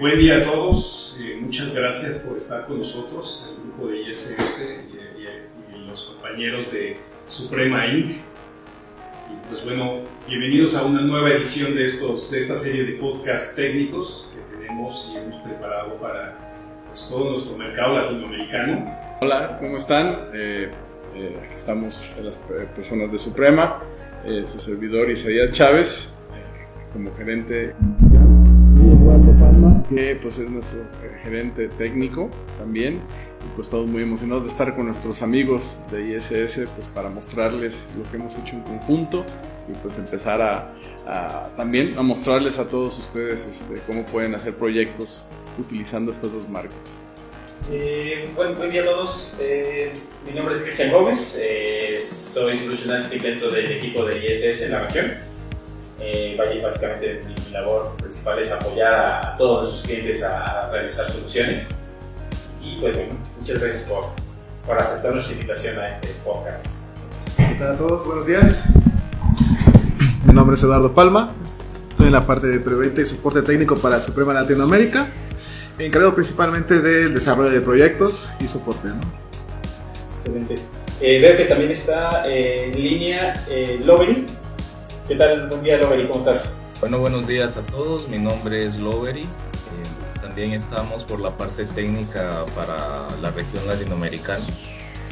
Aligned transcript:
buen 0.00 0.18
día 0.18 0.38
a 0.38 0.44
todos, 0.44 1.18
eh, 1.20 1.36
muchas 1.38 1.74
gracias 1.74 2.16
por 2.20 2.38
estar 2.38 2.66
con 2.66 2.78
nosotros, 2.78 3.50
el 3.50 3.62
grupo 3.62 3.88
de 3.88 4.00
ISS 4.00 4.34
y, 4.88 5.86
los 5.86 6.04
compañeros 6.04 6.72
de 6.72 6.96
Suprema 7.26 7.86
Inc. 7.86 8.12
Y 8.12 9.48
pues 9.48 9.62
bueno, 9.64 10.04
bienvenidos 10.26 10.74
a 10.76 10.84
una 10.84 11.02
nueva 11.02 11.30
edición 11.30 11.74
de, 11.74 11.84
estos, 11.84 12.30
de 12.30 12.38
esta 12.38 12.54
serie 12.56 12.84
de 12.84 12.92
podcasts 12.92 13.56
técnicos 13.56 14.30
que 14.32 14.56
tenemos 14.56 15.10
y 15.12 15.18
hemos 15.18 15.42
preparado 15.42 15.96
para 15.96 16.38
pues, 16.88 17.08
todo 17.08 17.32
nuestro 17.32 17.58
mercado 17.58 17.96
latinoamericano. 18.00 18.96
Hola, 19.20 19.58
¿cómo 19.60 19.76
están? 19.76 20.30
Eh, 20.32 20.70
eh, 21.14 21.40
aquí 21.44 21.54
estamos 21.54 22.08
las 22.22 22.38
personas 22.74 23.12
de 23.12 23.18
Suprema, 23.18 23.82
su 24.46 24.58
servidor 24.60 25.10
Isaías 25.10 25.50
Chávez, 25.50 26.14
como 26.92 27.14
gerente, 27.16 27.74
que 29.90 30.16
pues 30.16 30.38
es 30.38 30.48
nuestro 30.48 30.80
eh, 30.80 31.20
gerente 31.22 31.68
técnico 31.68 32.30
también, 32.58 33.02
y 33.40 33.56
pues 33.56 33.68
todos 33.68 33.88
muy 33.88 34.02
emocionados 34.02 34.44
de 34.44 34.50
estar 34.50 34.74
con 34.76 34.86
nuestros 34.86 35.22
amigos 35.22 35.78
de 35.90 36.16
ISS, 36.16 36.68
pues 36.74 36.88
para 36.94 37.10
mostrarles 37.10 37.90
lo 37.98 38.08
que 38.10 38.16
hemos 38.16 38.36
hecho 38.38 38.56
en 38.56 38.62
conjunto 38.62 39.24
y 39.68 39.72
pues 39.82 39.98
empezar 39.98 40.40
a, 40.40 41.50
también 41.56 41.98
a 41.98 42.02
mostrarles 42.02 42.58
a 42.58 42.68
todos 42.68 42.98
ustedes 42.98 43.46
este, 43.46 43.80
cómo 43.86 44.04
pueden 44.06 44.34
hacer 44.34 44.54
proyectos 44.54 45.26
utilizando 45.58 46.12
estas 46.12 46.34
dos 46.34 46.48
marcas. 46.48 46.76
Eh, 47.70 48.30
buen, 48.34 48.56
buen 48.56 48.70
día 48.70 48.82
a 48.82 48.86
todos. 48.86 49.38
Eh, 49.40 49.92
mi 50.26 50.32
nombre 50.32 50.54
es 50.54 50.62
Cristian 50.62 50.92
Gómez. 50.92 51.40
soy 51.98 52.56
Solution 52.56 52.92
Architect 52.92 53.22
dentro 53.22 53.50
del 53.50 53.70
equipo 53.72 54.04
de 54.04 54.18
ISS 54.18 54.62
en 54.62 54.70
la 54.70 54.80
región. 54.86 55.29
Eh, 56.00 56.36
básicamente 56.62 57.20
mi, 57.26 57.34
mi 57.34 57.50
labor 57.52 57.96
principal 57.96 58.38
es 58.38 58.50
apoyar 58.50 58.94
a, 58.94 59.36
todos 59.36 59.60
nuestros 59.60 59.82
clientes 59.82 60.22
a, 60.22 60.60
a 60.60 60.70
realizar 60.70 61.08
soluciones. 61.10 61.68
Y 62.62 62.80
pues 62.80 62.94
bueno, 62.96 63.14
muchas 63.38 63.60
gracias 63.60 63.82
por, 63.82 64.06
por 64.66 64.78
aceptar 64.78 65.12
nuestra 65.12 65.34
invitación 65.34 65.78
a 65.78 65.88
este 65.88 66.08
podcast. 66.24 66.66
¿Qué 67.36 67.54
tal 67.58 67.74
a 67.74 67.76
todos? 67.76 68.06
Buenos 68.06 68.26
días. 68.26 68.64
Mi 70.24 70.34
nombre 70.34 70.54
es 70.54 70.62
Eduardo 70.62 70.94
Palma. 70.94 71.32
Estoy 71.90 72.06
en 72.06 72.12
la 72.12 72.26
parte 72.26 72.46
de 72.46 72.60
preventa 72.60 73.00
y 73.00 73.06
soporte 73.06 73.42
técnico 73.42 73.76
para 73.76 74.00
Suprema 74.00 74.32
Latinoamérica. 74.32 75.08
Encargado 75.78 76.14
principalmente 76.14 76.80
del 76.80 77.14
desarrollo 77.14 77.50
de 77.50 77.60
proyectos 77.60 78.32
y 78.40 78.48
soporte. 78.48 78.88
¿no? 78.88 79.00
Excelente. 80.18 80.54
Eh, 81.00 81.20
veo 81.20 81.36
que 81.36 81.44
también 81.46 81.70
está 81.70 82.28
eh, 82.28 82.66
en 82.66 82.82
línea 82.82 83.32
eh, 83.48 83.80
Lovery. 83.84 84.26
¿Qué 85.10 85.16
tal? 85.16 85.48
Buen 85.48 85.64
día, 85.64 85.76
Lovery. 85.76 86.06
¿Cómo 86.06 86.20
estás? 86.20 86.60
Bueno, 86.78 87.00
buenos 87.00 87.26
días 87.26 87.56
a 87.56 87.66
todos. 87.66 88.08
Mi 88.08 88.16
nombre 88.16 88.64
es 88.64 88.76
Lovery. 88.76 89.22
Eh, 89.22 90.20
también 90.22 90.52
estamos 90.52 91.02
por 91.02 91.18
la 91.18 91.36
parte 91.36 91.64
técnica 91.64 92.46
para 92.54 93.08
la 93.20 93.32
región 93.32 93.66
latinoamericana, 93.66 94.46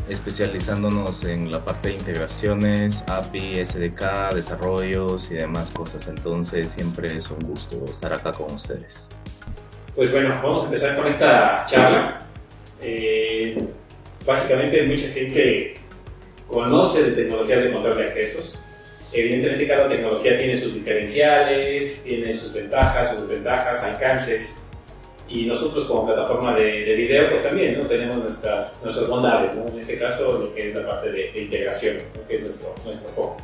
especializándonos 0.08 1.24
en 1.24 1.50
la 1.50 1.64
parte 1.64 1.88
de 1.88 1.94
integraciones, 1.94 3.02
API, 3.08 3.54
SDK, 3.66 4.34
desarrollos 4.36 5.32
y 5.32 5.34
demás 5.34 5.68
cosas. 5.70 6.06
Entonces, 6.06 6.70
siempre 6.70 7.16
es 7.16 7.28
un 7.28 7.40
gusto 7.40 7.84
estar 7.86 8.12
acá 8.12 8.30
con 8.30 8.54
ustedes. 8.54 9.08
Pues 9.96 10.12
bueno, 10.12 10.28
vamos 10.40 10.62
a 10.62 10.64
empezar 10.66 10.96
con 10.96 11.08
esta 11.08 11.66
charla. 11.66 12.18
Eh, 12.80 13.66
básicamente 14.24 14.80
mucha 14.86 15.08
gente 15.08 15.74
conoce 16.46 17.02
de 17.02 17.10
tecnologías 17.16 17.64
de 17.64 17.72
control 17.72 17.96
de 17.96 18.04
accesos. 18.04 18.67
Evidentemente 19.12 19.66
cada 19.66 19.88
tecnología 19.88 20.36
tiene 20.36 20.54
sus 20.54 20.74
diferenciales, 20.74 22.04
tiene 22.04 22.32
sus 22.34 22.52
ventajas, 22.52 23.10
sus 23.10 23.28
desventajas, 23.28 23.82
alcances. 23.82 24.64
Y 25.28 25.44
nosotros 25.44 25.84
como 25.84 26.06
plataforma 26.06 26.54
de, 26.54 26.84
de 26.84 26.94
video 26.94 27.28
pues 27.28 27.42
también 27.42 27.78
¿no? 27.78 27.84
tenemos 27.84 28.16
nuestras, 28.16 28.80
nuestras 28.82 29.08
bondades. 29.08 29.54
¿no? 29.54 29.68
En 29.68 29.78
este 29.78 29.96
caso 29.96 30.38
lo 30.38 30.54
que 30.54 30.68
es 30.68 30.74
la 30.74 30.86
parte 30.86 31.12
de, 31.12 31.32
de 31.32 31.42
integración, 31.42 31.96
¿no? 32.14 32.26
que 32.26 32.36
es 32.36 32.42
nuestro, 32.42 32.74
nuestro 32.84 33.08
foco. 33.10 33.36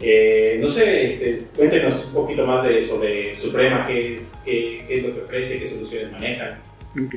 Eh, 0.00 0.58
no 0.60 0.68
sé, 0.68 1.06
este, 1.06 1.46
cuéntenos 1.56 2.06
un 2.08 2.22
poquito 2.22 2.46
más 2.46 2.62
de, 2.62 2.82
sobre 2.82 3.34
Suprema, 3.34 3.86
qué 3.86 4.14
es, 4.14 4.32
qué, 4.44 4.84
qué 4.86 4.98
es 4.98 5.04
lo 5.04 5.14
que 5.14 5.20
ofrece, 5.22 5.58
qué 5.58 5.64
soluciones 5.64 6.12
manejan. 6.12 6.58
Ok, 6.92 7.14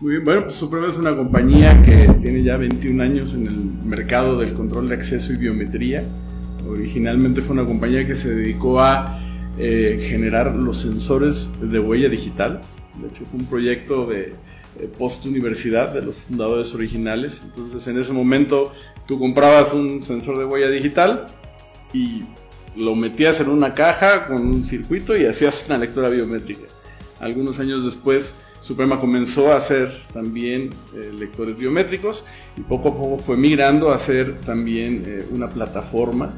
muy 0.00 0.12
bien. 0.12 0.24
Bueno, 0.24 0.42
pues 0.42 0.54
Suprema 0.54 0.88
es 0.88 0.96
una 0.98 1.14
compañía 1.14 1.80
que 1.84 2.08
tiene 2.20 2.42
ya 2.42 2.56
21 2.56 3.02
años 3.02 3.34
en 3.34 3.46
el 3.46 3.56
mercado 3.84 4.38
del 4.38 4.54
control 4.54 4.88
de 4.88 4.96
acceso 4.96 5.32
y 5.32 5.36
biometría. 5.36 6.02
Originalmente 6.68 7.40
fue 7.40 7.54
una 7.54 7.64
compañía 7.64 8.06
que 8.06 8.16
se 8.16 8.34
dedicó 8.34 8.80
a 8.80 9.20
eh, 9.58 10.06
generar 10.08 10.54
los 10.54 10.80
sensores 10.80 11.50
de 11.60 11.78
huella 11.78 12.08
digital. 12.08 12.60
De 13.00 13.08
hecho, 13.08 13.24
fue 13.30 13.40
un 13.40 13.46
proyecto 13.46 14.06
de 14.06 14.32
eh, 14.80 14.90
post-universidad 14.98 15.92
de 15.92 16.02
los 16.02 16.18
fundadores 16.18 16.74
originales. 16.74 17.42
Entonces, 17.44 17.86
en 17.86 17.98
ese 17.98 18.12
momento, 18.12 18.72
tú 19.06 19.18
comprabas 19.18 19.72
un 19.72 20.02
sensor 20.02 20.38
de 20.38 20.44
huella 20.44 20.68
digital 20.68 21.26
y 21.92 22.24
lo 22.76 22.94
metías 22.94 23.40
en 23.40 23.50
una 23.50 23.74
caja 23.74 24.26
con 24.26 24.44
un 24.44 24.64
circuito 24.64 25.16
y 25.16 25.26
hacías 25.26 25.64
una 25.68 25.78
lectura 25.78 26.08
biométrica. 26.08 26.64
Algunos 27.20 27.60
años 27.60 27.84
después, 27.84 28.36
Suprema 28.58 28.98
comenzó 28.98 29.52
a 29.52 29.56
hacer 29.56 29.92
también 30.12 30.70
eh, 30.96 31.12
lectores 31.16 31.56
biométricos 31.56 32.24
y 32.56 32.62
poco 32.62 32.88
a 32.88 32.96
poco 32.96 33.18
fue 33.18 33.36
migrando 33.36 33.92
a 33.92 33.96
hacer 33.96 34.40
también 34.40 35.04
eh, 35.06 35.26
una 35.30 35.48
plataforma 35.48 36.34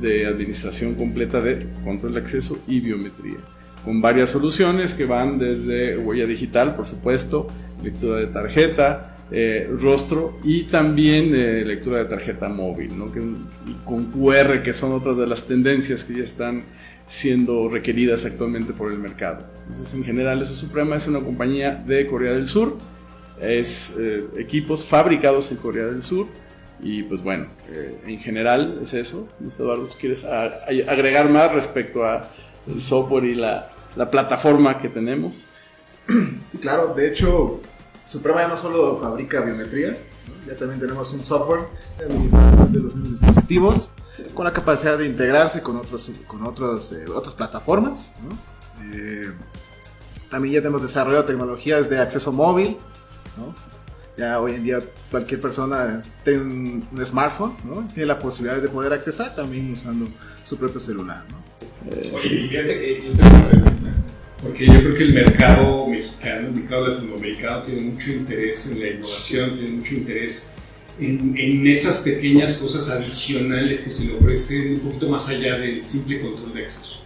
de 0.00 0.26
administración 0.26 0.94
completa 0.94 1.40
de 1.40 1.66
control 1.84 2.14
de 2.14 2.20
acceso 2.20 2.58
y 2.66 2.80
biometría, 2.80 3.38
con 3.84 4.00
varias 4.00 4.30
soluciones 4.30 4.94
que 4.94 5.04
van 5.04 5.38
desde 5.38 5.96
huella 5.96 6.26
digital, 6.26 6.74
por 6.74 6.86
supuesto, 6.86 7.48
lectura 7.82 8.20
de 8.20 8.26
tarjeta, 8.26 9.16
eh, 9.32 9.70
rostro 9.80 10.38
y 10.42 10.64
también 10.64 11.32
eh, 11.34 11.64
lectura 11.64 11.98
de 11.98 12.06
tarjeta 12.06 12.48
móvil, 12.48 12.98
¿no? 12.98 13.12
con 13.84 14.06
QR, 14.06 14.62
que 14.62 14.72
son 14.72 14.92
otras 14.92 15.16
de 15.16 15.26
las 15.26 15.46
tendencias 15.46 16.02
que 16.02 16.16
ya 16.16 16.24
están 16.24 16.64
siendo 17.06 17.68
requeridas 17.68 18.24
actualmente 18.24 18.72
por 18.72 18.90
el 18.92 18.98
mercado. 18.98 19.46
Entonces, 19.60 19.92
en 19.94 20.04
general, 20.04 20.42
eso 20.42 20.54
Suprema 20.54 20.96
es 20.96 21.06
una 21.06 21.20
compañía 21.20 21.74
de 21.86 22.06
Corea 22.06 22.32
del 22.32 22.46
Sur, 22.46 22.76
es 23.40 23.96
eh, 23.98 24.24
equipos 24.36 24.84
fabricados 24.84 25.50
en 25.50 25.58
Corea 25.58 25.86
del 25.86 26.02
Sur 26.02 26.26
y 26.82 27.02
pues 27.02 27.22
bueno, 27.22 27.46
eh, 27.68 28.00
en 28.06 28.18
general 28.18 28.80
es 28.82 28.94
eso. 28.94 29.28
Eduardo, 29.58 29.88
quieres 29.98 30.24
agregar 30.24 31.28
más 31.28 31.52
respecto 31.52 32.04
a 32.04 32.28
el 32.66 32.80
software 32.80 33.24
y 33.24 33.34
la, 33.34 33.70
la 33.96 34.10
plataforma 34.10 34.78
que 34.78 34.88
tenemos. 34.88 35.46
Sí, 36.46 36.58
claro. 36.58 36.94
De 36.94 37.06
hecho, 37.06 37.60
Suprema 38.04 38.42
ya 38.42 38.48
no 38.48 38.56
solo 38.56 38.96
fabrica 38.96 39.40
biometría, 39.40 39.94
ya 40.46 40.56
también 40.56 40.80
tenemos 40.80 41.12
un 41.12 41.20
software 41.20 41.66
de 41.98 42.08
los 42.80 42.94
mismos 42.96 43.20
dispositivos 43.20 43.94
con 44.34 44.44
la 44.44 44.52
capacidad 44.52 44.98
de 44.98 45.06
integrarse 45.06 45.62
con, 45.62 45.76
otros, 45.76 46.10
con 46.26 46.44
otros, 46.44 46.92
eh, 46.92 47.04
otras 47.14 47.34
plataformas. 47.34 48.14
Eh, 48.92 49.30
también 50.28 50.54
ya 50.54 50.60
tenemos 50.60 50.82
desarrollado 50.82 51.24
tecnologías 51.24 51.88
de 51.88 52.00
acceso 52.00 52.32
móvil. 52.32 52.76
¿no? 53.36 53.54
Ya 54.20 54.38
hoy 54.38 54.52
en 54.52 54.64
día 54.64 54.80
cualquier 55.10 55.40
persona 55.40 56.02
tiene 56.22 56.40
un, 56.40 56.86
un 56.92 57.06
smartphone, 57.06 57.54
¿no? 57.64 57.88
tiene 57.88 58.04
la 58.04 58.18
posibilidad 58.18 58.60
de 58.60 58.68
poder 58.68 58.92
accesar 58.92 59.34
también 59.34 59.72
usando 59.72 60.10
su 60.44 60.58
propio 60.58 60.78
celular. 60.78 61.24
¿no? 61.30 61.38
Oye, 61.90 62.28
fíjate 62.28 62.80
que 62.80 63.02
yo 63.06 63.12
tengo 63.14 63.34
una 63.34 63.48
pregunta, 63.48 63.92
porque 64.42 64.66
yo 64.66 64.74
creo 64.74 64.94
que 64.94 65.02
el 65.04 65.14
mercado 65.14 65.86
mexicano, 65.88 66.48
el 66.48 66.52
mercado 66.52 66.88
latinoamericano 66.88 67.62
tiene 67.62 67.80
mucho 67.80 68.12
interés 68.12 68.70
en 68.70 68.80
la 68.80 68.88
innovación, 68.88 69.54
tiene 69.58 69.76
mucho 69.76 69.94
interés 69.94 70.52
en, 71.00 71.34
en 71.38 71.66
esas 71.66 72.00
pequeñas 72.00 72.58
cosas 72.58 72.90
adicionales 72.90 73.80
que 73.80 73.88
se 73.88 74.04
le 74.04 74.18
ofrecen 74.18 74.74
un 74.74 74.80
poquito 74.80 75.08
más 75.08 75.30
allá 75.30 75.56
del 75.58 75.82
simple 75.82 76.20
control 76.20 76.52
de 76.52 76.64
acceso. 76.64 77.00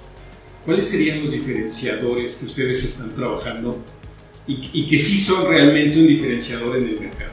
¿Cuáles 0.65 0.89
serían 0.89 1.23
los 1.23 1.31
diferenciadores 1.31 2.39
que 2.39 2.47
ustedes 2.47 2.83
están 2.83 3.15
trabajando 3.15 3.79
y, 4.47 4.71
y 4.73 4.89
que 4.89 4.99
sí 4.99 5.19
son 5.19 5.49
realmente 5.49 5.99
un 5.99 6.07
diferenciador 6.07 6.77
en 6.77 6.89
el 6.89 7.01
mercado? 7.01 7.33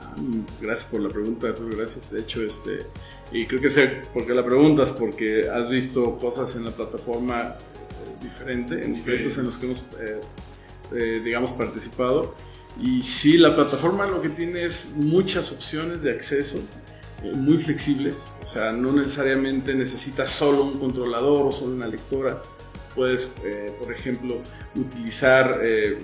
Ah, 0.00 0.14
Gracias 0.60 0.90
por 0.90 1.00
la 1.00 1.08
pregunta, 1.08 1.54
gracias. 1.58 2.12
De 2.12 2.20
hecho, 2.20 2.42
este, 2.42 2.78
y 3.32 3.46
creo 3.46 3.60
que 3.60 3.70
sé 3.70 4.02
por 4.12 4.26
qué 4.26 4.34
la 4.34 4.44
preguntas, 4.44 4.92
porque 4.92 5.48
has 5.48 5.68
visto 5.68 6.16
cosas 6.18 6.54
en 6.56 6.64
la 6.64 6.70
plataforma 6.70 7.42
eh, 7.42 8.22
diferente, 8.22 8.84
en 8.84 9.00
proyectos 9.02 9.38
en 9.38 9.44
los 9.44 9.58
que 9.58 9.66
hemos, 9.66 9.80
eh, 10.00 10.20
eh, 10.94 11.20
digamos, 11.24 11.50
participado. 11.52 12.34
Y 12.80 13.02
sí, 13.02 13.38
la 13.38 13.54
plataforma 13.54 14.06
lo 14.06 14.20
que 14.20 14.28
tiene 14.28 14.64
es 14.64 14.92
muchas 14.96 15.50
opciones 15.50 16.02
de 16.02 16.10
acceso, 16.10 16.58
eh, 17.22 17.32
muy 17.34 17.58
flexibles. 17.58 18.22
O 18.42 18.46
sea, 18.46 18.72
no 18.72 18.92
necesariamente 18.92 19.74
necesitas 19.74 20.30
solo 20.30 20.62
un 20.64 20.78
controlador 20.78 21.46
o 21.46 21.52
solo 21.52 21.74
una 21.74 21.86
lectora. 21.86 22.42
Puedes, 22.94 23.34
eh, 23.44 23.74
por 23.82 23.92
ejemplo, 23.92 24.40
utilizar, 24.74 25.60
eh, 25.62 25.98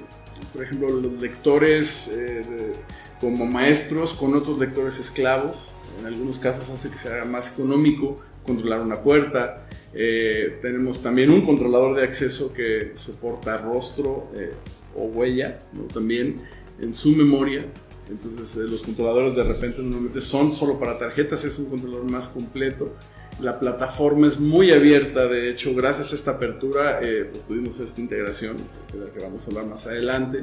por 0.52 0.62
ejemplo, 0.62 0.88
los 0.88 1.20
lectores 1.20 2.08
eh, 2.08 2.44
de- 2.48 2.72
como 3.20 3.46
maestros 3.46 4.14
con 4.14 4.34
otros 4.34 4.58
lectores 4.58 4.98
esclavos. 4.98 5.70
En 6.00 6.06
algunos 6.06 6.38
casos 6.38 6.68
hace 6.70 6.90
que 6.90 6.96
sea 6.98 7.24
más 7.24 7.52
económico 7.52 8.18
controlar 8.44 8.80
una 8.80 9.00
puerta. 9.02 9.66
Eh, 9.94 10.58
tenemos 10.62 11.02
también 11.02 11.30
un 11.30 11.44
controlador 11.44 11.96
de 11.96 12.02
acceso 12.04 12.52
que 12.52 12.92
soporta 12.94 13.58
rostro 13.58 14.28
eh, 14.34 14.52
o 14.96 15.04
huella, 15.04 15.60
también 15.92 16.40
en 16.80 16.92
su 16.94 17.10
memoria. 17.10 17.66
Entonces 18.10 18.56
eh, 18.56 18.66
los 18.68 18.82
controladores 18.82 19.36
de 19.36 19.44
repente 19.44 19.80
normalmente 19.82 20.20
son 20.20 20.54
solo 20.54 20.78
para 20.80 20.98
tarjetas, 20.98 21.44
es 21.44 21.58
un 21.58 21.66
controlador 21.66 22.10
más 22.10 22.26
completo. 22.26 22.94
La 23.40 23.58
plataforma 23.58 24.28
es 24.28 24.38
muy 24.38 24.70
abierta, 24.70 25.26
de 25.26 25.48
hecho 25.48 25.74
gracias 25.74 26.12
a 26.12 26.14
esta 26.14 26.32
apertura 26.32 27.00
pues, 27.00 27.46
tuvimos 27.46 27.80
esta 27.80 28.00
integración, 28.00 28.56
de 28.92 28.98
la 29.04 29.10
que 29.10 29.20
vamos 29.20 29.42
a 29.42 29.46
hablar 29.46 29.66
más 29.66 29.86
adelante. 29.86 30.42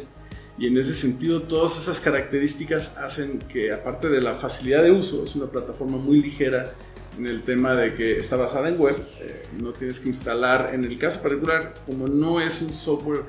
Y 0.58 0.68
en 0.68 0.78
ese 0.78 0.94
sentido 0.94 1.44
todas 1.44 1.78
esas 1.78 2.00
características 2.02 2.98
hacen 2.98 3.40
que 3.40 3.72
aparte 3.72 4.10
de 4.10 4.22
la 4.22 4.34
facilidad 4.34 4.84
de 4.84 4.92
uso, 4.92 5.24
es 5.24 5.36
una 5.36 5.46
plataforma 5.46 5.98
muy 5.98 6.22
ligera, 6.22 6.74
en 7.18 7.28
el 7.28 7.44
tema 7.44 7.76
de 7.76 7.96
que 7.96 8.18
está 8.20 8.38
basada 8.38 8.70
en 8.70 8.80
web, 8.80 8.96
eh, 9.20 9.42
no 9.60 9.72
tienes 9.74 10.00
que 10.00 10.08
instalar, 10.08 10.72
en 10.74 10.86
el 10.86 10.98
caso 10.98 11.22
particular, 11.22 11.74
como 11.86 12.08
no 12.08 12.40
es 12.40 12.62
un 12.62 12.72
software 12.72 13.24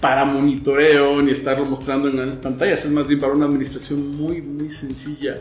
para 0.00 0.24
monitoreo 0.24 1.22
ni 1.22 1.30
estarlo 1.30 1.64
mostrando 1.64 2.08
en 2.08 2.16
grandes 2.16 2.36
pantallas, 2.36 2.84
es 2.84 2.90
más 2.90 3.06
bien 3.06 3.20
para 3.20 3.32
una 3.32 3.46
administración 3.46 4.10
muy, 4.10 4.42
muy 4.42 4.70
sencilla, 4.70 5.36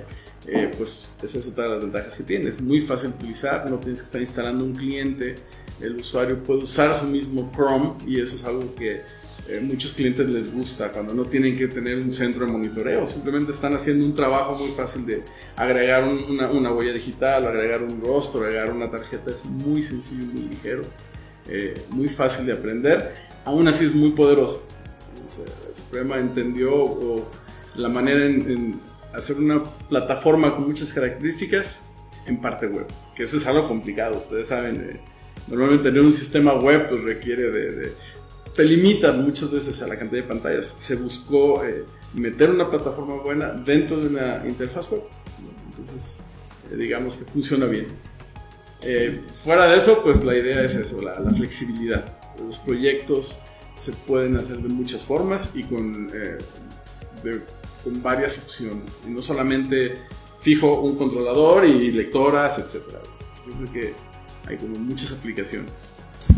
eh, 0.48 0.72
pues 0.76 1.10
esa 1.22 1.40
es 1.40 1.48
otra 1.48 1.66
de 1.66 1.70
las 1.72 1.84
ventajas 1.84 2.16
que 2.16 2.24
tiene, 2.24 2.50
es 2.50 2.62
muy 2.62 2.82
fácil 2.82 3.10
de 3.12 3.16
utilizar, 3.16 3.70
no 3.70 3.78
tienes 3.78 4.00
que 4.00 4.06
estar 4.06 4.22
instalando 4.22 4.66
un 4.66 4.74
cliente, 4.74 5.36
el 5.80 5.96
usuario 5.98 6.42
puede 6.44 6.64
usar 6.64 7.00
su 7.00 7.06
mismo 7.06 7.52
Chrome 7.56 7.94
y 8.08 8.20
eso 8.20 8.36
es 8.36 8.44
algo 8.46 8.74
que 8.76 9.02
eh, 9.48 9.60
muchos 9.60 9.94
clientes 9.94 10.28
les 10.28 10.54
gusta 10.54 10.92
cuando 10.92 11.14
no 11.14 11.26
tienen 11.26 11.58
que 11.58 11.68
tener 11.68 11.98
un 11.98 12.14
centro 12.14 12.46
de 12.46 12.52
monitoreo, 12.52 13.06
simplemente 13.06 13.52
están 13.52 13.74
haciendo 13.76 14.06
un 14.06 14.14
trabajo 14.14 14.56
muy 14.56 14.72
fácil 14.72 15.06
de 15.06 15.24
agregar 15.56 16.08
una, 16.08 16.50
una, 16.50 16.72
huella 16.72 16.94
digital, 16.94 17.46
agregar 17.48 17.84
un 17.84 18.02
rostro, 18.02 18.42
agregar 18.42 18.72
una 18.72 18.90
tarjeta, 18.90 19.32
es 19.32 19.46
muy 19.46 19.84
sencillo, 19.84 20.26
muy 20.26 20.44
ligero, 20.44 20.84
eh, 21.48 21.74
muy 21.90 22.08
fácil 22.08 22.46
de 22.46 22.54
aprender, 22.54 23.14
aún 23.46 23.68
así 23.68 23.86
es 23.86 23.94
muy 23.94 24.12
poderoso. 24.12 24.66
El 25.70 25.76
Suprema 25.76 26.18
entendió 26.18 27.26
la 27.76 27.88
manera 27.88 28.26
en, 28.26 28.80
hacer 29.14 29.38
una 29.38 29.64
plataforma 29.90 30.56
con 30.56 30.68
muchas 30.68 30.94
características 30.94 31.84
en 32.26 32.40
parte 32.40 32.68
web, 32.68 32.88
que 33.16 33.24
eso 33.24 33.38
es 33.38 33.48
algo 33.48 33.68
complicado, 33.68 34.18
ustedes 34.18 34.48
saben. 34.48 34.90
Eh, 34.90 35.00
normalmente 35.48 35.86
tener 35.86 36.02
un 36.02 36.12
sistema 36.12 36.54
web 36.54 36.88
pues, 36.90 37.04
requiere 37.04 37.50
de 37.50 37.94
te 38.56 38.64
limitan 38.64 39.24
muchas 39.24 39.52
veces 39.52 39.82
a 39.82 39.88
la 39.88 39.98
cantidad 39.98 40.24
de 40.24 40.28
pantallas. 40.28 40.76
Se 40.80 40.96
buscó 40.96 41.64
eh, 41.64 41.86
meter 42.14 42.50
una 42.50 42.70
plataforma 42.70 43.16
buena 43.16 43.52
dentro 43.52 44.00
de 44.00 44.08
una 44.08 44.44
interfaz 44.46 44.92
web. 44.92 45.04
Entonces, 45.70 46.18
eh, 46.72 46.76
digamos 46.76 47.16
que 47.16 47.26
funciona 47.26 47.66
bien. 47.66 47.88
Eh, 48.84 49.22
fuera 49.44 49.68
de 49.68 49.78
eso, 49.78 50.02
pues 50.04 50.24
la 50.24 50.36
idea 50.36 50.64
es 50.64 50.76
eso, 50.76 51.02
la, 51.02 51.14
flexibilidad. 51.14 52.18
Los 52.46 52.58
proyectos 52.60 53.40
se 53.78 53.92
pueden 53.92 54.36
hacer 54.38 54.58
de 54.58 54.70
muchas 54.70 55.06
formas 55.06 55.52
y 55.56 55.64
con, 55.64 56.08
con 57.84 58.02
varias 58.02 58.38
opciones. 58.38 59.02
Y 59.06 59.10
no 59.10 59.22
solamente 59.22 59.94
fijo 60.40 60.82
un 60.82 60.96
controlador 60.96 61.66
y 61.66 61.92
lectoras, 61.92 62.58
etc. 62.60 62.84
Yo 63.48 63.54
creo 63.58 63.74
que 63.74 63.94
hay 64.48 64.58
como 64.58 64.76
muchas 64.80 65.12
aplicaciones. 65.12 65.90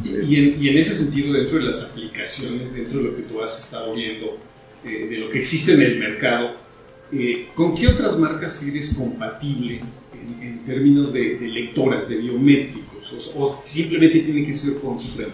Y 0.03 0.67
en, 0.69 0.77
ese 0.77 0.95
sentido, 0.95 1.33
dentro 1.33 1.57
de 1.57 1.65
las 1.65 1.91
aplicaciones, 1.91 2.73
dentro 2.73 2.99
de 2.99 3.05
lo 3.05 3.15
que 3.15 3.21
tú 3.23 3.41
has 3.41 3.59
estado 3.59 3.93
viendo, 3.93 4.37
eh, 4.85 5.07
de 5.09 5.17
lo 5.17 5.29
que 5.29 5.39
existe 5.39 5.73
en 5.73 5.81
el 5.81 5.99
mercado, 5.99 6.55
eh, 7.11 7.49
¿con 7.55 7.75
qué 7.75 7.87
otras 7.87 8.17
marcas 8.17 8.61
eres 8.63 8.93
compatible 8.95 9.81
en, 10.41 10.65
términos 10.65 11.13
de, 11.13 11.37
lectoras, 11.41 12.07
de 12.09 12.17
biométricos? 12.17 13.33
O, 13.35 13.61
simplemente 13.63 14.19
tiene 14.19 14.45
que 14.45 14.53
ser 14.53 14.79
con 14.79 14.99
Suprema? 14.99 15.33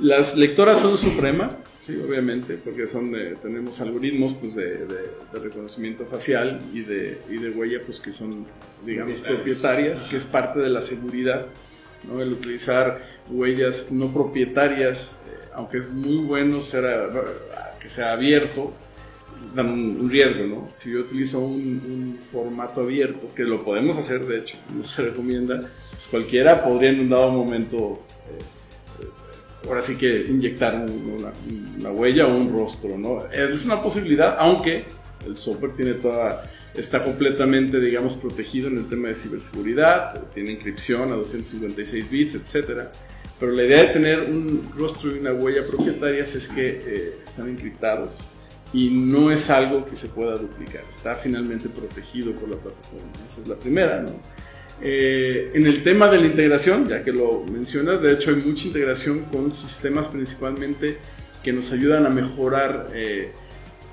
Las 0.00 0.36
lectoras 0.36 0.80
son 0.80 0.96
Suprema, 0.96 1.58
sí, 1.88 2.00
obviamente, 2.06 2.54
porque 2.62 2.86
son 2.86 3.12
tenemos 3.42 3.80
algoritmos 3.80 4.34
pues, 4.34 4.54
de, 4.54 4.86
reconocimiento 5.32 6.06
facial 6.06 6.60
y 6.72 6.82
de, 6.82 7.20
y 7.28 7.38
de 7.38 7.50
huella 7.50 7.80
pues, 7.84 7.98
que 7.98 8.12
son, 8.12 8.46
digamos, 8.86 9.20
propietarias, 9.20 10.04
que 10.04 10.18
es 10.18 10.24
parte 10.24 10.60
de 10.60 10.68
la 10.68 10.80
seguridad 10.80 11.46
el 12.20 12.32
utilizar 12.32 13.02
huellas 13.28 13.90
no 13.90 14.12
propietarias, 14.12 15.20
eh, 15.26 15.48
aunque 15.54 15.78
es 15.78 15.90
muy 15.90 16.24
bueno 16.24 16.60
ser, 16.60 17.10
que 17.80 17.88
sea 17.88 18.12
abierto, 18.12 18.72
dan 19.54 19.68
un, 19.68 20.10
riesgo, 20.10 20.46
¿no? 20.46 20.68
Si 20.72 20.90
yo 20.90 21.00
utilizo 21.00 21.40
un, 21.40 22.18
formato 22.32 22.82
abierto, 22.82 23.30
que 23.34 23.44
lo 23.44 23.64
podemos 23.64 23.96
hacer, 23.96 24.26
de 24.26 24.38
hecho, 24.38 24.56
no 24.74 24.84
se 24.84 25.02
recomienda, 25.02 25.60
pues 25.90 26.06
cualquiera 26.10 26.64
podría 26.64 26.90
en 26.90 27.00
un 27.00 27.08
dado 27.08 27.32
momento, 27.32 28.02
ahora 29.66 29.82
sí 29.82 29.96
que 29.96 30.26
inyectar 30.28 30.74
una, 30.76 31.32
una, 31.78 31.90
huella 31.90 32.26
o 32.26 32.36
un 32.36 32.52
rostro, 32.52 32.96
¿no? 32.96 33.26
Es 33.30 33.64
una 33.64 33.82
posibilidad, 33.82 34.36
aunque 34.38 34.84
el 35.26 35.36
software 35.36 35.72
tiene 35.76 35.94
toda 35.94 36.48
está 36.74 37.02
completamente, 37.02 37.80
digamos, 37.80 38.16
protegido 38.16 38.68
en 38.68 38.78
el 38.78 38.88
tema 38.88 39.08
de 39.08 39.14
ciberseguridad, 39.14 40.20
tiene 40.34 40.52
inscripción 40.52 41.12
a 41.12 41.16
256 41.16 42.10
bits, 42.10 42.34
etc. 42.36 42.88
Pero 43.38 43.52
la 43.52 43.64
idea 43.64 43.84
de 43.84 43.88
tener 43.88 44.22
un 44.22 44.70
rostro 44.76 45.14
y 45.14 45.18
una 45.18 45.32
huella 45.32 45.66
propietarias 45.66 46.34
es 46.34 46.48
que 46.48 46.82
eh, 46.86 47.14
están 47.26 47.48
encriptados 47.48 48.20
y 48.72 48.90
no 48.90 49.30
es 49.30 49.48
algo 49.50 49.86
que 49.86 49.96
se 49.96 50.08
pueda 50.08 50.36
duplicar, 50.36 50.82
está 50.90 51.14
finalmente 51.14 51.68
protegido 51.68 52.32
por 52.32 52.48
la 52.50 52.56
plataforma. 52.56 53.10
Esa 53.26 53.40
es 53.40 53.48
la 53.48 53.56
primera, 53.56 54.02
¿no? 54.02 54.10
Eh, 54.80 55.50
en 55.54 55.66
el 55.66 55.82
tema 55.82 56.08
de 56.08 56.20
la 56.20 56.26
integración, 56.26 56.88
ya 56.88 57.02
que 57.02 57.12
lo 57.12 57.44
mencionas, 57.44 58.00
de 58.00 58.12
hecho 58.12 58.30
hay 58.30 58.36
mucha 58.36 58.66
integración 58.66 59.24
con 59.24 59.50
sistemas 59.50 60.08
principalmente 60.08 60.98
que 61.42 61.52
nos 61.52 61.72
ayudan 61.72 62.06
a 62.06 62.10
mejorar 62.10 62.90
eh, 62.94 63.32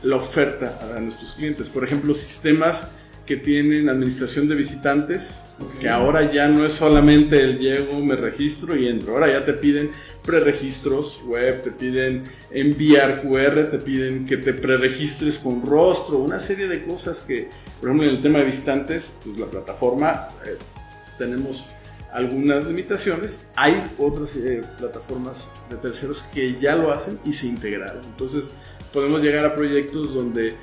la 0.04 0.18
oferta 0.18 0.80
a 0.96 1.00
nuestros 1.00 1.34
clientes. 1.34 1.70
Por 1.70 1.84
ejemplo, 1.84 2.14
sistemas 2.14 2.92
que 3.26 3.38
tienen 3.38 3.90
administración 3.90 4.48
de 4.48 4.56
visitantes, 4.56 5.42
que 5.80 5.90
ahora 5.90 6.32
ya 6.32 6.48
no 6.48 6.66
es 6.66 6.74
solamente 6.74 7.42
el 7.42 7.58
llego, 7.58 8.00
me 8.00 8.16
registro 8.16 8.76
y 8.76 8.88
entro, 8.88 9.14
ahora 9.14 9.32
ya 9.32 9.46
te 9.46 9.54
piden 9.54 9.90
preregistros 10.24 11.24
web, 11.26 11.64
te 11.64 11.72
piden 11.72 12.24
enviar 12.52 13.24
QR, 13.24 13.72
te 13.72 13.80
piden 13.80 14.26
que 14.26 14.38
te 14.38 14.54
preregistres 14.54 15.40
con 15.40 15.66
rostro, 15.66 16.20
una 16.20 16.38
serie 16.38 16.68
de 16.68 16.84
cosas 16.84 17.22
que, 17.22 17.50
por 17.80 17.90
ejemplo, 17.90 18.08
en 18.08 18.16
el 18.16 18.22
tema 18.22 18.40
de 18.40 18.46
visitantes, 18.46 19.18
pues 19.24 19.40
la 19.40 19.48
plataforma 19.48 20.28
eh, 20.46 20.58
tenemos 21.18 21.68
algunas 22.16 22.66
limitaciones, 22.66 23.46
hay 23.56 23.84
otras 23.98 24.36
eh, 24.38 24.62
plataformas 24.78 25.52
de 25.70 25.76
terceros 25.76 26.24
que 26.34 26.58
ya 26.60 26.76
lo 26.76 26.92
hacen 26.92 27.20
y 27.26 27.34
se 27.34 27.48
integraron. 27.48 28.04
Entonces, 28.06 28.52
podemos 28.94 29.22
llegar 29.22 29.46
a 29.46 29.54
proyectos 29.54 30.14
donde 30.14 30.54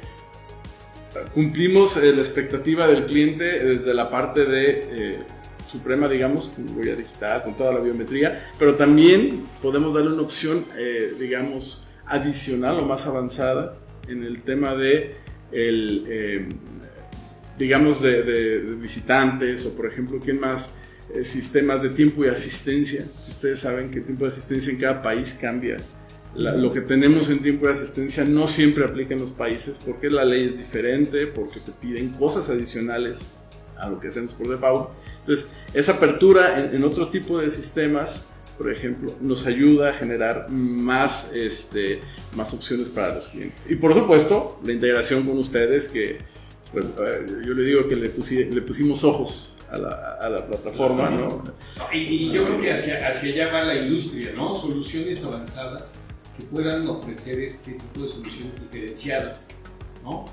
cumplimos 1.34 1.98
eh, 1.98 2.14
la 2.14 2.22
expectativa 2.22 2.86
del 2.86 3.04
cliente 3.04 3.44
desde 3.44 3.92
la 3.92 4.10
parte 4.10 4.46
de 4.46 4.88
eh, 4.90 5.18
Suprema, 5.70 6.08
digamos, 6.08 6.48
con 6.48 6.76
huella 6.76 6.96
digital, 6.96 7.42
con 7.44 7.54
toda 7.54 7.72
la 7.72 7.80
biometría, 7.80 8.50
pero 8.58 8.74
también 8.74 9.46
podemos 9.62 9.94
darle 9.94 10.12
una 10.12 10.20
opción, 10.20 10.66
digamos, 11.18 11.88
adicional 12.04 12.78
o 12.78 12.84
más 12.84 13.06
avanzada 13.06 13.78
en 14.06 14.22
el 14.22 14.42
tema 14.42 14.74
de, 14.74 15.16
el, 15.50 16.54
digamos, 17.58 18.02
de, 18.02 18.76
visitantes 18.80 19.66
o, 19.66 19.74
por 19.76 19.86
ejemplo, 19.86 20.18
¿quién 20.20 20.40
más? 20.40 20.74
sistemas 21.24 21.82
de 21.82 21.90
tiempo 21.90 22.24
y 22.24 22.28
asistencia. 22.28 23.04
Ustedes 23.28 23.58
saben 23.58 23.90
que 23.90 23.98
el 23.98 24.04
tiempo 24.04 24.24
de 24.24 24.30
asistencia 24.30 24.72
en 24.72 24.78
cada 24.78 25.02
país 25.02 25.36
cambia 25.38 25.76
lo 26.34 26.70
que 26.70 26.80
tenemos 26.80 27.28
en 27.28 27.40
tiempo 27.40 27.66
de 27.66 27.72
asistencia 27.72 28.24
no 28.24 28.48
siempre 28.48 28.84
aplica 28.84 29.14
en 29.14 29.20
los 29.20 29.32
países 29.32 29.80
porque 29.84 30.08
la 30.08 30.24
ley 30.24 30.46
es 30.46 30.58
diferente, 30.58 31.26
porque 31.26 31.60
te 31.60 31.72
piden 31.72 32.10
cosas 32.10 32.48
adicionales 32.48 33.28
a 33.78 33.90
lo 33.90 34.00
que 34.00 34.08
hacemos 34.08 34.32
por 34.32 34.48
default. 34.48 34.90
Entonces, 35.20 35.48
esa 35.74 35.92
apertura 35.92 36.70
en, 36.72 36.82
otro 36.84 37.08
tipo 37.08 37.38
de 37.38 37.50
sistemas, 37.50 38.28
por 38.56 38.72
ejemplo, 38.72 39.12
nos 39.20 39.46
ayuda 39.46 39.90
a 39.90 39.92
generar 39.92 40.48
más, 40.48 41.32
este, 41.34 42.00
más 42.34 42.52
opciones 42.54 42.88
para 42.88 43.14
los 43.14 43.26
clientes. 43.26 43.70
Y 43.70 43.76
por 43.76 43.92
supuesto, 43.92 44.60
la 44.64 44.72
integración 44.72 45.24
con 45.24 45.38
ustedes, 45.38 45.88
que 45.88 46.18
pues, 46.72 46.86
yo 47.44 47.54
le 47.54 47.64
digo 47.64 47.86
que 47.86 47.96
le, 47.96 48.08
le 48.08 48.62
pusimos 48.62 49.04
ojos 49.04 49.54
a 49.70 49.78
la, 49.78 50.18
a 50.20 50.28
la, 50.28 50.46
plataforma, 50.46 51.10
¿no? 51.10 51.42
Y, 51.92 52.30
yo 52.32 52.44
creo 52.44 52.60
que 52.60 52.72
hacia, 52.72 53.08
hacia 53.08 53.32
allá 53.32 53.52
va 53.52 53.62
la 53.64 53.76
industria, 53.76 54.32
¿no? 54.36 54.54
Soluciones 54.54 55.24
avanzadas 55.24 56.04
que 56.36 56.44
puedan 56.44 56.88
ofrecer 56.88 57.40
este 57.40 57.72
tipo 57.72 58.00
de 58.00 58.08
soluciones 58.08 58.60
diferenciadas, 58.60 59.48
¿no? 60.02 60.26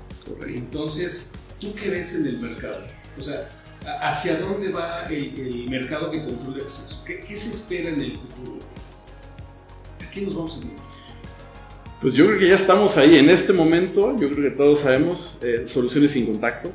Entonces, 0.46 1.32
¿tú 1.58 1.74
qué 1.74 1.90
ves 1.90 2.14
en 2.14 2.26
el 2.26 2.38
mercado? 2.38 2.80
O 3.18 3.22
sea, 3.22 3.48
¿hacia 4.00 4.38
dónde 4.38 4.70
va 4.70 5.04
el, 5.04 5.68
mercado 5.68 6.10
que 6.10 6.24
controla 6.24 6.62
acceso? 6.62 7.02
¿Qué, 7.04 7.20
¿Qué, 7.20 7.36
se 7.36 7.54
espera 7.54 7.90
en 7.90 8.00
el 8.00 8.12
futuro? 8.12 8.58
¿A 10.06 10.10
qué 10.10 10.22
nos 10.22 10.34
vamos 10.34 10.54
a 10.54 10.58
ir? 10.58 10.89
Pues 12.00 12.14
yo 12.14 12.26
creo 12.26 12.38
que 12.38 12.48
ya 12.48 12.54
estamos 12.54 12.96
ahí. 12.96 13.16
En 13.16 13.28
este 13.28 13.52
momento, 13.52 14.16
yo 14.18 14.30
creo 14.30 14.50
que 14.50 14.56
todos 14.56 14.80
sabemos, 14.80 15.38
eh, 15.42 15.64
soluciones 15.66 16.12
sin 16.12 16.26
contacto. 16.26 16.72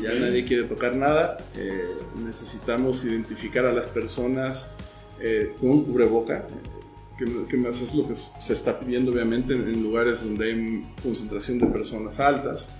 Ya 0.00 0.12
nadie 0.18 0.44
quiere 0.44 0.64
tocar 0.64 0.96
nada. 0.96 1.36
Eh, 1.56 1.84
necesitamos 2.24 3.04
identificar 3.04 3.64
a 3.66 3.72
las 3.72 3.86
personas 3.86 4.74
eh, 5.20 5.54
con 5.60 5.70
un 5.70 5.84
cubreboca, 5.84 6.44
que, 7.48 7.56
más 7.56 7.80
es 7.80 7.94
lo 7.94 8.08
que 8.08 8.14
se 8.16 8.52
está 8.52 8.80
pidiendo 8.80 9.12
obviamente 9.12 9.52
en, 9.52 9.80
lugares 9.80 10.24
donde 10.24 10.46
hay 10.46 10.84
concentración 11.00 11.60
de 11.60 11.66
personas 11.66 12.18
altas. 12.18 12.70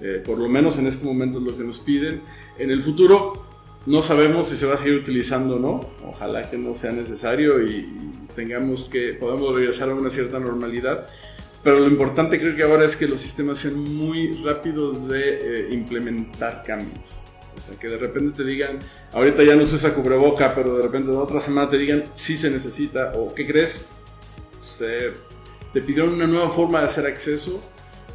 Eh, 0.00 0.20
por 0.26 0.38
lo 0.38 0.48
menos 0.48 0.78
en 0.78 0.88
este 0.88 1.04
momento 1.04 1.38
es 1.38 1.44
lo 1.44 1.56
que 1.56 1.62
nos 1.62 1.78
piden. 1.78 2.22
En 2.58 2.72
el 2.72 2.82
futuro 2.82 3.46
no 3.86 4.02
sabemos 4.02 4.48
si 4.48 4.56
se 4.56 4.66
va 4.66 4.74
a 4.74 4.76
seguir 4.76 4.94
utilizando 4.94 5.56
o 5.56 5.58
no. 5.60 5.80
Ojalá 6.04 6.50
que 6.50 6.58
no 6.58 6.74
sea 6.74 6.90
necesario 6.90 7.62
y, 7.62 8.11
tengamos 8.34 8.84
que, 8.84 9.14
podamos 9.14 9.54
regresar 9.54 9.90
a 9.90 9.94
una 9.94 10.10
cierta 10.10 10.38
normalidad. 10.38 11.06
Pero 11.62 11.78
lo 11.78 11.86
importante 11.86 12.40
creo 12.40 12.56
que 12.56 12.62
ahora 12.64 12.84
es 12.84 12.96
que 12.96 13.06
los 13.06 13.20
sistemas 13.20 13.58
sean 13.58 13.78
muy 13.78 14.32
rápidos 14.42 15.06
de 15.08 15.38
eh, 15.38 15.68
implementar 15.70 16.62
cambios. 16.66 17.22
O 17.56 17.60
sea, 17.60 17.78
que 17.78 17.88
de 17.88 17.98
repente 17.98 18.38
te 18.38 18.44
digan, 18.44 18.78
ahorita 19.12 19.44
ya 19.44 19.54
no 19.54 19.64
se 19.66 19.76
usa 19.76 19.94
cubreboca, 19.94 20.54
pero 20.54 20.76
de 20.76 20.82
repente 20.82 21.12
de 21.12 21.16
otra 21.16 21.38
semana 21.38 21.70
te 21.70 21.78
digan, 21.78 22.04
sí 22.14 22.36
se 22.36 22.50
necesita, 22.50 23.12
o 23.14 23.32
¿qué 23.32 23.46
crees? 23.46 23.88
Se, 24.68 25.12
te 25.72 25.82
pidieron 25.82 26.14
una 26.14 26.26
nueva 26.26 26.50
forma 26.50 26.80
de 26.80 26.86
hacer 26.86 27.06
acceso, 27.06 27.60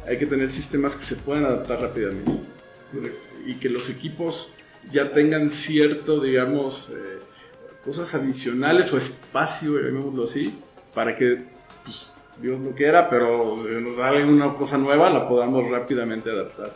hay 0.06 0.18
que 0.18 0.26
tener 0.26 0.50
sistemas 0.50 0.94
que 0.96 1.04
se 1.04 1.16
puedan 1.16 1.44
adaptar 1.44 1.80
rápidamente. 1.80 2.32
Y 3.46 3.54
que 3.54 3.68
los 3.68 3.88
equipos 3.88 4.56
ya 4.92 5.12
tengan 5.12 5.48
cierto, 5.50 6.20
digamos, 6.20 6.90
eh, 6.90 7.07
cosas 7.84 8.14
adicionales 8.14 8.92
o 8.92 8.98
espacio, 8.98 9.78
llamémoslo 9.78 10.24
así, 10.24 10.58
para 10.94 11.16
que 11.16 11.44
pues, 11.84 12.08
Dios 12.40 12.60
lo 12.60 12.72
quiera, 12.72 13.08
pero 13.08 13.56
si 13.58 13.68
nos 13.82 13.96
sale 13.96 14.24
una 14.24 14.54
cosa 14.54 14.78
nueva, 14.78 15.10
la 15.10 15.28
podamos 15.28 15.68
rápidamente 15.70 16.30
adaptar. 16.30 16.74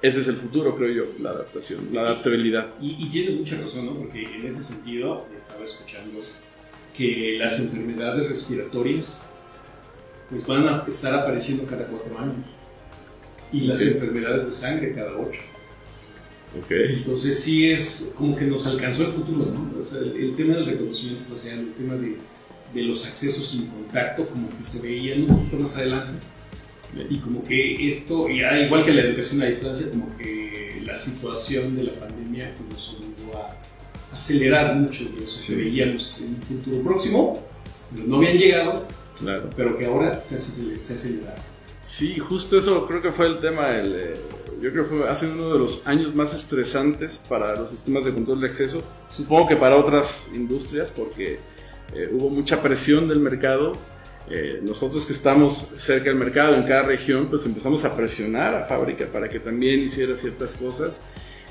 Ese 0.00 0.20
es 0.20 0.28
el 0.28 0.36
futuro, 0.36 0.76
creo 0.76 0.90
yo, 0.90 1.04
la 1.20 1.30
adaptación, 1.30 1.88
la 1.92 2.02
adaptabilidad. 2.02 2.68
Y, 2.80 3.08
tiene 3.10 3.36
mucha 3.36 3.56
razón, 3.56 3.86
¿no? 3.86 3.94
Porque 3.94 4.22
en 4.22 4.46
ese 4.46 4.62
sentido, 4.62 5.26
estaba 5.34 5.64
escuchando 5.64 6.20
que 6.96 7.38
las 7.38 7.58
enfermedades 7.58 8.28
respiratorias 8.28 9.30
pues 10.30 10.46
van 10.46 10.68
a 10.68 10.84
estar 10.86 11.14
apareciendo 11.14 11.64
cada 11.64 11.86
cuatro 11.86 12.18
años 12.18 12.36
y 13.52 13.62
las 13.62 13.80
enfermedades 13.82 14.46
de 14.46 14.52
sangre 14.52 14.92
cada 14.92 15.16
ocho. 15.16 15.40
Okay. 16.62 16.96
Entonces 16.98 17.40
sí 17.40 17.70
es 17.70 18.14
como 18.16 18.36
que 18.36 18.44
nos 18.44 18.66
alcanzó 18.66 19.06
el 19.06 19.12
futuro, 19.12 19.50
¿no? 19.50 19.80
O 19.80 19.84
sea, 19.84 19.98
el, 19.98 20.34
tema 20.36 20.54
del 20.54 20.66
reconocimiento 20.66 21.24
facial, 21.34 21.58
el 21.58 21.72
tema 21.72 21.94
de, 21.94 22.16
de, 22.72 22.82
los 22.82 23.06
accesos 23.06 23.48
sin 23.48 23.66
contacto, 23.66 24.26
como 24.28 24.48
que 24.56 24.62
se 24.62 24.80
veían 24.80 25.22
un 25.22 25.28
poquito 25.28 25.56
más 25.56 25.76
adelante. 25.76 26.26
Y 27.10 27.18
como 27.18 27.42
que 27.42 27.88
esto, 27.90 28.30
y 28.30 28.44
igual 28.44 28.84
que 28.84 28.92
la 28.92 29.02
educación 29.02 29.42
a 29.42 29.46
distancia, 29.46 29.90
como 29.90 30.16
que 30.16 30.80
la 30.84 30.96
situación 30.96 31.76
de 31.76 31.84
la 31.84 31.92
pandemia 31.94 32.54
nos 32.70 32.90
ayudó 32.90 33.38
a 33.38 33.56
acelerar 34.14 34.76
mucho 34.76 35.04
de 35.06 35.24
eso 35.24 35.44
que 35.46 35.56
veíamos 35.56 36.20
en 36.20 36.28
un 36.28 36.42
futuro 36.42 36.82
próximo, 36.84 37.46
pero 37.92 38.06
no 38.06 38.16
habían 38.18 38.38
llegado, 38.38 38.86
claro. 39.18 39.50
pero 39.56 39.76
que 39.76 39.86
ahora 39.86 40.22
se, 40.24 40.38
se 40.38 40.94
aceleraron. 40.94 41.53
Sí, 41.84 42.18
justo 42.18 42.58
eso 42.58 42.86
creo 42.86 43.02
que 43.02 43.12
fue 43.12 43.26
el 43.26 43.38
tema, 43.38 43.76
el, 43.76 43.94
eh, 43.94 44.14
yo 44.62 44.72
creo 44.72 44.88
que 44.88 45.04
ha 45.06 45.14
sido 45.14 45.32
uno 45.32 45.52
de 45.52 45.58
los 45.58 45.86
años 45.86 46.14
más 46.14 46.34
estresantes 46.34 47.20
para 47.28 47.54
los 47.54 47.68
sistemas 47.68 48.06
de 48.06 48.14
control 48.14 48.40
de 48.40 48.46
acceso, 48.46 48.82
supongo 49.08 49.48
que 49.48 49.56
para 49.56 49.76
otras 49.76 50.30
industrias, 50.34 50.90
porque 50.90 51.38
eh, 51.94 52.08
hubo 52.10 52.30
mucha 52.30 52.62
presión 52.62 53.06
del 53.06 53.20
mercado. 53.20 53.72
Eh, 54.30 54.60
nosotros 54.62 55.04
que 55.04 55.12
estamos 55.12 55.68
cerca 55.76 56.06
del 56.06 56.16
mercado 56.16 56.54
en 56.54 56.62
cada 56.62 56.84
región, 56.84 57.26
pues 57.26 57.44
empezamos 57.44 57.84
a 57.84 57.94
presionar 57.94 58.54
a 58.54 58.64
fábrica 58.64 59.04
para 59.12 59.28
que 59.28 59.38
también 59.38 59.80
hiciera 59.80 60.16
ciertas 60.16 60.54
cosas. 60.54 61.02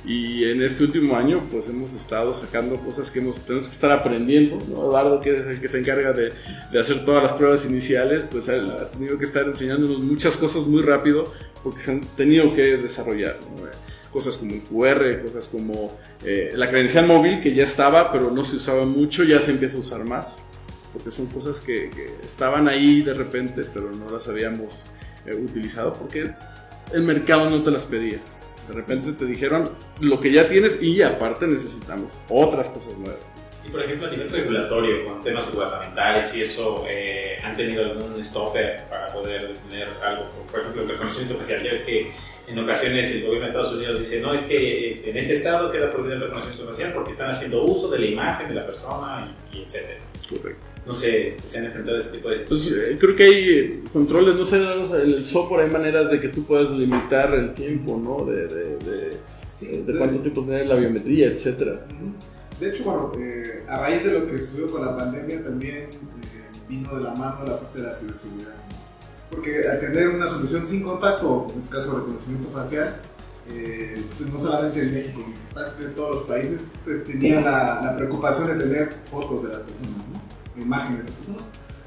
Y 0.06 0.44
en 0.44 0.62
este 0.62 0.84
último 0.84 1.16
año, 1.16 1.42
pues 1.50 1.70
hemos 1.70 1.94
estado 1.94 2.34
sacando 2.34 2.76
cosas 2.78 3.10
que 3.10 3.20
hemos, 3.20 3.40
tenemos 3.40 3.68
que 3.68 3.74
estar 3.74 3.92
aprendiendo. 3.92 4.58
¿no? 4.70 4.88
Eduardo, 4.88 5.22
que 5.22 5.36
es 5.36 5.42
el 5.42 5.62
que 5.62 5.70
se 5.70 5.80
encarga 5.80 6.12
de, 6.12 6.34
de, 6.72 6.80
hacer 6.80 7.06
todas 7.06 7.24
las 7.24 7.34
pruebas 7.34 7.64
iniciales, 7.66 8.26
pues 8.30 8.50
ha 8.50 8.90
tenido 8.90 9.18
que 9.18 9.24
estar 9.24 9.46
enseñándonos 9.46 10.04
muchas 10.04 10.36
cosas 10.36 10.68
muy 10.68 10.82
rápido 10.82 11.32
porque 11.64 11.80
se 11.80 11.92
han 11.92 12.02
tenido 12.02 12.54
que 12.54 12.78
desarrollar. 12.78 13.38
Cosas 14.12 14.38
como 14.38 14.54
el 14.54 14.62
QR, 14.62 15.24
cosas 15.24 15.48
como 15.48 15.98
eh, 16.24 16.52
la 16.54 16.70
credencial 16.70 17.08
móvil 17.08 17.40
que 17.40 17.56
ya 17.56 17.64
estaba, 17.64 18.12
pero 18.12 18.30
no 18.30 18.44
se 18.44 18.58
usaba 18.58 18.86
mucho, 18.86 19.24
ya 19.24 19.40
se 19.40 19.52
empieza 19.52 19.78
a 19.78 19.80
usar 19.80 20.04
más. 20.04 20.44
Porque 20.92 21.10
son 21.10 21.28
cosas 21.28 21.62
que, 21.62 21.90
estaban 22.24 22.68
ahí 22.68 23.02
de 23.02 23.14
repente, 23.14 23.64
pero 23.74 23.90
no 23.92 24.10
las 24.10 24.28
habíamos 24.28 24.86
eh, 25.26 25.34
utilizado 25.34 25.94
porque 25.94 26.32
el 26.94 27.04
mercado 27.04 27.50
no 27.50 27.64
te 27.64 27.72
las 27.72 27.86
pedía. 27.86 28.20
De 28.68 28.74
repente 28.74 29.12
te 29.14 29.26
dijeron 29.26 29.70
lo 30.00 30.20
que 30.20 30.32
ya 30.32 30.48
tienes 30.48 30.82
y 30.82 31.02
aparte 31.02 31.48
necesitamos 31.48 32.18
otras 32.30 32.70
cosas 32.70 32.98
nuevas. 32.98 33.20
Y 33.66 33.70
por 33.70 33.82
ejemplo, 33.82 34.08
a 34.08 34.12
nivel 34.12 34.30
regulatorio, 34.30 35.06
con 35.06 35.22
temas 35.22 35.50
gubernamentales 35.52 36.36
y 36.36 36.42
eso, 36.42 36.86
eh, 36.88 37.40
¿han 37.44 37.56
tenido 37.56 37.84
algún 37.84 38.24
stopper 38.24 38.84
para 38.90 39.08
poder 39.08 39.54
tener 39.70 39.88
algo? 40.04 40.26
Por 40.52 40.60
ejemplo, 40.60 40.82
el 40.84 40.90
reconocimiento 40.90 41.36
facial. 41.36 41.64
Ya 41.64 41.72
ves 41.72 41.82
que 41.82 42.12
en 42.48 42.60
ocasiones 42.60 43.12
el 43.12 43.24
gobierno 43.24 43.46
de 43.46 43.52
Estados 43.52 43.74
Unidos 43.74 44.00
dice, 44.00 44.20
no, 44.20 44.34
es 44.34 44.44
que 44.44 44.90
este, 44.90 45.12
en 45.12 45.18
este 45.18 45.34
estado 45.34 45.72
queda 45.72 45.90
prohibido 45.90 46.16
el 46.16 46.22
reconocimiento 46.24 46.66
facial 46.66 46.94
porque 46.94 47.12
están 47.12 47.30
haciendo 47.30 47.64
uso 47.64 47.90
de 47.90 48.00
la 48.00 48.06
imagen 48.06 48.50
de 48.50 48.56
la 48.56 48.66
persona 48.66 49.34
y, 49.52 49.58
y 49.58 49.64
etcétera. 49.64 50.00
Correcto 50.28 50.73
no 50.86 50.94
sé, 50.94 51.28
este, 51.28 51.48
se 51.48 51.60
han 51.60 51.66
enfrentado 51.66 51.98
a 51.98 52.00
este 52.00 52.18
tipo 52.18 52.30
de 52.30 52.40
pues. 52.40 52.68
Pues, 52.68 52.98
creo 53.00 53.16
que 53.16 53.24
hay 53.24 53.84
controles, 53.94 54.36
no 54.36 54.46
sé, 54.46 54.58
el 55.02 55.24
software 55.24 55.66
hay 55.66 55.72
maneras 55.72 56.12
de 56.12 56.20
que 56.20 56.28
tú 56.28 56.44
puedas 56.44 56.70
limitar 56.72 57.34
el 57.34 57.54
tiempo, 57.54 57.98
¿no? 58.04 58.26
De, 58.26 58.48
de, 58.48 58.78
de, 58.78 59.84
de 59.84 59.98
cuánto 59.98 60.20
tiempo 60.20 60.44
tener 60.44 60.68
la 60.68 60.76
biometría, 60.76 61.28
etcétera. 61.28 61.86
De 62.60 62.70
hecho, 62.70 62.84
bueno, 62.84 63.12
eh, 63.18 63.64
a 63.68 63.80
raíz 63.80 64.04
de 64.04 64.20
lo 64.20 64.28
que 64.28 64.38
sucedió 64.40 64.68
con 64.68 64.86
la 64.86 64.96
pandemia 64.96 65.44
también 65.44 65.76
eh, 65.76 65.90
vino 66.68 66.96
de 66.96 67.04
la 67.04 67.16
mano 67.16 67.46
la 67.46 67.60
parte 67.60 67.82
de 67.82 67.88
la 67.88 67.94
ciberseguridad. 67.94 68.56
Porque 69.30 69.68
al 69.68 69.80
tener 69.80 70.10
una 70.10 70.28
solución 70.28 70.66
sin 70.66 70.84
contacto, 70.84 71.48
en 71.52 71.60
este 71.60 71.76
caso 71.76 71.98
reconocimiento 71.98 72.50
facial, 72.50 72.98
eh, 73.50 74.02
pues 74.18 74.30
no 74.30 74.38
solamente 74.40 74.80
en 74.80 74.94
México, 74.94 75.26
en 75.26 75.54
parte 75.54 75.88
de 75.88 75.94
todos 75.94 76.16
los 76.16 76.24
países, 76.26 76.74
pues 76.86 77.04
tenían 77.04 77.44
la, 77.44 77.82
la 77.84 77.98
preocupación 77.98 78.48
de 78.58 78.64
tener 78.64 78.90
fotos 79.06 79.44
de 79.44 79.50
las 79.50 79.62
personas, 79.62 80.08
¿no? 80.14 80.33
Imágenes 80.60 81.06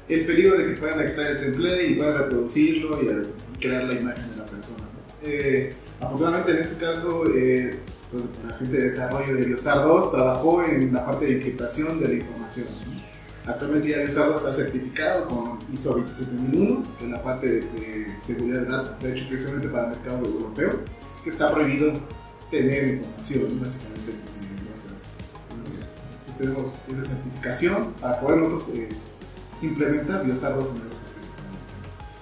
el 0.09 0.25
peligro 0.25 0.57
de 0.57 0.67
que 0.67 0.79
puedan 0.79 1.01
extraer 1.01 1.31
el 1.31 1.37
template 1.37 1.85
y 1.85 1.95
puedan 1.95 2.15
reproducirlo 2.15 2.99
y 3.01 3.57
crear 3.59 3.87
la 3.87 3.93
imagen 3.93 4.31
de 4.31 4.37
la 4.37 4.45
persona. 4.45 4.83
Eh, 5.23 5.73
afortunadamente 5.99 6.51
en 6.51 6.57
este 6.59 6.85
caso 6.85 7.23
eh, 7.35 7.71
pues, 8.11 8.23
la 8.45 8.57
gente 8.57 8.77
de 8.77 8.83
desarrollo 8.83 9.35
de 9.35 9.45
Biostar 9.45 9.83
2 9.83 10.11
trabajó 10.11 10.63
en 10.63 10.93
la 10.93 11.05
parte 11.05 11.25
de 11.25 11.37
encriptación 11.37 11.99
de 11.99 12.07
la 12.07 12.13
información. 12.13 12.67
Actualmente 13.45 13.89
ya 13.89 13.97
Biostar 13.99 14.29
2 14.29 14.37
está 14.37 14.53
certificado 14.53 15.27
con 15.27 15.59
ISO 15.73 15.95
27001 15.95 16.83
en 17.01 17.11
la 17.11 17.21
parte 17.21 17.47
de, 17.49 18.07
seguridad 18.21 18.61
de 18.61 18.65
datos, 18.65 19.03
de 19.03 19.11
hecho 19.11 19.27
precisamente 19.27 19.67
para 19.67 19.85
el 19.85 19.89
mercado 19.89 20.25
europeo, 20.25 20.79
que 21.23 21.29
está 21.29 21.53
prohibido 21.53 21.93
tener 22.49 22.95
información 22.95 23.59
básicamente 23.59 23.96
tenemos 26.37 26.79
esa 26.87 27.15
certificación 27.15 27.93
para 28.01 28.19
poder 28.19 28.37
nosotros 28.37 28.69
eh, 28.75 28.89
implementar 29.61 30.25
2 30.25 30.43
en 30.43 30.75
el 30.75 30.97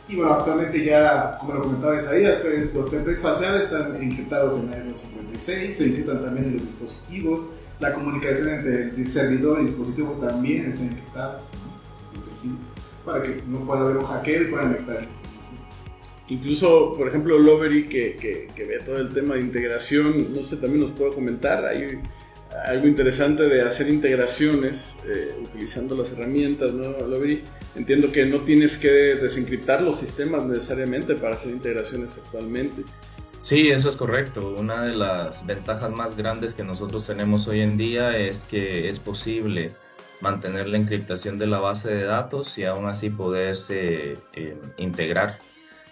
y 0.07 0.15
bueno, 0.15 0.33
actualmente 0.33 0.85
ya, 0.85 1.37
como 1.39 1.53
lo 1.55 1.61
comentaba 1.63 1.95
Isaías, 1.95 2.37
pues, 2.41 2.75
los 2.75 2.91
templates 2.91 3.21
faciales 3.23 3.63
están 3.63 3.95
encriptados 3.95 4.59
en 4.59 4.69
la 4.69 4.93
56, 4.93 5.75
se 5.75 5.85
encriptan 5.87 6.23
también 6.23 6.45
en 6.45 6.53
los 6.53 6.63
dispositivos, 6.63 7.49
la 7.79 7.91
comunicación 7.93 8.49
entre 8.49 8.89
el 8.89 9.07
servidor 9.11 9.57
y 9.57 9.61
el 9.61 9.67
dispositivo 9.67 10.11
también 10.21 10.67
está 10.67 10.83
encriptada, 10.83 11.41
para 13.03 13.23
que 13.23 13.41
no 13.47 13.65
pueda 13.65 13.81
haber 13.81 13.97
un 13.97 14.05
hackeo 14.05 14.43
y 14.43 14.45
puedan 14.45 14.71
extraer 14.73 15.03
información. 15.03 15.59
Incluso, 16.27 16.95
por 16.95 17.07
ejemplo, 17.07 17.39
Lovery, 17.39 17.87
que, 17.87 18.15
que, 18.15 18.47
que 18.55 18.63
ve 18.63 18.79
todo 18.85 18.97
el 18.97 19.11
tema 19.11 19.35
de 19.35 19.41
integración, 19.41 20.35
no 20.35 20.43
sé, 20.43 20.57
también 20.57 20.81
nos 20.81 20.91
puede 20.91 21.13
comentar, 21.13 21.65
hay 21.65 21.99
algo 22.65 22.87
interesante 22.87 23.43
de 23.43 23.61
hacer 23.61 23.89
integraciones 23.89 24.97
eh, 25.07 25.35
utilizando 25.41 25.95
las 25.95 26.11
herramientas, 26.11 26.73
¿no, 26.73 26.95
Entiendo 27.75 28.11
que 28.11 28.25
no 28.25 28.39
tienes 28.39 28.77
que 28.77 28.87
desencriptar 28.87 29.81
los 29.81 29.99
sistemas 29.99 30.45
necesariamente 30.45 31.15
para 31.15 31.35
hacer 31.35 31.51
integraciones 31.51 32.17
actualmente. 32.17 32.83
Sí, 33.41 33.69
eso 33.69 33.89
es 33.89 33.97
correcto. 33.97 34.55
Una 34.57 34.83
de 34.83 34.95
las 34.95 35.45
ventajas 35.45 35.91
más 35.91 36.15
grandes 36.15 36.53
que 36.53 36.63
nosotros 36.63 37.05
tenemos 37.05 37.47
hoy 37.47 37.59
en 37.59 37.77
día 37.77 38.17
es 38.17 38.43
que 38.43 38.87
es 38.87 38.99
posible 38.99 39.75
mantener 40.21 40.67
la 40.67 40.77
encriptación 40.77 41.37
de 41.37 41.47
la 41.47 41.59
base 41.59 41.93
de 41.93 42.05
datos 42.05 42.57
y 42.57 42.63
aún 42.63 42.87
así 42.87 43.09
poderse 43.09 44.17
eh, 44.33 44.57
integrar 44.77 45.39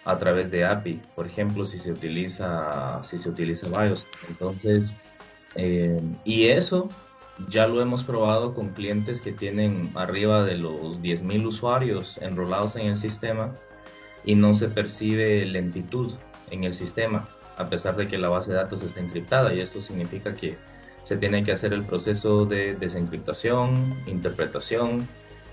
a 0.05 0.17
través 0.17 0.49
de 0.51 0.65
API, 0.65 1.01
por 1.15 1.27
ejemplo, 1.27 1.65
si 1.65 1.79
se 1.79 1.91
utiliza 1.91 3.03
si 3.03 3.17
se 3.17 3.29
utiliza 3.29 3.67
BIOS. 3.67 4.07
Entonces, 4.29 4.95
eh, 5.55 6.01
y 6.23 6.47
eso 6.47 6.89
ya 7.49 7.67
lo 7.67 7.81
hemos 7.81 8.03
probado 8.03 8.53
con 8.53 8.69
clientes 8.69 9.21
que 9.21 9.31
tienen 9.31 9.91
arriba 9.95 10.43
de 10.43 10.57
los 10.57 11.01
10.000 11.01 11.45
usuarios 11.47 12.17
enrolados 12.21 12.75
en 12.75 12.87
el 12.87 12.97
sistema 12.97 13.53
y 14.23 14.35
no 14.35 14.53
se 14.53 14.69
percibe 14.69 15.45
lentitud 15.45 16.13
en 16.51 16.63
el 16.63 16.73
sistema 16.73 17.27
a 17.57 17.69
pesar 17.69 17.95
de 17.95 18.07
que 18.07 18.17
la 18.17 18.29
base 18.29 18.51
de 18.51 18.57
datos 18.57 18.83
está 18.83 18.99
encriptada 18.99 19.53
y 19.53 19.59
esto 19.59 19.81
significa 19.81 20.35
que 20.35 20.57
se 21.03 21.17
tiene 21.17 21.43
que 21.43 21.51
hacer 21.51 21.73
el 21.73 21.83
proceso 21.83 22.45
de 22.45 22.75
desencriptación, 22.75 23.95
interpretación, 24.07 25.07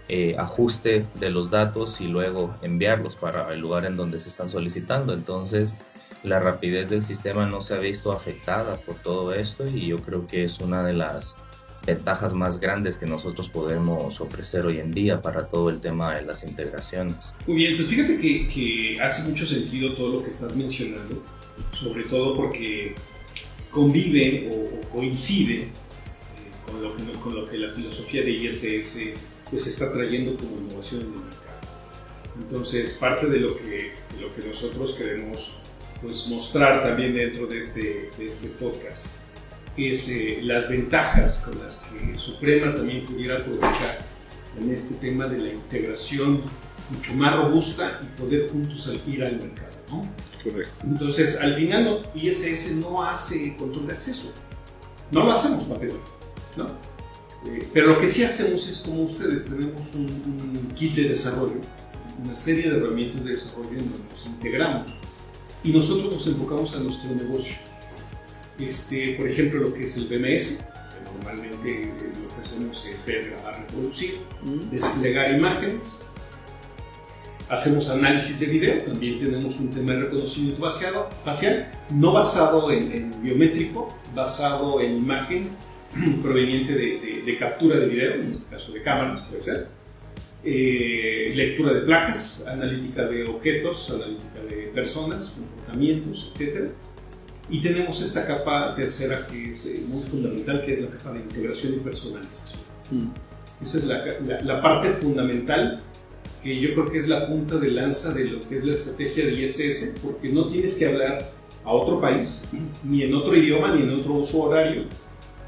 eh, 0.09 0.35
ajuste 0.39 1.05
de 1.19 1.31
los 1.31 1.51
datos 1.51 2.01
y 2.01 2.09
luego 2.09 2.55
enviarlos 2.63 3.17
para 3.17 3.53
el 3.53 3.61
lugar 3.61 3.85
en 3.85 3.97
donde 3.97 4.19
se 4.19 4.29
están 4.29 4.49
solicitando. 4.49 5.13
Entonces, 5.13 5.75
la 6.23 6.39
rapidez 6.39 6.91
del 6.91 7.03
sistema 7.03 7.47
no 7.47 7.63
se 7.63 7.75
ha 7.75 7.79
visto 7.79 8.13
afectada 8.13 8.77
por 8.81 8.97
todo 8.97 9.33
esto 9.33 9.65
y 9.65 9.87
yo 9.87 9.99
creo 9.99 10.27
que 10.27 10.45
es 10.45 10.59
una 10.59 10.83
de 10.85 10.93
las 10.93 11.35
ventajas 11.87 12.35
más 12.35 12.61
grandes 12.61 12.99
que 12.99 13.07
nosotros 13.07 13.49
podemos 13.49 14.21
ofrecer 14.21 14.67
hoy 14.67 14.79
en 14.79 14.93
día 14.93 15.23
para 15.23 15.49
todo 15.49 15.71
el 15.71 15.81
tema 15.81 16.15
de 16.15 16.23
las 16.23 16.45
integraciones. 16.45 17.35
Muy 17.47 17.57
bien, 17.57 17.77
pues 17.77 17.89
fíjate 17.89 18.19
que, 18.19 18.49
que 18.49 19.01
hace 19.01 19.29
mucho 19.29 19.47
sentido 19.47 19.95
todo 19.95 20.11
lo 20.11 20.23
que 20.23 20.31
estás 20.31 20.55
mencionando, 20.55 21.23
sobre 21.73 22.05
todo 22.05 22.37
porque 22.37 22.95
convive 23.71 24.51
o, 24.53 24.81
coincide 24.91 25.63
eh, 25.63 25.69
con, 26.67 26.83
lo 26.83 26.97
que, 26.97 27.03
con, 27.23 27.35
lo 27.35 27.49
que, 27.49 27.59
la 27.59 27.73
filosofía 27.73 28.23
de 28.23 28.31
ISS 28.31 28.99
pues 29.51 29.67
está 29.67 29.93
trayendo 29.93 30.37
como 30.37 30.59
innovación 30.59 31.01
en 31.01 31.07
el 31.07 31.13
mercado. 31.13 31.41
Entonces, 32.41 32.93
parte 32.95 33.27
de 33.27 33.41
lo 33.41 33.57
que, 33.57 33.93
de 34.15 34.21
lo 34.21 34.35
que 34.35 34.47
nosotros 34.47 34.95
queremos 34.95 35.53
pues, 36.01 36.27
mostrar 36.29 36.83
también 36.83 37.15
dentro 37.15 37.47
de 37.47 37.61
este, 37.61 38.11
de 38.17 38.27
este 38.27 38.49
podcast 38.49 39.21
es 39.77 40.09
eh, 40.09 40.41
las 40.43 40.69
ventajas 40.69 41.43
con 41.45 41.59
las 41.59 41.79
que 41.79 42.19
Suprema 42.19 42.75
también 42.75 43.05
pudiera 43.05 43.39
aprovechar 43.39 43.99
en 44.59 44.71
este 44.71 44.95
tema 44.95 45.27
de 45.27 45.39
la 45.39 45.53
integración 45.53 46.41
mucho 46.91 47.15
más 47.15 47.37
robusta 47.37 48.01
y 48.03 48.21
poder 48.21 48.51
juntos 48.51 48.93
ir 49.07 49.25
al 49.25 49.37
mercado. 49.37 49.71
¿no? 49.91 50.03
Correcto. 50.43 50.73
Entonces, 50.85 51.41
al 51.41 51.55
final, 51.55 52.11
ISS 52.15 52.73
no 52.73 53.05
hace 53.05 53.57
control 53.57 53.87
de 53.87 53.93
acceso. 53.95 54.33
No 55.11 55.25
lo 55.25 55.33
hacemos 55.33 55.65
para. 55.65 55.87
¿no? 56.57 56.67
Eh, 57.47 57.69
pero 57.73 57.89
lo 57.89 58.01
que 58.01 58.09
sí 58.09 58.25
hacemos 58.25 58.69
es, 58.69 58.79
como 58.79 59.03
ustedes, 59.03 59.45
tenemos 59.45 59.83
un, 59.95 60.05
un, 60.05 60.73
kit 60.75 60.95
de 60.95 61.09
desarrollo, 61.09 61.61
una 62.23 62.37
serie 62.37 62.71
de 62.71 62.77
herramientas 62.77 63.25
de 63.25 63.31
desarrollo 63.31 63.71
en 63.71 63.91
donde 63.91 64.13
nos 64.13 64.27
integramos 64.27 64.93
y 65.63 65.73
nosotros 65.73 66.13
nos 66.13 66.27
enfocamos 66.27 66.75
a 66.75 66.81
nuestro 66.81 67.11
negocio. 67.15 67.57
Este, 68.59 69.15
por 69.15 69.29
ejemplo, 69.29 69.61
lo 69.61 69.75
que 69.75 69.85
es 69.85 69.97
el 69.97 70.05
BMS, 70.05 70.59
que 70.59 71.11
normalmente 71.15 71.93
lo 72.23 72.35
que 72.35 72.41
hacemos 72.41 72.85
es 72.87 73.07
ver, 73.07 73.31
grabar, 73.31 73.61
reproducir, 73.61 74.21
mm. 74.45 74.71
desplegar 74.71 75.37
imágenes, 75.37 75.99
hacemos 77.51 77.91
análisis 77.91 78.39
de 78.39 78.47
video, 78.47 78.83
también 78.85 79.19
tenemos 79.19 79.59
un 79.59 79.71
tema 79.71 79.93
de 79.93 80.01
reconocimiento 80.05 80.63
facial, 81.25 81.69
no 81.91 82.13
basado 82.13 82.71
en, 82.71 83.13
biométrico, 83.23 83.89
basado 84.15 84.81
en 84.81 84.99
imagen 84.99 85.51
proveniente 86.23 86.73
de, 86.73 87.37
captura 87.39 87.79
de 87.79 87.87
video, 87.87 88.15
en 88.15 88.33
este 88.33 88.55
caso 88.55 88.73
de 88.73 88.83
cámaras 88.83 89.27
puede 89.29 89.41
ser, 89.41 89.69
eh, 90.45 91.33
lectura 91.35 91.75
de 91.75 91.81
placas, 91.83 92.47
analítica 92.49 93.07
de 93.07 93.25
objetos, 93.25 93.91
analítica 93.91 94.41
de 94.49 94.71
personas, 94.75 95.35
comportamientos, 95.37 96.33
etc. 96.35 96.71
Y 97.51 97.61
tenemos 97.61 98.01
esta 98.01 98.27
capa 98.27 98.75
tercera 98.75 99.27
que 99.27 99.51
es 99.51 99.67
eh, 99.67 99.83
muy 99.87 100.03
fundamental, 100.05 100.65
que 100.65 100.75
es 100.75 100.81
la 100.81 100.91
capa 100.91 101.13
de 101.13 101.21
integración 101.21 101.75
y 101.75 101.77
personalización. 101.79 102.61
Mm. 102.91 103.11
Esa 103.63 103.79
es 103.79 103.85
la, 103.85 104.05
la 104.43 104.63
parte 104.63 104.91
fundamental 104.91 105.83
que 106.43 106.59
yo 106.59 106.73
creo 106.73 106.91
que 106.91 106.99
es 106.99 107.09
la 107.09 107.27
punta 107.27 107.57
de 107.57 107.71
lanza 107.71 108.15
de 108.15 108.25
lo 108.25 108.41
que 108.41 108.57
es 108.57 108.65
la 108.65 108.73
estrategia 108.73 109.27
del 109.27 109.41
ISS, 109.45 109.95
porque 110.03 110.31
no 110.31 110.49
tienes 110.49 110.75
que 110.77 110.87
hablar 110.87 111.31
a 111.65 111.73
otro 111.73 112.01
país, 112.01 112.49
ni 112.83 113.03
en 113.03 113.15
otro 113.15 113.37
idioma, 113.37 113.75
ni 113.75 113.83
en 113.83 113.91
otro 113.91 114.15
uso 114.15 114.45
horario, 114.45 114.85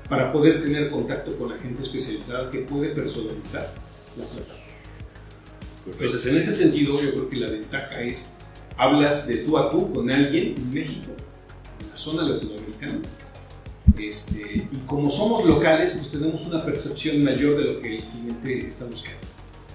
para 0.09 0.33
poder 0.33 0.63
tener 0.63 0.91
contacto 0.91 1.37
con 1.39 1.49
la 1.49 1.57
gente 1.57 1.83
especializada 1.83 2.51
que 2.51 2.59
puede 2.59 2.91
personalizar 2.91 3.73
la 4.17 4.27
plataforma. 4.27 4.62
Entonces, 5.87 6.27
en 6.27 6.37
ese 6.37 6.53
sentido, 6.53 7.01
yo 7.01 7.13
creo 7.13 7.29
que 7.29 7.37
la 7.37 7.51
ventaja 7.51 8.03
es, 8.03 8.35
hablas 8.77 9.27
de 9.27 9.39
tú 9.39 9.59
a 9.59 9.71
tú 9.71 9.93
con 9.93 10.11
alguien 10.11 10.55
en 10.57 10.73
México, 10.73 11.13
en 11.81 11.91
la 11.91 11.97
zona 11.97 12.23
latinoamericana, 12.23 13.01
este, 13.99 14.69
y 14.71 14.79
como 14.87 15.11
somos 15.11 15.45
locales, 15.45 15.93
pues 15.97 16.11
tenemos 16.11 16.47
una 16.47 16.65
percepción 16.65 17.23
mayor 17.23 17.57
de 17.57 17.73
lo 17.73 17.81
que 17.81 17.97
el 17.97 18.03
cliente 18.03 18.69
está 18.69 18.87
buscando. 18.87 19.19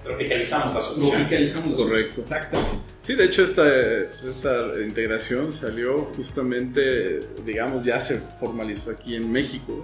Tropicalizamos 0.02 0.74
la 0.74 0.80
solución. 0.80 1.16
Tropicalizamos 1.16 1.70
la 1.70 1.76
Correcto. 1.76 2.20
Exactamente. 2.22 2.97
Sí, 3.08 3.14
de 3.14 3.24
hecho 3.24 3.42
esta, 3.42 3.66
esta 4.02 4.82
integración 4.82 5.50
salió 5.50 6.10
justamente, 6.14 7.20
digamos, 7.42 7.82
ya 7.82 7.98
se 8.00 8.18
formalizó 8.38 8.90
aquí 8.90 9.14
en 9.14 9.32
México, 9.32 9.82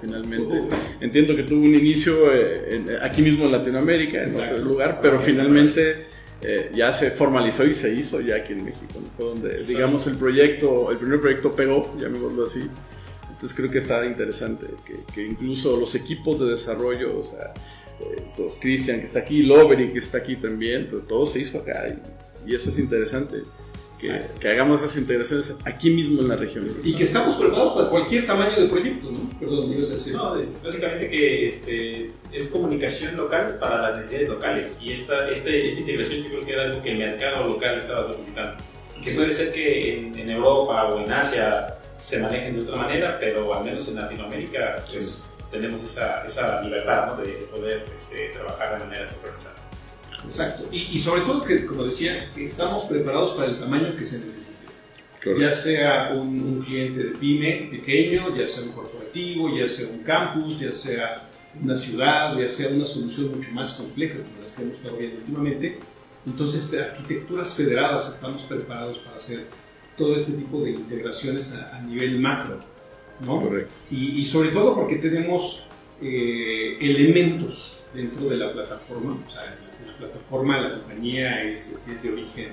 finalmente. 0.00 0.68
Entiendo 1.00 1.34
que 1.34 1.42
tuvo 1.42 1.64
un 1.64 1.74
inicio 1.74 2.32
eh, 2.32 2.96
aquí 3.02 3.22
mismo 3.22 3.46
en 3.46 3.50
Latinoamérica, 3.50 4.22
en 4.22 4.36
otro 4.36 4.58
lugar, 4.58 5.00
pero 5.02 5.18
finalmente 5.18 6.06
eh, 6.42 6.70
ya 6.72 6.92
se 6.92 7.10
formalizó 7.10 7.66
y 7.66 7.74
se 7.74 7.92
hizo 7.92 8.20
ya 8.20 8.36
aquí 8.36 8.52
en 8.52 8.64
México, 8.64 9.02
Fue 9.16 9.26
donde, 9.26 9.64
digamos, 9.64 10.06
el 10.06 10.14
proyecto, 10.14 10.92
el 10.92 10.98
primer 10.98 11.20
proyecto 11.20 11.56
pegó, 11.56 11.92
llamémoslo 11.98 12.44
así. 12.44 12.62
Entonces 13.32 13.52
creo 13.56 13.68
que 13.68 13.78
está 13.78 14.06
interesante, 14.06 14.68
que, 14.86 15.00
que 15.12 15.26
incluso 15.26 15.76
los 15.76 15.96
equipos 15.96 16.38
de 16.38 16.46
desarrollo, 16.46 17.18
o 17.18 17.24
sea, 17.24 17.52
eh, 17.98 18.22
Cristian 18.60 19.00
que 19.00 19.06
está 19.06 19.18
aquí, 19.18 19.42
Lovery 19.42 19.92
que 19.92 19.98
está 19.98 20.18
aquí 20.18 20.36
también, 20.36 20.88
todo, 21.08 21.26
se 21.26 21.40
hizo 21.40 21.58
acá 21.58 21.88
y, 21.88 22.19
eso 22.46 22.70
es 22.70 22.78
interesante. 22.78 23.42
Que, 23.98 24.18
que, 24.40 24.48
hagamos 24.48 24.80
esas 24.80 24.96
integraciones 24.96 25.54
aquí 25.64 25.90
mismo 25.90 26.22
en 26.22 26.28
la 26.28 26.36
región. 26.36 26.74
Y 26.82 26.94
que 26.94 27.04
estamos 27.04 27.36
preparados 27.36 27.74
para 27.74 27.90
cualquier 27.90 28.26
tamaño 28.26 28.58
de 28.58 28.66
proyecto, 28.66 29.10
¿no? 29.10 29.38
Perdón, 29.38 29.72
ibas 29.72 29.90
a 29.90 29.94
decir. 29.94 30.14
No, 30.14 30.36
este, 30.36 30.66
básicamente 30.66 31.08
que 31.10 31.44
este, 31.44 32.10
es 32.32 32.48
comunicación 32.48 33.14
local 33.18 33.58
para 33.60 33.82
las 33.82 33.98
necesidades 33.98 34.28
locales. 34.30 34.78
Y 34.80 34.92
esta, 34.92 35.28
este, 35.28 35.68
esta 35.68 35.80
integración 35.80 36.22
yo 36.22 36.30
creo 36.30 36.40
que 36.40 36.52
era 36.52 36.62
algo 36.62 36.82
que 36.82 36.92
el 36.92 36.98
mercado 36.98 37.46
local 37.46 37.76
estaba 37.76 38.10
solicitando. 38.10 38.62
Que 39.04 39.10
puede 39.12 39.32
ser 39.32 39.52
que 39.52 39.98
en, 39.98 40.18
en 40.18 40.30
Europa 40.30 40.88
o 40.88 41.04
en 41.04 41.12
Asia 41.12 41.76
se 41.96 42.20
manejen 42.20 42.58
de 42.58 42.62
otra 42.62 42.76
manera, 42.76 43.18
pero 43.20 43.54
al 43.54 43.64
menos 43.64 43.86
en 43.88 43.96
Latinoamérica, 43.96 44.82
pues 44.90 45.36
tenemos 45.50 45.82
esa, 45.82 46.24
esa 46.24 46.62
libertad 46.62 47.08
¿no? 47.08 47.22
de 47.22 47.32
poder 47.54 47.84
este, 47.94 48.28
trabajar 48.28 48.78
de 48.78 48.84
manera 48.86 49.04
sincronizada. 49.04 49.56
Exacto. 50.24 50.68
Y, 50.70 50.96
y, 50.96 51.00
sobre 51.00 51.22
todo 51.22 51.42
que, 51.42 51.64
como 51.66 51.84
decía, 51.84 52.30
estamos 52.36 52.84
preparados 52.84 53.32
para 53.32 53.48
el 53.48 53.58
tamaño 53.58 53.96
que 53.96 54.04
se 54.04 54.18
necesite. 54.18 54.58
Ya 55.38 55.50
sea 55.52 56.12
un, 56.14 56.40
un, 56.40 56.62
cliente 56.62 57.04
de 57.04 57.10
pyme 57.10 57.68
pequeño, 57.70 58.34
ya 58.34 58.48
sea 58.48 58.64
un 58.64 58.72
corporativo, 58.72 59.54
ya 59.54 59.68
sea 59.68 59.88
un 59.88 59.98
campus, 59.98 60.58
ya 60.60 60.72
sea 60.72 61.28
una 61.62 61.76
ciudad, 61.76 62.38
ya 62.38 62.48
sea 62.48 62.70
una 62.70 62.86
solución 62.86 63.36
mucho 63.36 63.50
más 63.52 63.74
compleja 63.74 64.14
como 64.14 64.40
las 64.40 64.52
que 64.52 64.62
hemos 64.62 64.76
estado 64.76 64.96
viendo 64.96 65.18
últimamente. 65.18 65.78
Entonces, 66.26 66.72
arquitecturas 66.78 67.54
federadas 67.54 68.08
estamos 68.08 68.42
preparados 68.42 68.98
para 68.98 69.16
hacer 69.16 69.44
todo 69.96 70.16
este 70.16 70.32
tipo 70.32 70.62
de 70.62 70.70
integraciones 70.70 71.54
a, 71.54 71.76
a 71.76 71.82
nivel 71.82 72.18
macro 72.18 72.60
¿no? 73.24 73.42
Y, 73.90 74.20
y, 74.20 74.26
sobre 74.26 74.50
todo 74.50 74.74
porque 74.74 74.96
tenemos 74.96 75.64
eh, 76.00 76.78
elementos 76.80 77.80
dentro 77.94 78.28
de 78.28 78.36
la 78.36 78.52
plataforma. 78.52 79.16
O 79.26 79.30
sea, 79.30 79.56
plataforma, 80.00 80.58
la 80.58 80.78
compañía 80.78 81.44
es, 81.44 81.78
es, 81.88 82.02
de 82.02 82.12
origen, 82.12 82.52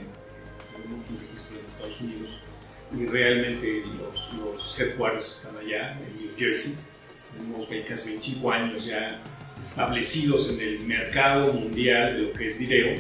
tenemos 0.71 1.09
un 1.09 1.19
registro 1.19 1.59
en 1.59 1.65
Estados 1.65 2.01
Unidos 2.01 2.31
y 2.95 3.05
realmente 3.05 3.83
los, 3.97 4.33
los 4.33 4.79
headquarters 4.79 5.45
están 5.45 5.57
allá, 5.57 5.99
en 6.07 6.21
New 6.21 6.31
Jersey. 6.37 6.75
Tenemos 7.33 7.67
casi 7.87 8.09
25 8.09 8.51
años 8.51 8.85
ya 8.85 9.21
establecidos 9.63 10.49
en 10.49 10.61
el 10.61 10.81
mercado 10.81 11.53
mundial 11.53 12.15
de 12.15 12.21
lo 12.23 12.33
que 12.33 12.49
es 12.49 12.57
video. 12.57 12.99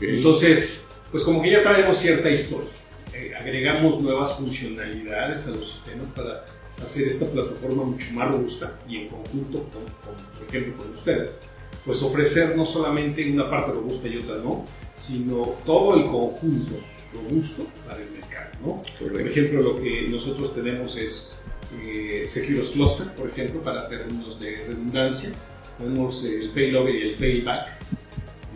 Entonces, 0.00 0.98
pues 1.10 1.22
como 1.22 1.42
que 1.42 1.50
ya 1.50 1.62
traemos 1.62 1.98
cierta 1.98 2.30
historia. 2.30 2.70
Eh, 3.12 3.34
agregamos 3.38 4.02
nuevas 4.02 4.36
funcionalidades 4.36 5.46
a 5.46 5.50
los 5.50 5.72
sistemas 5.72 6.10
para 6.10 6.44
hacer 6.84 7.08
esta 7.08 7.26
plataforma 7.26 7.84
mucho 7.84 8.12
más 8.12 8.28
robusta 8.28 8.78
y 8.88 8.98
en 8.98 9.08
conjunto, 9.08 9.68
con, 9.70 9.84
por 9.84 10.48
ejemplo, 10.48 10.76
con 10.76 10.94
ustedes, 10.94 11.48
pues 11.86 12.02
ofrecer 12.02 12.56
no 12.56 12.66
solamente 12.66 13.30
una 13.30 13.48
parte 13.48 13.70
robusta 13.70 14.08
y 14.08 14.18
otra 14.18 14.38
no, 14.38 14.66
sino 14.96 15.54
todo 15.64 15.96
el 15.96 16.06
conjunto 16.06 16.80
robusto 17.14 17.64
para 17.86 18.02
el 18.02 18.10
mercado. 18.10 18.50
¿no? 18.60 18.82
Por 18.98 19.20
ejemplo, 19.20 19.62
lo 19.62 19.80
que 19.80 20.08
nosotros 20.10 20.52
tenemos 20.52 20.96
es 20.96 21.38
eh, 21.80 22.26
Securus 22.26 22.70
Cluster, 22.70 23.06
por 23.14 23.30
ejemplo, 23.30 23.62
para 23.62 23.88
términos 23.88 24.40
de 24.40 24.56
redundancia. 24.66 25.30
Tenemos 25.78 26.24
el 26.24 26.50
failover 26.52 26.94
y 26.94 27.02
el 27.02 27.14
failback 27.14 27.68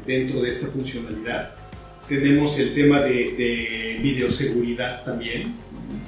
dentro 0.04 0.42
de 0.42 0.50
esta 0.50 0.66
funcionalidad. 0.66 1.54
Tenemos 2.08 2.58
el 2.58 2.74
tema 2.74 3.00
de, 3.00 3.12
de 3.12 4.00
videoseguridad 4.02 5.04
también, 5.04 5.54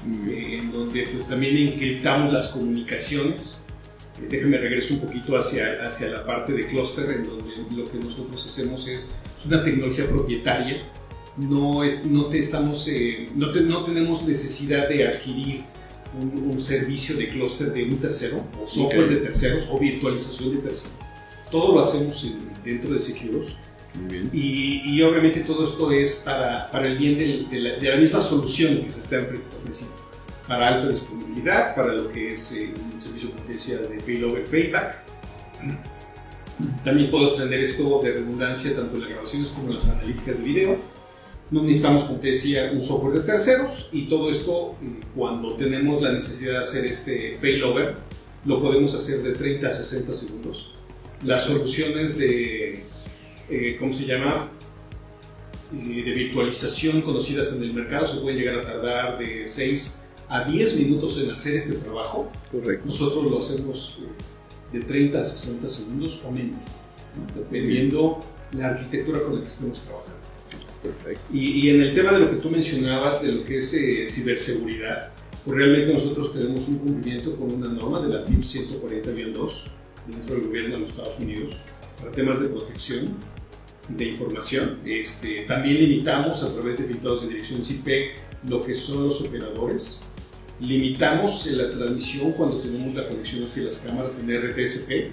en 0.04 0.72
donde 0.72 1.06
pues 1.12 1.28
también 1.28 1.56
encriptamos 1.56 2.32
las 2.32 2.48
comunicaciones. 2.48 3.61
Déjenme 4.28 4.58
regreso 4.58 4.94
un 4.94 5.00
poquito 5.00 5.36
hacia, 5.36 5.82
hacia 5.86 6.08
la 6.08 6.24
parte 6.26 6.52
de 6.52 6.66
clúster, 6.66 7.10
en 7.10 7.24
donde 7.24 7.54
lo 7.76 7.84
que 7.90 7.98
nosotros 7.98 8.46
hacemos 8.46 8.86
es, 8.88 9.12
una 9.44 9.64
tecnología 9.64 10.08
propietaria. 10.08 10.78
No, 11.36 11.82
es, 11.82 12.04
no, 12.04 12.26
te 12.26 12.38
estamos, 12.38 12.86
eh, 12.88 13.26
no, 13.34 13.52
no 13.52 13.84
tenemos 13.84 14.22
necesidad 14.24 14.88
de 14.88 15.06
adquirir 15.08 15.62
un, 16.20 16.50
un 16.52 16.60
servicio 16.60 17.16
de 17.16 17.28
clúster 17.30 17.72
de 17.72 17.84
un 17.84 17.96
tercero, 17.96 18.44
o 18.62 18.68
software 18.68 19.04
Ok. 19.04 19.10
de 19.10 19.16
terceros, 19.16 19.64
o 19.70 19.78
virtualización 19.78 20.50
de 20.52 20.56
terceros. 20.58 20.92
Todo 21.50 21.74
lo 21.74 21.80
hacemos 21.80 22.22
en- 22.24 22.38
dentro 22.64 22.92
de 22.94 23.00
bien. 24.08 24.30
Y, 24.32 24.82
y 24.94 25.02
obviamente 25.02 25.40
todo 25.40 25.66
esto 25.66 25.90
es 25.90 26.16
para, 26.24 26.70
para 26.70 26.86
el 26.86 26.96
bien 26.98 27.18
del- 27.18 27.48
de, 27.48 27.60
la, 27.60 27.70
de 27.78 27.88
la 27.90 27.96
misma 27.96 28.20
solución 28.22 28.82
que 28.82 28.90
se 28.90 29.00
está 29.00 29.16
ofre- 29.16 29.40
ofreciendo. 29.62 29.94
Para 30.46 30.68
alta 30.68 30.88
disponibilidad, 30.88 31.74
para 31.74 31.94
lo 31.94 32.10
que 32.10 32.34
es 32.34 32.52
eh, 32.52 32.74
un 32.74 33.00
servicio 33.00 33.30
decía, 33.48 33.78
de 33.78 34.00
failover 34.00 34.44
payback. 34.44 34.98
También 36.84 37.10
puedo 37.10 37.28
extender 37.28 37.60
esto 37.60 38.00
de 38.02 38.12
redundancia 38.12 38.74
tanto 38.74 38.96
en 38.96 39.02
las 39.02 39.10
grabaciones 39.10 39.48
como 39.48 39.68
en 39.68 39.74
las 39.76 39.88
analíticas 39.88 40.36
de 40.36 40.42
video. 40.42 40.76
No 41.50 41.62
necesitamos, 41.62 42.04
como 42.04 42.18
te 42.18 42.28
decía, 42.28 42.70
un 42.72 42.82
software 42.82 43.20
de 43.20 43.26
terceros 43.26 43.88
y 43.92 44.08
todo 44.08 44.30
esto, 44.30 44.74
eh, 44.82 45.00
cuando 45.14 45.54
tenemos 45.56 46.02
la 46.02 46.12
necesidad 46.12 46.52
de 46.52 46.58
hacer 46.58 46.86
este 46.86 47.38
failover, 47.40 47.96
lo 48.44 48.60
podemos 48.60 48.94
hacer 48.94 49.22
de 49.22 49.32
30 49.32 49.68
a 49.68 49.72
60 49.72 50.12
segundos. 50.12 50.72
Las 51.24 51.44
soluciones 51.44 52.18
de, 52.18 52.84
eh, 53.48 53.76
¿cómo 53.78 53.92
se 53.92 54.06
llama? 54.06 54.50
De 55.70 56.12
virtualización 56.12 57.00
conocidas 57.02 57.54
en 57.54 57.62
el 57.62 57.72
mercado 57.72 58.06
se 58.06 58.20
pueden 58.20 58.38
llegar 58.38 58.56
a 58.56 58.62
tardar 58.62 59.18
de 59.18 59.46
6 59.46 60.01
a 60.32 60.44
10 60.44 60.76
minutos 60.76 61.18
en 61.18 61.30
hacer 61.30 61.56
este 61.56 61.74
trabajo. 61.74 62.30
Correcto. 62.50 62.86
Nosotros 62.86 63.30
lo 63.30 63.38
hacemos 63.38 63.98
eh, 64.00 64.78
de 64.78 64.84
30 64.84 65.18
a 65.18 65.24
60 65.24 65.68
segundos 65.68 66.20
o 66.24 66.30
menos, 66.30 66.60
¿no? 67.14 67.40
dependiendo 67.42 68.18
la 68.52 68.68
arquitectura 68.68 69.20
con 69.20 69.36
la 69.36 69.42
que 69.42 69.50
estemos 69.50 69.80
trabajando. 69.80 70.22
Perfecto. 70.82 71.22
Y, 71.32 71.66
y 71.66 71.70
en 71.70 71.82
el 71.82 71.94
tema 71.94 72.12
de 72.12 72.20
lo 72.20 72.30
que 72.30 72.36
tú 72.36 72.50
mencionabas, 72.50 73.20
de 73.20 73.32
lo 73.32 73.44
que 73.44 73.58
es 73.58 73.74
eh, 73.74 74.06
ciberseguridad, 74.08 75.10
pues 75.44 75.58
realmente 75.58 75.92
nosotros 75.92 76.32
tenemos 76.32 76.66
un 76.66 76.78
cumplimiento 76.78 77.36
con 77.36 77.52
una 77.52 77.68
norma 77.68 78.00
de 78.00 78.18
la 78.18 78.24
FIP 78.24 78.42
140-2 78.42 79.52
dentro 80.06 80.34
del 80.34 80.46
gobierno 80.46 80.76
de 80.76 80.80
los 80.80 80.90
Estados 80.90 81.18
Unidos 81.20 81.56
para 81.98 82.10
temas 82.10 82.40
de 82.40 82.48
protección 82.48 83.16
de 83.88 84.04
información. 84.06 84.78
Este, 84.86 85.42
también 85.42 85.76
limitamos 85.76 86.42
a 86.42 86.52
través 86.54 86.78
de 86.78 86.84
filtrados 86.84 87.22
de 87.22 87.28
direcciones 87.28 87.70
IP 87.70 87.88
lo 88.48 88.62
que 88.62 88.74
son 88.74 89.08
los 89.08 89.20
operadores. 89.20 90.00
Limitamos 90.62 91.46
la 91.46 91.70
transmisión 91.70 92.32
cuando 92.32 92.58
tenemos 92.58 92.94
la 92.94 93.08
conexión 93.08 93.44
hacia 93.44 93.64
las 93.64 93.78
cámaras 93.78 94.18
en 94.20 94.30
RTSP. 94.30 95.10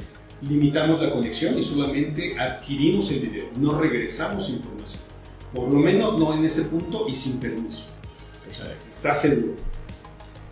Limitamos 0.48 1.02
la 1.02 1.12
conexión 1.12 1.58
y 1.58 1.64
solamente 1.64 2.38
adquirimos 2.40 3.12
el 3.12 3.20
video, 3.22 3.46
no 3.60 3.80
regresamos 3.80 4.50
información. 4.50 5.00
Por 5.54 5.74
lo 5.74 5.80
menos 5.80 6.18
no 6.20 6.34
en 6.34 6.46
ese 6.46 6.64
punto 6.66 7.08
y 7.10 7.16
sin 7.16 7.40
permiso. 7.40 7.86
O 8.50 8.56
sea, 8.56 8.72
está 8.90 9.14
seguro. 9.16 9.56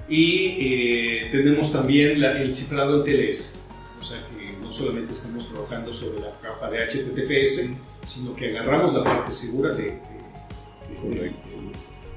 Y 0.09 0.55
eh, 0.59 1.29
tenemos 1.31 1.71
también 1.71 2.19
la- 2.19 2.41
el 2.41 2.53
cifrado 2.53 2.97
en 2.97 3.03
TLS. 3.05 3.59
O 4.01 4.03
sea 4.05 4.17
que 4.27 4.57
no 4.61 4.71
solamente 4.71 5.13
estamos 5.13 5.47
trabajando 5.51 5.93
sobre 5.93 6.21
la 6.21 6.31
capa 6.41 6.69
de 6.71 6.79
HTTPS, 6.79 7.69
sino 8.07 8.35
que 8.35 8.49
agarramos 8.57 8.93
la 8.93 9.03
parte 9.03 9.31
segura 9.31 9.73
de, 9.73 9.83
de- 9.83 11.09
de- 11.09 11.31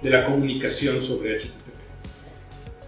de- 0.02 0.10
la 0.10 0.24
comunicación 0.26 1.02
sobre 1.02 1.36
HTTP. 1.38 1.59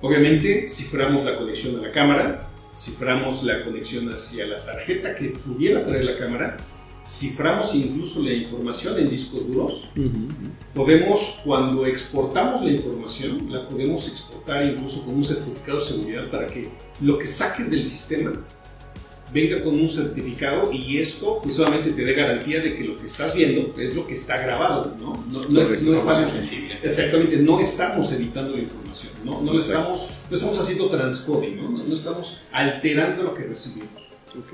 Obviamente, 0.02 0.68
ciframos 0.68 1.24
la 1.24 1.38
conexión 1.38 1.78
a 1.78 1.86
la 1.86 1.92
cámara, 1.92 2.48
ciframos 2.74 3.44
la 3.44 3.64
conexión 3.64 4.12
hacia 4.12 4.46
la 4.46 4.64
tarjeta 4.64 5.14
que 5.14 5.30
pudiera 5.30 5.86
traer 5.86 6.04
la 6.04 6.18
cámara, 6.18 6.56
ciframos 7.06 7.72
incluso 7.76 8.20
la 8.20 8.32
información 8.32 8.98
en 8.98 9.10
discos 9.10 9.46
duros. 9.46 9.88
Podemos, 10.74 11.40
cuando 11.44 11.86
exportamos 11.86 12.64
la 12.64 12.72
información, 12.72 13.46
la 13.48 13.68
podemos 13.68 14.08
exportar 14.08 14.66
incluso 14.66 15.04
con 15.04 15.14
un 15.14 15.24
certificado 15.24 15.78
de 15.78 15.84
seguridad 15.84 16.30
para 16.30 16.48
que 16.48 16.68
lo 17.00 17.16
que 17.16 17.28
saques 17.28 17.70
del 17.70 17.84
sistema 17.84 18.32
venga 19.32 19.62
con 19.62 19.78
un 19.80 19.88
certificado 19.88 20.70
y 20.72 20.98
esto 20.98 21.40
pues, 21.42 21.56
solamente 21.56 21.92
te 21.92 22.04
dé 22.04 22.12
garantía 22.14 22.60
de 22.60 22.76
que 22.76 22.84
lo 22.84 22.96
que 22.96 23.06
estás 23.06 23.34
viendo 23.34 23.72
es 23.80 23.94
lo 23.94 24.06
que 24.06 24.14
está 24.14 24.38
grabado, 24.38 24.94
¿no? 25.00 25.24
No, 25.30 25.48
no 25.48 25.60
es, 25.60 25.82
no 25.82 25.96
estamos, 25.96 26.30
sensible. 26.30 26.78
exactamente, 26.82 27.36
no 27.38 27.60
estamos 27.60 28.12
editando 28.12 28.54
la 28.54 28.62
información, 28.62 29.12
no, 29.24 29.40
no, 29.40 29.52
le 29.54 29.60
estamos, 29.60 30.08
no 30.28 30.36
estamos 30.36 30.58
haciendo 30.58 30.90
transcoding, 30.90 31.56
¿no? 31.56 31.70
No, 31.70 31.84
no 31.84 31.94
estamos 31.94 32.38
alterando 32.52 33.22
lo 33.22 33.34
que 33.34 33.44
recibimos, 33.44 34.02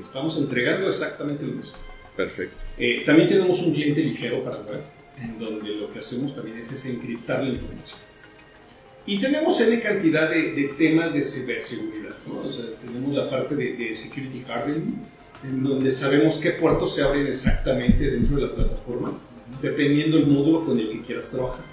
estamos 0.02 0.36
entregando 0.38 0.88
exactamente 0.88 1.44
lo 1.44 1.54
mismo. 1.54 1.74
Perfecto. 2.16 2.56
Eh, 2.76 3.02
también 3.06 3.28
tenemos 3.28 3.60
un 3.60 3.72
cliente 3.72 4.02
ligero 4.02 4.42
para 4.44 4.56
web, 4.58 4.82
en 5.20 5.38
donde 5.38 5.74
lo 5.74 5.92
que 5.92 5.98
hacemos 6.00 6.34
también 6.34 6.58
es, 6.58 6.70
es 6.72 6.86
encriptar 6.86 7.42
la 7.42 7.50
información. 7.50 8.07
Y 9.08 9.18
tenemos 9.20 9.58
N 9.60 9.80
cantidad 9.80 10.28
de, 10.30 10.52
de 10.52 10.64
temas 10.76 11.14
de 11.14 11.22
ciberseguridad, 11.22 12.14
¿no? 12.26 12.40
O 12.48 12.52
sea, 12.52 12.66
tenemos 12.84 13.14
la 13.14 13.30
parte 13.30 13.56
de, 13.56 13.72
de 13.72 13.94
security 13.94 14.44
hardening, 14.46 15.02
en 15.44 15.64
donde 15.64 15.90
sabemos 15.92 16.36
qué 16.36 16.50
puertos 16.50 16.94
se 16.94 17.02
abren 17.02 17.26
exactamente 17.26 18.10
dentro 18.10 18.36
de 18.36 18.42
la 18.48 18.54
plataforma, 18.54 19.18
dependiendo 19.62 20.18
del 20.18 20.26
módulo 20.26 20.66
con 20.66 20.78
el 20.78 20.90
que 20.90 21.00
quieras 21.02 21.30
trabajar. 21.30 21.64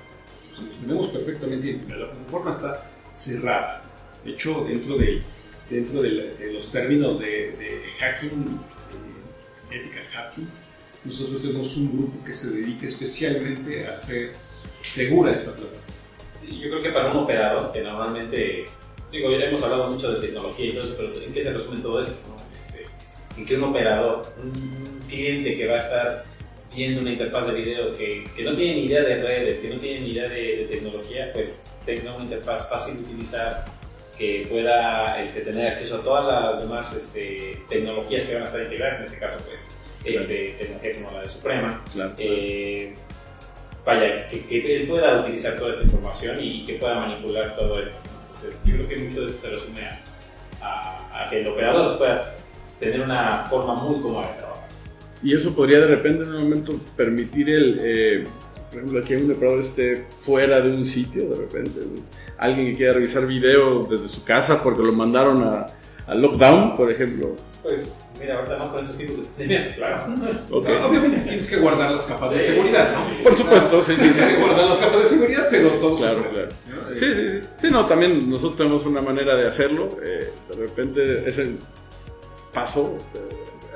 Entonces, 0.52 0.78
tenemos 0.82 1.08
perfectamente 1.10 1.67
identificados. 1.67 2.08
La 2.08 2.13
plataforma 2.13 2.52
está 2.52 2.91
cerrada. 3.13 3.84
De 4.24 4.32
hecho, 4.32 4.63
dentro 4.67 4.98
de, 4.98 5.21
dentro 5.69 6.02
de, 6.02 6.10
la- 6.12 6.34
de 6.36 6.54
los 6.54 6.71
términos 6.71 7.19
de, 7.19 7.28
de 7.28 7.82
hacking, 8.00 8.60
eh, 9.71 9.76
ética 9.76 10.00
hacking, 10.13 10.48
nosotros 11.04 11.41
tenemos 11.41 11.76
un 11.76 11.91
grupo 11.98 12.24
que 12.24 12.34
se 12.34 12.52
dedica 12.52 12.88
especialmente 12.88 13.88
a 13.88 13.91
hacer 13.93 14.32
segura 14.82 15.34
esta 15.34 15.52
plataforma. 15.52 15.85
Yo 16.43 16.69
creo 16.69 16.80
que 16.82 16.89
para 16.91 17.12
un 17.12 17.17
operador 17.17 17.71
que 17.71 17.82
normalmente, 17.82 18.65
digo, 19.12 19.30
ya 19.32 19.45
hemos 19.45 19.62
hablado 19.63 19.89
mucho 19.89 20.13
de 20.13 20.28
tecnología 20.28 20.65
y 20.67 20.71
todo 20.74 20.84
eso, 20.84 20.93
pero 20.98 21.13
¿en 21.26 21.34
qué 21.34 21.41
se 21.41 21.54
resume 21.54 21.80
todo 21.80 22.00
esto? 22.00 22.15
no? 22.28 22.36
Este, 22.56 22.86
en 23.38 23.45
que 23.45 23.56
un 23.56 23.63
operador, 23.63 24.21
un 24.41 25.00
cliente 25.08 25.56
que 25.58 25.67
va 25.67 25.76
a 25.76 25.78
estar 25.78 26.26
viendo 26.76 27.02
una 27.02 27.12
interfaz 27.12 27.48
de 27.48 27.54
video 27.54 27.93
que, 27.93 28.26
que 28.36 28.43
no 28.43 28.54
tiene 28.54 28.76
ni 28.82 28.86
idea 28.88 29.02
de 29.04 29.17
redes, 29.17 29.60
que 29.60 29.69
no 29.69 29.78
tiene 29.78 30.02
ni 30.02 30.10
idea 30.12 30.28
de, 30.28 30.58
de 30.58 30.65
tecnología, 30.69 31.32
pues 31.34 31.63
tenga 31.86 32.13
una 32.13 32.26
interfaz 32.26 32.67
fácil 32.69 32.95
de 32.95 33.02
utilizar, 33.04 33.65
que 34.17 34.48
pueda 34.50 35.21
este, 35.21 35.41
tener 35.41 35.67
acceso 35.67 35.98
a 35.98 36.04
todas 36.04 36.26
las 36.54 36.62
demás 36.63 36.93
este, 36.95 37.60
tecnologías 37.69 38.26
que 38.26 38.34
van 38.34 38.43
a 38.43 38.45
estar 38.45 38.62
integradas, 38.62 39.00
en 39.00 39.06
este 39.06 39.19
caso, 39.19 39.39
pues, 39.45 39.69
este, 40.06 40.56
tecnología 40.60 40.91
como 40.93 41.12
la 41.12 41.21
de 41.21 41.28
Suprema, 41.28 41.84
Claro. 41.93 42.13
eh, 42.19 42.93
vaya, 43.86 44.28
que, 44.28 44.41
que 44.45 44.82
él 44.82 44.88
pueda 44.88 45.21
utilizar 45.21 45.58
toda 45.58 45.71
esta 45.71 45.84
información 45.84 46.38
y 46.41 46.65
que 46.65 46.74
pueda 46.76 47.00
manipular 47.00 47.56
todo 47.56 47.80
esto. 47.80 47.95
Entonces, 48.26 48.60
yo 48.65 48.76
creo 48.76 48.88
que 48.88 48.98
mucho 48.98 49.21
de 49.21 49.28
esto 49.32 49.41
se 49.48 49.50
resume 49.52 49.82
a, 49.82 50.02
a- 50.62 51.26
a 51.26 51.30
que 51.30 51.41
el 51.41 51.48
operador 51.48 51.98
pueda 51.98 52.36
tener 52.80 53.02
una 53.02 53.45
forma 53.50 53.76
muy 53.76 54.00
cómoda 54.02 54.28
de 54.28 54.34
trabajar. 54.38 54.67
Y 55.24 55.34
eso 55.34 55.56
podría 55.56 55.80
de 55.80 55.88
repente 55.88 56.24
en 56.24 56.34
un 56.34 56.43
momento 56.43 56.74
permitir 56.98 57.50
el, 57.50 57.80
eh, 57.82 58.24
por 58.69 58.80
ejemplo, 58.80 59.02
que 59.02 59.15
un 59.17 59.32
operador 59.32 59.60
esté 59.60 60.06
fuera 60.17 60.60
de 60.62 60.71
un 60.71 60.84
sitio, 60.84 61.30
de 61.30 61.36
repente, 61.36 61.80
alguien 62.38 62.71
que 62.71 62.78
quiera 62.78 62.93
revisar 62.93 63.26
video 63.26 63.84
desde 63.84 64.08
su 64.10 64.24
casa 64.24 64.62
porque 64.62 64.84
lo 64.84 64.91
mandaron 64.91 65.41
a, 65.43 65.67
a 66.08 66.13
lockdown, 66.15 66.76
por 66.76 66.91
ejemplo. 66.91 67.36
Pues, 67.63 67.95
mira, 68.26 68.36
ahorita 68.40 68.58
más 68.58 68.70
con 68.70 68.84
estos 68.84 68.98
tipos 68.98 69.18
de... 69.38 69.74
claro. 69.76 70.14
Ok. 70.52 70.68
No, 70.68 70.88
Obviamente 70.88 71.18
tienes 71.20 71.48
que 71.48 71.58
guardar 71.58 71.92
las 71.92 72.06
capas 72.06 72.32
de 72.32 72.40
seguridad, 72.40 72.94
¿no? 72.94 73.24
Por 73.24 73.38
supuesto, 73.38 73.84
sí, 73.84 73.94
sí, 73.94 73.98
Tienes 74.02 74.16
sí. 74.18 74.26
que 74.36 74.42
guardar 74.42 74.66
las 74.70 74.78
capas 74.78 75.00
de 75.02 75.06
seguridad, 75.08 75.48
pero 75.50 75.70
todo 75.80 75.96
Claro, 75.98 76.26
claro. 76.34 76.50
¿no? 76.70 76.96
Sí, 76.96 77.06
sí, 77.14 77.30
sí. 77.30 77.40
Sí, 77.58 77.68
no, 77.72 77.86
también 77.86 78.30
nosotros 78.30 78.58
tenemos 78.58 78.86
una 78.86 79.02
manera 79.02 79.36
de 79.36 79.48
hacerlo. 79.48 79.90
eh, 80.04 80.30
de 80.50 80.56
repente 80.56 81.24
es 81.28 81.38
el 81.38 81.58
paso, 82.54 82.98
eh, 83.14 83.20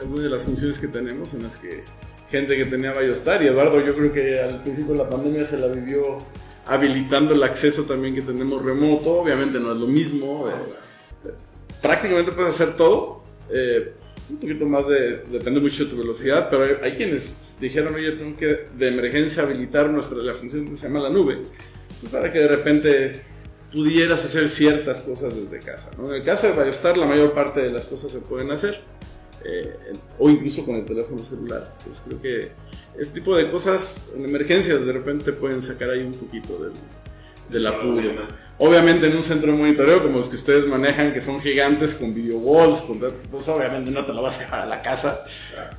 algunas 0.02 0.24
de 0.24 0.30
las 0.30 0.44
funciones 0.44 0.80
que 0.80 0.88
tenemos 0.88 1.34
en 1.34 1.44
las 1.44 1.58
que 1.58 1.84
gente 2.32 2.56
que 2.56 2.66
tenía 2.66 2.94
Biostar 2.94 3.42
y 3.44 3.48
Eduardo 3.48 3.80
yo 3.84 3.96
creo 3.96 4.14
que 4.14 4.40
al 4.40 4.62
principio 4.62 4.94
de 4.94 5.00
la 5.00 5.10
pandemia 5.10 5.44
se 5.46 5.58
la 5.58 5.68
vivió 5.68 6.20
habilitando 6.68 7.34
el 7.34 7.42
acceso 7.44 7.84
también 7.84 8.14
que 8.16 8.22
tenemos 8.22 8.64
remoto. 8.64 9.14
Obviamente 9.22 9.60
no 9.60 9.72
es 9.74 9.78
lo 9.80 9.88
mismo. 9.88 10.48
eh, 10.48 11.32
prácticamente 11.82 12.32
puedes 12.32 12.54
hacer 12.56 12.76
todo. 12.78 13.24
eh, 13.52 13.94
un 14.30 14.38
poquito 14.38 14.66
más 14.66 14.88
de, 14.88 15.24
depende 15.32 15.60
mucho 15.60 15.86
de 15.86 15.90
tu 15.90 15.98
velocidad, 15.98 16.50
pero 16.50 16.80
hay, 16.84 16.94
quienes 16.94 17.48
dijeron, 17.60 17.94
oye, 17.96 18.12
tengo 18.14 18.38
que 18.38 18.68
de 18.78 18.88
emergencia 18.88 19.44
habilitar 19.44 19.90
nuestra, 19.90 20.20
la 20.20 20.34
función 20.34 20.68
que 20.68 20.78
se 20.78 20.88
llama 20.88 21.02
la 21.02 21.10
nube, 21.10 21.40
pues, 22.00 22.12
para 22.12 22.32
que 22.32 22.40
de 22.40 22.48
repente 22.48 23.22
pudieras 23.72 24.24
hacer 24.24 24.50
ciertas 24.50 25.02
cosas 25.02 25.36
desde 25.36 25.60
casa. 25.60 25.92
En 25.98 26.14
el 26.14 26.22
caso 26.22 26.52
de 26.52 26.64
Biostar, 26.64 26.98
la 26.98 27.06
mayor 27.06 27.34
parte 27.34 27.62
de 27.62 27.72
las 27.72 27.86
cosas 27.86 28.12
se 28.12 28.22
pueden 28.22 28.52
hacer, 28.52 28.82
eh, 29.46 29.76
o 30.18 30.30
incluso 30.30 30.66
con 30.66 30.76
el 30.76 30.86
teléfono 30.86 31.20
celular. 31.20 31.76
Entonces 31.80 32.04
creo 32.06 32.22
que 32.22 32.52
este 33.00 33.20
tipo 33.20 33.36
de 33.36 33.50
cosas 33.50 34.10
en 34.16 34.26
emergencias 34.26 34.86
de 34.86 34.94
repente 34.94 35.32
pueden 35.32 35.62
sacar 35.62 35.90
ahí 35.90 36.02
un 36.02 36.14
poquito 36.14 36.58
del, 36.64 36.74
del 37.50 37.68
apuro. 37.68 38.40
Obviamente 38.62 39.08
en 39.08 39.16
un 39.16 39.24
centro 39.24 39.52
de 39.52 39.58
monitoreo 39.58 40.04
como 40.04 40.18
los 40.18 40.28
que 40.28 40.36
ustedes 40.36 40.66
manejan, 40.66 41.14
que 41.14 41.22
son 41.22 41.40
gigantes 41.42 41.96
con 41.96 42.14
video 42.14 42.38
walls, 42.40 42.82
con, 42.82 43.00
pues 43.00 43.48
obviamente 43.48 43.90
no 43.90 44.06
te 44.06 44.12
lo 44.14 44.22
vas 44.22 44.38
a 44.38 44.44
llevar 44.44 44.60
a 44.62 44.66
la 44.66 44.82
casa. 44.82 45.24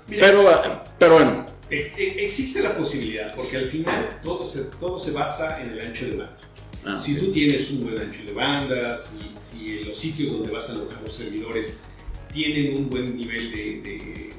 Mira, 0.09 0.27
Pero, 0.29 0.83
pero 0.99 1.15
bueno, 1.15 1.47
ex- 1.69 1.93
existe 1.99 2.63
la 2.63 2.75
posibilidad, 2.75 3.35
porque 3.37 3.59
al 3.59 3.67
final 3.71 4.09
todo 4.23 4.49
se, 4.49 4.63
todo 4.81 4.99
se 4.99 5.11
basa 5.11 5.63
en 5.63 5.73
el 5.73 5.81
ancho 5.81 6.07
de 6.07 6.17
banda. 6.17 6.39
Ah, 6.87 6.99
si 6.99 7.17
tú 7.19 7.31
tienes 7.31 7.71
un 7.71 7.83
buen 7.83 7.99
ancho 7.99 8.25
de 8.25 8.33
banda, 8.33 8.97
si, 8.97 9.19
si 9.37 9.81
los 9.85 9.99
sitios 9.99 10.33
donde 10.33 10.51
vas 10.51 10.71
a 10.71 10.73
alojar 10.73 11.03
los 11.05 11.15
servidores 11.15 11.81
tienen 12.33 12.79
un 12.79 12.89
buen 12.89 13.15
nivel 13.15 13.51
de, 13.53 13.59
de- 13.83 14.31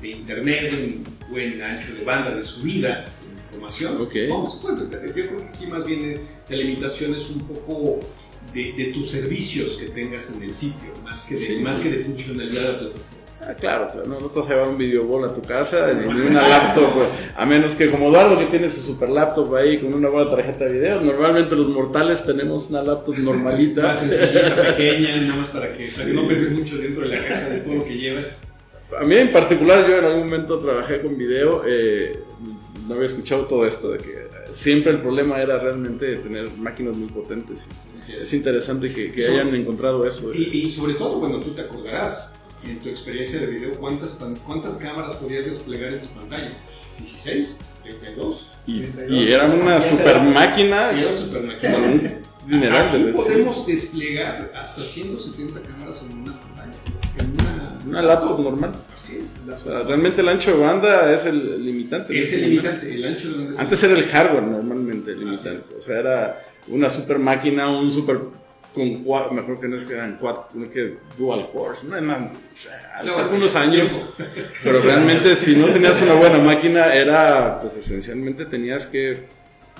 de 0.00 0.08
internet, 0.08 0.72
un 0.72 1.04
buen 1.30 1.60
ancho 1.62 1.92
de 1.92 2.02
banda 2.04 2.30
de 2.34 2.42
subida 2.42 3.04
de 3.19 3.19
información, 3.50 4.00
Ok. 4.00 4.14
vamos, 4.28 4.58
pues, 4.62 4.78
yo 4.80 4.88
creo 4.88 5.12
que 5.14 5.44
aquí 5.44 5.66
más 5.66 5.84
bien 5.84 6.20
la 6.48 6.56
limitación 6.56 7.14
es 7.14 7.28
un 7.30 7.40
poco 7.46 8.00
de, 8.54 8.72
de 8.72 8.84
tus 8.86 9.10
servicios 9.10 9.76
que 9.76 9.86
tengas 9.86 10.30
en 10.34 10.42
el 10.42 10.54
sitio, 10.54 10.88
más 11.04 11.26
que 11.26 11.34
de, 11.34 11.40
Sí, 11.40 11.56
más 11.62 11.78
sí. 11.78 11.82
que 11.90 11.96
de 11.96 12.04
funcionalidad 12.04 12.60
de 12.62 12.68
la 12.68 12.78
plataforma. 12.78 13.04
Ah, 13.42 13.54
claro, 13.54 13.86
claro, 13.90 14.06
no, 14.06 14.20
no 14.20 14.26
te 14.26 14.38
vas 14.40 14.50
a 14.50 14.52
llevar 14.52 14.68
un 14.68 14.76
videoball 14.76 15.24
a 15.24 15.32
tu 15.32 15.40
casa 15.40 15.90
ni 15.94 16.04
una 16.06 16.46
laptop, 16.46 16.92
pues, 16.92 17.06
a 17.34 17.46
menos 17.46 17.74
que 17.74 17.90
como 17.90 18.08
Eduardo 18.08 18.38
que 18.38 18.44
tiene 18.46 18.68
su 18.68 18.82
super 18.82 19.08
laptop 19.08 19.54
ahí 19.54 19.78
con 19.78 19.94
una 19.94 20.10
buena 20.10 20.30
tarjeta 20.30 20.66
de 20.66 20.72
video. 20.74 21.00
Normalmente 21.00 21.56
los 21.56 21.68
mortales 21.68 22.22
tenemos 22.24 22.68
una 22.68 22.82
laptop 22.82 23.16
normalita. 23.16 23.82
Más 23.82 24.00
sencillita, 24.00 24.62
pequeña, 24.76 25.16
nada 25.22 25.36
más 25.36 25.48
para 25.48 25.72
que, 25.72 25.88
para 25.96 26.06
que 26.06 26.12
no 26.12 26.28
pese 26.28 26.50
mucho 26.50 26.76
dentro 26.76 27.08
de 27.08 27.16
la 27.16 27.26
caja 27.26 27.48
de 27.48 27.58
todo 27.60 27.74
lo 27.76 27.84
que 27.84 27.94
llevas. 27.96 28.46
A 29.00 29.04
mí 29.04 29.14
en 29.14 29.32
particular, 29.32 29.88
yo 29.88 29.96
en 29.96 30.04
algún 30.04 30.24
momento 30.24 30.58
trabajé 30.58 31.00
con 31.00 31.16
video, 31.16 31.62
eh, 31.66 32.18
no 32.86 32.94
había 32.94 33.06
escuchado 33.06 33.46
todo 33.46 33.66
esto, 33.66 33.92
de 33.92 33.98
que 33.98 34.10
eh, 34.12 34.28
siempre 34.52 34.92
el 34.92 35.00
problema 35.00 35.40
era 35.40 35.58
realmente 35.58 36.16
tener 36.16 36.50
máquinas 36.58 36.96
muy 36.96 37.08
potentes. 37.08 37.66
Es 38.08 38.32
interesante 38.32 38.92
que, 38.92 39.12
que 39.12 39.26
hayan 39.26 39.54
encontrado 39.54 40.06
eso. 40.06 40.32
Y, 40.34 40.44
y 40.66 40.70
sobre 40.70 40.94
todo, 40.94 41.18
bueno, 41.20 41.40
tú 41.40 41.50
te 41.50 41.62
acordarás, 41.62 42.34
en 42.64 42.78
tu 42.78 42.88
experiencia 42.88 43.40
de 43.40 43.46
video, 43.46 43.72
¿cuántas, 43.78 44.18
cuántas 44.46 44.76
cámaras 44.78 45.14
podías 45.16 45.46
desplegar 45.46 45.94
en 45.94 46.02
tu 46.02 46.08
pantalla? 46.10 46.50
¿16? 47.02 47.58
¿32? 47.84 48.36
Y, 48.66 48.84
y 49.08 49.32
era 49.32 49.46
una 49.46 49.80
super 49.80 50.20
máquina 50.20 50.92
Y 50.92 51.00
era 51.00 51.10
un 51.10 51.16
super 51.16 51.42
máquina. 51.42 51.76
un 51.78 52.12
dineral 52.46 52.88
Aquí 52.88 52.98
de 53.02 53.04
sí. 53.06 53.16
podemos 53.16 53.66
desplegar 53.66 54.52
hasta 54.54 54.80
170 54.80 55.60
cámaras 55.62 56.02
en 56.10 56.18
una 56.18 56.32
pantalla. 56.40 56.72
En 57.18 57.32
una, 57.32 57.78
Una 57.86 58.02
laptop 58.02 58.40
normal. 58.40 58.72
O 59.46 59.64
sea, 59.64 59.80
realmente 59.82 60.20
el 60.20 60.28
ancho 60.28 60.56
de 60.56 60.64
banda 60.64 61.12
es 61.12 61.26
el 61.26 61.64
limitante. 61.64 62.18
Es 62.18 62.32
el 62.32 62.42
limitante, 62.42 62.94
el 62.94 63.04
ancho 63.04 63.28
de 63.28 63.34
banda 63.34 63.50
es 63.50 63.56
el 63.56 63.62
Antes 63.62 63.84
era 63.84 63.94
el 63.94 64.04
hardware 64.04 64.42
normalmente 64.42 65.12
el 65.12 65.20
limitante. 65.20 65.64
O 65.78 65.82
sea, 65.82 65.98
era 65.98 66.42
una 66.68 66.90
super 66.90 67.18
máquina, 67.18 67.68
un 67.68 67.90
super 67.90 68.18
con 68.74 69.02
cuatro, 69.02 69.32
mejor 69.32 69.60
que 69.60 69.68
no 69.68 69.74
es 69.74 69.84
que 69.84 69.94
eran 69.94 70.16
cuatro, 70.20 70.48
que 70.72 70.98
dual 71.18 71.50
cores, 71.52 71.84
no, 71.84 72.00
no, 72.00 72.30
hace 72.94 73.04
No, 73.04 73.16
algunos 73.16 73.56
años, 73.56 73.90
pero 74.62 74.80
realmente 74.80 75.34
si 75.34 75.56
no 75.56 75.66
tenías 75.66 76.00
una 76.02 76.14
buena 76.14 76.38
máquina 76.38 76.94
era, 76.94 77.60
pues 77.60 77.76
esencialmente 77.76 78.46
tenías 78.46 78.86
que 78.86 79.24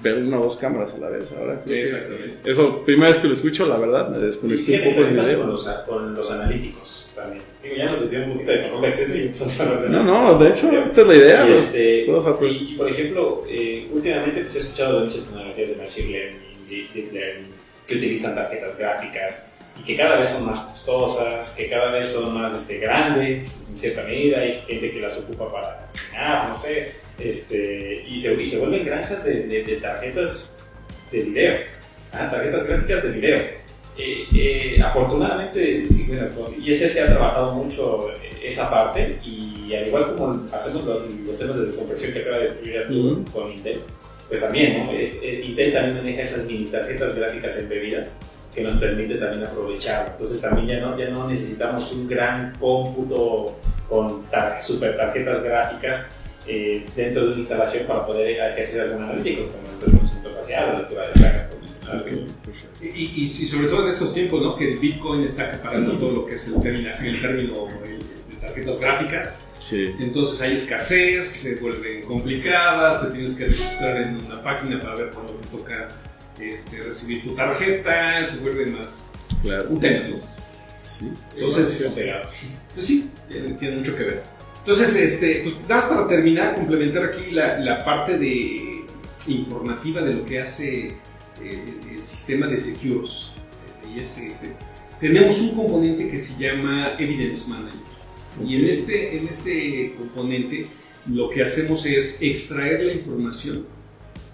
ver 0.03 0.17
una 0.19 0.39
o 0.41 0.45
dos 0.45 0.57
cámaras 0.57 0.95
a 0.95 0.99
la 0.99 1.09
vez. 1.11 1.31
Ahora 1.39 1.63
que- 1.65 1.83
Exactamente. 1.83 2.51
eso, 2.51 2.83
primera 2.85 3.09
vez 3.11 3.19
que 3.19 3.29
lo 3.29 3.35
escucho, 3.35 3.67
la 3.67 3.77
verdad, 3.77 4.09
me 4.09 4.19
desconecté 4.19 4.79
un 4.79 4.85
poco 4.85 4.97
que 5.03 5.09
el 5.11 5.17
pasa 5.17 5.29
video. 5.29 5.41
con 5.43 5.51
los, 5.51 5.65
con 5.87 6.15
los 6.15 6.31
analíticos 6.31 7.13
también. 7.15 7.43
Digo, 7.63 7.75
ya 7.77 7.85
nos 7.87 8.01
desvió 8.01 8.25
un 8.25 8.33
poquito 8.33 8.51
de 8.53 8.61
control 8.63 8.81
de 8.83 8.89
acceso 8.89 9.17
y 9.17 9.21
empezamos 9.23 9.61
a 9.61 9.63
hablar 9.65 9.83
de 9.83 9.89
No, 9.91 10.03
no, 10.03 10.39
de 10.39 10.49
hecho, 10.51 10.71
esta 10.71 11.01
es 11.03 11.07
la 11.07 11.15
idea. 11.15 11.45
Y, 11.45 11.49
pues, 11.49 11.61
este, 11.65 12.05
y, 12.07 12.73
y, 12.73 12.75
por 12.77 12.89
ejemplo, 12.89 13.45
eh, 13.49 13.89
últimamente 13.93 14.41
pues, 14.41 14.55
he 14.55 14.59
escuchado 14.59 14.99
de 15.01 15.05
muchas 15.05 15.21
tecnologías 15.21 15.69
de 15.71 15.77
Machine 15.77 16.09
Learning, 16.11 16.69
Deep 16.95 17.13
Learning, 17.13 17.47
que 17.87 17.95
utilizan 17.97 18.35
tarjetas 18.35 18.79
gráficas 18.79 19.47
y 19.79 19.83
que 19.85 19.97
cada 19.97 20.17
vez 20.19 20.29
son 20.31 20.47
más 20.47 20.61
costosas, 20.61 21.55
que 21.57 21.69
cada 21.69 21.91
vez 21.91 22.07
son 22.07 22.33
más 22.35 22.55
este, 22.55 22.79
grandes, 22.79 23.65
en 23.69 23.77
cierta 23.77 24.03
medida. 24.05 24.39
Hay 24.39 24.53
gente 24.67 24.91
que 24.93 25.01
las 25.01 25.19
ocupa 25.19 25.51
para 25.51 25.89
cocinar, 25.93 26.49
no 26.49 26.55
sé, 26.55 26.93
este, 27.23 28.05
y, 28.09 28.19
se, 28.19 28.35
y 28.41 28.47
se 28.47 28.59
vuelven 28.59 28.85
granjas 28.85 29.25
de, 29.25 29.47
de- 29.47 29.65
de 29.65 29.77
tarjetas 29.77 30.57
de 31.13 31.21
video, 31.21 31.59
ah, 32.13 32.29
tarjetas 32.31 32.65
gráficas 32.65 33.03
de 33.05 33.11
video. 33.11 33.39
Eh, 33.99 34.27
eh, 34.35 34.81
afortunadamente, 34.83 35.85
bueno, 36.07 36.29
con 36.35 36.55
ISS 36.63 36.97
ha 37.01 37.07
trabajado 37.07 37.55
mucho 37.55 38.11
eh, 38.13 38.31
esa 38.45 38.71
parte 38.71 39.19
y 39.25 39.75
al 39.75 39.89
igual 39.89 40.15
como 40.17 40.49
hacemos 40.53 40.85
los, 40.87 41.13
los 41.15 41.37
temas 41.39 41.57
de 41.57 41.63
descompresión 41.65 42.13
que 42.13 42.21
acaba 42.21 42.37
de 42.37 42.43
describir 42.43 42.79
Arturo 42.79 43.13
Ujú. 43.21 43.25
con 43.33 43.53
Intel, 43.53 43.81
pues 44.29 44.41
también, 44.41 44.79
¿no? 44.87 44.93
Eh, 44.93 45.43
Intel 45.45 45.73
también 45.73 45.97
maneja 45.97 46.23
esas 46.23 46.45
mini 46.47 46.65
tarjetas 46.67 47.15
gráficas 47.15 47.57
embebidas 47.59 48.15
que 48.55 48.63
nos 48.63 48.81
permite 48.81 49.17
también 49.17 49.45
aprovechar. 49.45 50.09
Entonces 50.13 50.41
también 50.41 50.67
ya 50.67 50.81
no, 50.87 50.99
ya 50.99 51.09
no 51.11 51.29
necesitamos 51.29 51.93
un 51.93 52.09
gran 52.09 52.57
cómputo 52.59 53.59
con 53.89 54.25
tar- 54.31 54.63
super 54.63 54.97
tarjetas 54.97 55.43
gráficas 55.45 56.11
eh, 56.47 56.85
dentro 56.97 57.23
de 57.23 57.29
una 57.29 57.39
instalación 57.39 57.87
para 57.87 58.07
poder 58.07 58.29
ejercer 58.31 58.83
algún 58.83 59.03
analítico, 59.05 59.47
como 59.49 59.69
el 59.69 59.87
reconocimiento 59.87 60.31
facial, 60.35 60.67
la 60.73 60.79
lectura 60.81 61.07
de 61.09 61.13
placa, 61.15 61.51
ejemplo. 62.07 62.33
Y, 62.81 62.87
y, 62.87 63.25
y 63.25 63.29
sobre 63.47 63.69
todo 63.69 63.85
en 63.87 63.93
estos 63.93 64.15
tiempos, 64.15 64.43
¿no? 64.43 64.57
Que 64.57 64.73
el 64.73 64.79
Bitcoin 64.79 65.23
está 65.25 65.45
acaparando 65.45 65.99
todo 65.99 66.13
lo 66.13 66.27
que 66.27 66.35
es 66.37 66.47
el 66.49 66.61
término, 66.61 66.89
el 67.03 67.21
término 67.21 67.67
de 67.67 68.37
tarjetas 68.41 68.81
gráficas. 68.81 69.41
Sí. 69.59 69.93
Entonces 70.01 70.41
hay 70.41 70.57
escasez, 70.57 71.29
se 71.29 71.57
vuelven 71.57 72.03
complicadas, 72.05 73.03
te 73.03 73.13
tienes 73.13 73.35
que 73.37 73.47
registrar 73.47 73.99
en 74.03 74.17
una 74.25 74.43
página 74.43 74.81
para 74.81 74.95
ver 74.95 75.11
cuándo 75.11 75.35
te 75.35 75.47
toca 75.49 75.89
este, 76.41 76.79
recibir 76.83 77.23
tu 77.25 77.35
tarjeta, 77.35 78.27
se 78.27 78.39
vuelve 78.39 78.67
más 78.67 79.13
Claro. 79.43 79.67
un 79.69 79.81
tema, 79.81 80.09
¿no? 80.09 80.17
Sí. 80.89 81.11
Entonces, 81.37 81.93
Pegado. 81.95 82.29
pues 82.75 82.87
sí, 82.87 83.11
tiene, 83.31 83.55
tiene 83.55 83.77
mucho 83.77 83.95
que 83.97 84.05
ver. 84.05 84.23
Entonces, 84.61 84.95
este, 84.95 85.41
pues 85.43 85.55
nada 85.69 85.83
más 85.83 85.85
para 85.87 86.09
terminar, 86.09 86.55
complementar 86.55 87.05
aquí 87.05 87.31
la, 87.31 87.59
la 87.59 87.85
parte 87.85 88.19
de 88.19 88.85
informativa 89.27 90.01
de 90.03 90.15
lo 90.15 90.25
que 90.25 90.41
hace 90.41 90.89
eh, 90.89 90.95
el, 91.43 91.99
el 91.99 92.05
sistema 92.05 92.47
de 92.47 92.59
Secures, 92.59 93.31
de 93.83 94.01
ISS. 94.01 94.53
Tenemos 95.01 95.41
un 95.41 95.55
componente 95.55 96.11
que 96.11 96.19
se 96.19 96.39
llama 96.39 96.93
Evidence 96.99 97.49
Manager. 97.49 97.81
Y 98.47 98.57
en 98.57 98.65
este, 98.67 99.17
en 99.17 99.29
este 99.29 99.95
componente 99.99 100.67
lo 101.07 101.31
que 101.31 101.43
hacemos 101.43 101.85
es 101.87 102.21
extraer 102.23 102.83
la 102.83 102.93
información, 102.93 103.67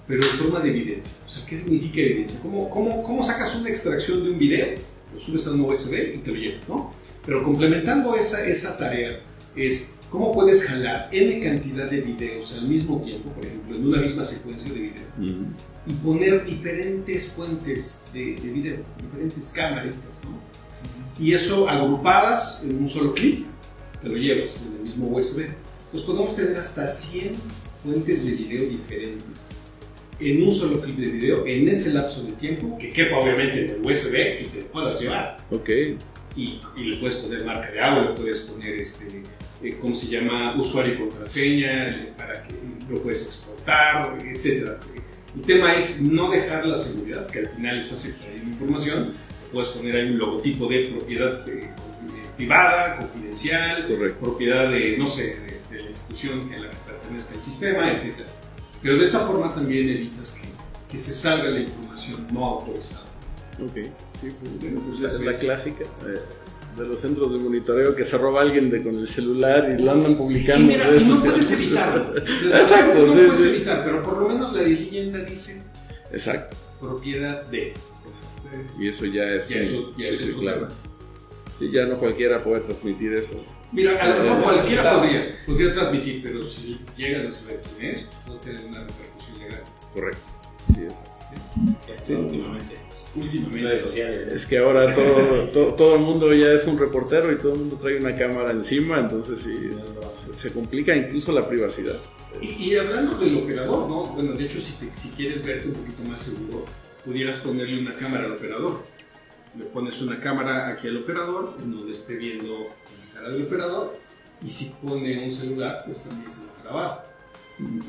pero 0.07 0.23
en 0.23 0.29
forma 0.31 0.61
de 0.61 0.71
evidencia. 0.71 1.19
O 1.25 1.29
sea, 1.29 1.47
¿qué 1.47 1.57
significa 1.57 2.01
evidencia? 2.01 2.41
¿Cómo, 2.41 2.69
cómo, 2.69 3.03
cómo 3.03 3.23
sacas 3.23 3.55
una 3.57 3.71
extracción 3.71 4.25
de 4.25 4.31
un 4.31 4.39
video? 4.39 4.67
Lo 5.15 5.21
subes 5.21 5.47
a 5.47 5.53
un 5.53 5.61
USB 5.61 6.17
y 6.17 6.19
te 6.19 6.31
lo 6.31 6.37
llevas, 6.37 6.69
¿no? 6.69 6.93
Pero 7.25 7.43
complementando 7.43 8.15
esa, 8.17 8.47
esa 8.47 8.77
tarea 8.77 9.21
es 9.55 9.96
cómo 10.11 10.33
puedes 10.33 10.65
jalar 10.65 11.09
N 11.13 11.41
cantidad 11.43 11.91
de 11.91 12.01
videos 12.01 12.55
al 12.55 12.69
mismo 12.69 13.03
tiempo, 13.03 13.31
por 13.31 13.45
ejemplo, 13.45 13.77
en 13.77 13.87
una 13.87 14.01
misma 14.03 14.25
secuencia 14.25 14.73
de 14.73 14.81
video, 14.81 15.05
Ujú. 15.19 15.47
y 15.87 15.93
poner 15.95 16.45
diferentes 16.45 17.33
fuentes 17.33 18.09
de, 18.13 18.37
de 18.37 18.49
video, 18.53 18.77
diferentes 19.03 19.53
cámaras, 19.53 19.97
¿no? 20.25 20.39
Y 21.23 21.33
eso 21.33 21.69
agrupadas 21.69 22.65
en 22.65 22.79
un 22.79 22.89
solo 22.89 23.15
clip, 23.15 23.47
te 24.03 24.09
lo 24.09 24.17
llevas 24.17 24.67
en 24.67 24.77
el 24.77 24.83
mismo 24.83 25.09
USB. 25.17 25.47
Pues 25.91 26.03
podemos 26.05 26.37
tener 26.37 26.57
hasta 26.59 26.89
100 26.89 27.35
fuentes 27.83 28.25
de 28.25 28.31
video 28.33 28.69
diferentes 28.69 29.51
en 30.19 30.43
un 30.47 30.53
solo 30.53 30.81
clip 30.81 30.97
de 30.99 31.11
video, 31.11 31.47
en 31.47 31.69
ese 31.69 31.93
lapso 31.93 32.23
de 32.23 32.33
tiempo, 32.33 32.77
que 32.79 32.89
quepa 32.89 33.19
obviamente 33.19 33.65
en 33.67 33.71
el 33.71 33.81
USB 33.81 34.43
y 34.43 34.47
te 34.47 34.61
lo 34.63 34.67
puedas 34.69 35.01
llevar. 35.01 35.37
Ok. 35.51 35.69
Y, 36.37 36.61
y 36.77 36.85
le 36.85 36.97
puedes 36.99 37.19
poner 37.19 37.45
marca 37.45 37.71
de 37.71 37.81
agua, 37.81 38.05
le 38.05 38.11
puedes 38.11 38.41
poner, 38.43 38.75
este, 38.75 39.23
eh, 39.63 39.77
¿cómo 39.81 39.95
se 39.95 40.07
llama? 40.09 40.55
Usuario 40.57 40.95
y 40.95 40.97
contraseña, 40.99 41.89
eh, 41.89 42.13
para 42.17 42.43
que 42.43 42.55
lo 42.89 43.03
puedes 43.03 43.27
exportar, 43.27 44.17
etc. 44.25 44.71
El 45.35 45.43
tema 45.43 45.75
es 45.75 46.01
no 46.01 46.31
dejar 46.31 46.67
la 46.67 46.77
seguridad, 46.77 47.27
que 47.27 47.41
al 47.41 47.49
final 47.49 47.79
estás 47.79 48.07
extrayendo 48.07 48.51
información, 48.51 49.13
puedes 49.53 49.71
poner 49.71 49.97
ahí 49.97 50.11
un 50.11 50.19
logotipo 50.19 50.67
de 50.67 50.87
propiedad 50.87 51.49
eh, 51.49 51.71
privada, 52.37 52.97
confidencial, 52.99 53.87
Correcto. 53.89 54.19
propiedad 54.21 54.71
de, 54.71 54.97
no 54.99 55.07
sé, 55.07 55.39
de, 55.71 55.77
de 55.77 55.83
la 55.85 55.91
institución 55.91 56.41
a 56.55 56.59
la 56.61 56.71
que 56.71 56.77
pertenezca 56.87 57.35
el 57.35 57.41
sistema, 57.43 57.93
etc. 57.93 58.27
Pero 58.83 58.99
de 58.99 59.05
esa 59.05 59.27
forma 59.27 59.55
también 59.55 59.89
evitas 59.89 60.33
que, 60.35 60.49
que 60.91 60.99
se 60.99 61.15
salga 61.15 61.51
la 61.51 61.61
información 61.61 62.27
no 62.33 62.45
autorizada. 62.45 63.05
Ok, 63.63 63.77
sí, 64.21 64.29
pues, 64.39 64.59
bueno, 64.61 64.83
pues 64.87 65.01
la, 65.25 65.33
la 65.33 65.39
clásica 65.39 65.85
eh, 66.07 66.21
de 66.77 66.87
los 66.87 67.01
centros 67.01 67.33
de 67.33 67.39
monitoreo 67.39 67.95
que 67.95 68.05
se 68.05 68.19
roba 68.19 68.43
alguien 68.43 68.71
de, 68.71 68.83
con 68.83 68.97
el 68.99 69.07
celular 69.07 69.75
y 69.79 69.83
lo 69.83 69.93
andan 69.93 70.13
Y 70.13 70.15
publicando. 70.17 70.67
mira, 70.67 70.85
en 70.85 70.91
redes 70.91 71.07
no 71.07 71.23
puedes 71.23 71.51
evitarlo. 71.53 72.17
Exacto, 72.19 72.95
no 73.07 73.09
sí, 73.09 73.13
puedes 73.27 73.41
sí. 73.41 73.49
evitar, 73.49 73.85
pero 73.85 74.03
por 74.03 74.19
lo 74.23 74.29
menos 74.29 74.53
la 74.55 74.63
leyenda 74.63 75.19
dice 75.21 75.63
Exacto. 76.13 76.57
propiedad 76.81 77.45
de. 77.47 77.73
Y 78.79 78.89
eso 78.89 79.07
ya 79.07 79.25
es. 79.35 79.49
Ya 79.49 79.57
un- 79.57 79.63
eso- 79.63 79.95
ya 79.99 80.07
sí, 80.09 80.15
es 80.15 80.35
claro. 80.39 80.69
Sí, 81.59 81.71
ya 81.73 81.87
no 81.87 81.99
cualquiera 81.99 82.43
puede 82.45 82.61
transmitir 82.61 83.13
eso. 83.15 83.43
Mira, 83.73 84.01
a 84.01 84.09
lo 84.19 84.23
mejor 84.23 84.39
Eh, 84.39 84.43
cualquiera 84.45 84.83
claro. 84.83 84.99
podría, 85.01 85.37
podría 85.47 85.75
transmitir, 85.75 86.23
pero 86.23 86.47
si 86.47 86.79
llegan 86.97 87.27
a 87.27 87.33
saber 87.33 87.63
quién 87.79 87.93
es, 87.95 88.07
puede 88.27 88.39
tener 88.41 88.65
una 88.67 88.81
repercusión 88.87 89.39
legal. 89.41 89.63
Correcto. 89.93 90.21
Sí. 90.75 90.87
Sí, 91.81 91.93
Sí. 92.01 92.15
últimamente. 92.15 92.75
Redes 93.53 93.81
sociales. 93.81 94.33
Es 94.33 94.47
que 94.47 94.59
ahora 94.59 94.95
todo, 94.95 95.49
todo, 95.49 95.75
todo 95.75 95.95
el 95.97 96.01
mundo 96.03 96.33
ya 96.35 96.53
es 96.53 96.67
un 96.67 96.79
reportero 96.79 97.33
y 97.33 97.39
todo 97.39 97.53
el 97.53 97.59
mundo 97.61 97.77
trae 97.81 97.97
una 97.99 98.17
cámara 98.17 98.51
encima, 98.53 98.99
entonces 98.99 99.41
sí, 99.41 99.55
se, 100.33 100.39
se 100.39 100.53
complica 100.53 100.95
incluso 100.95 101.33
la 101.33 101.49
privacidad. 101.49 101.97
Y, 102.41 102.49
y 102.65 102.77
hablando 102.77 103.17
del 103.19 103.37
operador, 103.39 103.89
¿no? 103.89 104.05
Bueno, 104.15 104.33
de 104.33 104.45
hecho, 104.45 104.61
si, 104.61 104.73
te- 104.75 104.95
si 104.95 105.11
quieres 105.11 105.43
verte 105.45 105.69
un 105.69 105.75
poquito 105.75 106.03
más 106.09 106.21
seguro, 106.23 106.65
pudieras 107.05 107.39
ponerle 107.39 107.81
una 107.81 107.95
cámara 107.95 108.25
al 108.27 108.33
operador. 108.33 108.83
Le 109.59 109.65
pones 109.65 110.03
una 110.03 110.21
cámara 110.21 110.69
aquí 110.69 110.87
al 110.89 110.99
operador, 110.99 111.55
en 111.63 111.73
donde 111.73 111.95
esté 111.95 112.17
viendo 112.17 112.69
la 113.15 113.15
cara 113.21 113.31
del 113.33 113.43
operador, 113.45 113.97
y 114.47 114.51
si 114.51 114.75
pone 114.87 115.25
un 115.25 115.33
celular, 115.33 115.83
pues 115.87 116.03
también 116.03 116.31
se 116.31 116.45
va 116.47 116.53
a 116.53 116.63
grabar. 116.63 117.16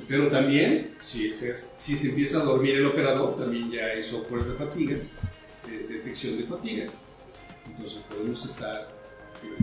Pero 0.07 0.29
también, 0.29 0.91
si 0.99 1.33
se, 1.33 1.55
si 1.57 1.97
se 1.97 2.09
empieza 2.09 2.39
a 2.39 2.43
dormir 2.43 2.75
el 2.75 2.85
operador, 2.85 3.37
también 3.37 3.69
ya 3.69 3.85
hay 3.85 4.03
softwares 4.03 4.47
de 4.47 4.53
fatiga, 4.53 4.97
de 5.67 5.93
detección 5.93 6.37
de 6.37 6.43
fatiga. 6.43 6.85
Entonces 7.65 7.99
podemos 8.09 8.45
estar, 8.45 8.87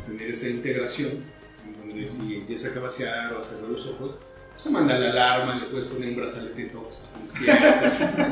tener 0.06 0.30
esa 0.30 0.48
integración, 0.48 1.24
en 1.66 1.88
donde 1.88 2.08
si 2.08 2.34
empieza 2.34 2.68
a 2.68 2.74
cabecear 2.74 3.32
o 3.32 3.38
a 3.38 3.42
cerrar 3.42 3.70
los 3.70 3.86
ojos, 3.86 4.12
se 4.56 4.70
manda 4.70 4.98
la 4.98 5.10
alarma, 5.10 5.56
le 5.56 5.66
puedes 5.66 5.88
poner 5.88 6.10
un 6.10 6.16
brazalete 6.16 6.64
tóxico, 6.64 7.08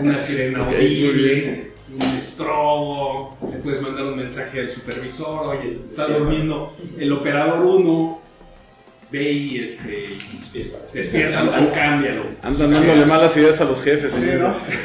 una 0.01 0.19
sirena 0.19 0.67
audible, 0.67 1.73
un 1.93 2.03
estrobo, 2.17 3.37
le 3.51 3.59
puedes 3.59 3.83
mandar 3.83 4.05
un 4.05 4.17
mensaje 4.17 4.61
al 4.61 4.71
supervisor, 4.71 5.57
oye, 5.57 5.81
está 5.85 6.07
durmiendo 6.07 6.77
el 6.97 7.13
operador 7.13 7.67
1, 7.67 8.22
ve 9.13 9.31
y 9.31 9.59
este, 9.59 10.17
despierta 10.93 11.45
o 11.45 11.73
cámbialo. 11.73 12.25
Andan 12.43 12.73
dándole 12.73 13.05
malas 13.07 13.37
ideas 13.37 13.61
a 13.61 13.65
los 13.65 13.81
jefes, 13.83 14.13
señores. 14.15 14.55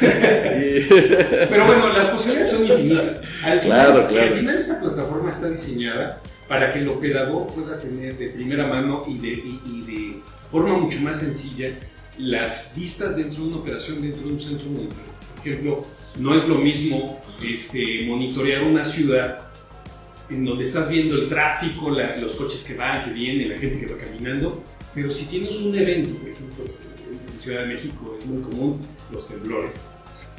Pero 1.50 1.66
bueno, 1.66 1.92
las 1.92 2.06
posibilidades 2.10 2.52
son 2.52 2.66
infinitas. 2.66 3.20
Al 3.42 3.60
final, 3.60 3.86
Claro, 3.86 4.08
claro. 4.08 4.26
al 4.32 4.38
final 4.38 4.58
esta 4.58 4.80
plataforma 4.80 5.30
está 5.30 5.48
diseñada 5.48 6.20
para 6.48 6.72
que 6.72 6.80
el 6.80 6.88
operador 6.88 7.46
pueda 7.48 7.78
tener 7.78 8.16
de 8.18 8.28
primera 8.30 8.66
mano 8.66 9.02
y 9.08 9.18
de, 9.18 9.28
y- 9.28 9.60
y 9.66 9.80
de 9.82 10.20
forma 10.50 10.78
mucho 10.78 11.00
más 11.00 11.20
sencilla 11.20 11.70
las 12.18 12.74
vistas 12.76 13.16
dentro 13.16 13.42
de 13.44 13.48
una 13.48 13.56
operación 13.58 14.02
dentro 14.02 14.26
de 14.26 14.32
un 14.32 14.40
centro 14.40 14.68
monitoreo. 14.68 15.04
Por 15.36 15.46
ejemplo, 15.48 15.86
no 16.18 16.34
es 16.34 16.48
lo 16.48 16.56
mismo 16.56 17.22
este, 17.44 18.04
monitorear 18.06 18.64
una 18.64 18.84
ciudad 18.84 19.47
en 20.30 20.44
donde 20.44 20.64
estás 20.64 20.88
viendo 20.88 21.14
el 21.16 21.28
tráfico, 21.28 21.90
la- 21.90 22.16
los 22.16 22.34
coches 22.36 22.64
que 22.64 22.74
van, 22.74 23.06
que 23.06 23.12
vienen, 23.12 23.50
la 23.50 23.58
gente 23.58 23.84
que 23.86 23.92
va 23.92 23.98
caminando, 23.98 24.62
pero 24.94 25.10
si 25.10 25.24
tienes 25.26 25.58
un 25.60 25.74
evento, 25.74 26.18
por 26.18 26.28
ejemplo, 26.28 26.64
en 27.34 27.40
Ciudad 27.40 27.62
de 27.62 27.74
México 27.74 28.16
es 28.18 28.26
muy 28.26 28.42
común 28.42 28.80
los 29.12 29.28
temblores, 29.28 29.86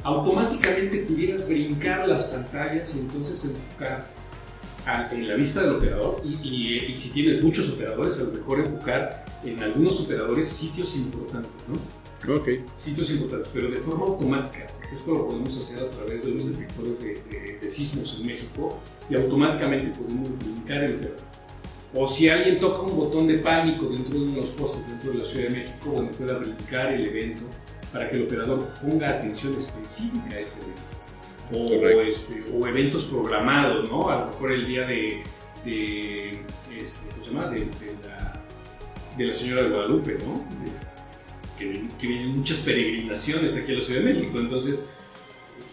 automáticamente 0.02 0.98
pudieras 0.98 1.48
brincar 1.48 2.08
las 2.08 2.24
pantallas 2.26 2.94
y 2.94 3.00
entonces 3.00 3.44
enfocar 3.44 4.06
en 5.12 5.28
la 5.28 5.34
vista 5.34 5.60
del 5.62 5.70
operador 5.76 6.22
y, 6.24 6.48
y- 6.48 6.92
y 6.92 6.96
si 6.96 7.10
tienes 7.10 7.42
muchos 7.42 7.70
operadores, 7.70 8.18
a 8.18 8.24
lo 8.24 8.32
mejor 8.32 8.60
enfocar 8.60 9.24
en 9.44 9.62
algunos 9.62 10.00
operadores 10.00 10.48
sitios 10.48 10.96
importantes, 10.96 11.50
¿no? 11.68 12.34
Ok. 12.34 12.48
Sitios 12.76 13.10
importantes, 13.10 13.50
pero 13.52 13.70
de 13.70 13.76
forma 13.78 14.04
automática, 14.06 14.66
esto 14.94 15.10
lo 15.12 15.26
podemos 15.28 15.56
hacer 15.56 15.84
a 15.84 15.90
través 15.90 16.24
de 16.24 16.32
los 16.32 16.46
detectores 16.50 17.00
de, 17.00 17.14
de- 17.30 17.58
de 17.60 17.70
sismos 17.70 18.18
en 18.20 18.26
México 18.26 18.78
y 19.08 19.14
automáticamente 19.16 19.98
podemos 19.98 20.28
brincar 20.38 20.84
el 20.84 20.94
operador. 20.96 21.20
O 21.94 22.06
si 22.08 22.28
alguien 22.28 22.58
toca 22.60 22.80
un 22.82 22.96
botón 22.96 23.26
de 23.26 23.38
pánico 23.38 23.86
dentro 23.86 24.18
de 24.18 24.24
uno 24.24 24.30
de 24.32 24.36
los 24.42 24.46
postes 24.50 24.86
dentro 24.86 25.12
de 25.12 25.18
la 25.18 25.24
Ciudad 25.24 25.44
de 25.48 25.50
México, 25.50 25.90
donde 25.92 26.12
pueda 26.14 26.38
brincar 26.38 26.92
el 26.92 27.06
evento 27.08 27.42
para 27.92 28.08
que 28.08 28.16
el 28.16 28.24
operador 28.24 28.68
ponga 28.80 29.10
atención 29.10 29.54
específica 29.56 30.30
a 30.34 30.38
ese 30.40 30.60
evento. 30.60 30.82
O, 31.52 31.72
este, 32.00 32.44
o 32.52 32.66
eventos 32.66 33.06
programados, 33.06 33.90
¿no? 33.90 34.08
A 34.08 34.20
lo 34.20 34.26
mejor 34.26 34.52
el 34.52 34.66
día 34.66 34.86
de, 34.86 35.22
de, 35.64 36.30
este, 36.78 37.08
¿cómo 37.10 37.24
se 37.24 37.32
llama? 37.32 37.46
De, 37.48 37.60
de 37.60 37.96
la, 38.04 38.42
de 39.16 39.24
la 39.24 39.34
Señora 39.34 39.62
de 39.62 39.68
Guadalupe, 39.70 40.18
¿no? 40.24 40.44
Que, 41.58 41.86
que 42.00 42.06
vienen 42.06 42.38
muchas 42.38 42.60
peregrinaciones 42.60 43.56
aquí 43.56 43.74
a 43.74 43.78
la 43.78 43.84
Ciudad 43.84 44.00
de 44.00 44.14
México. 44.14 44.38
Entonces, 44.38 44.90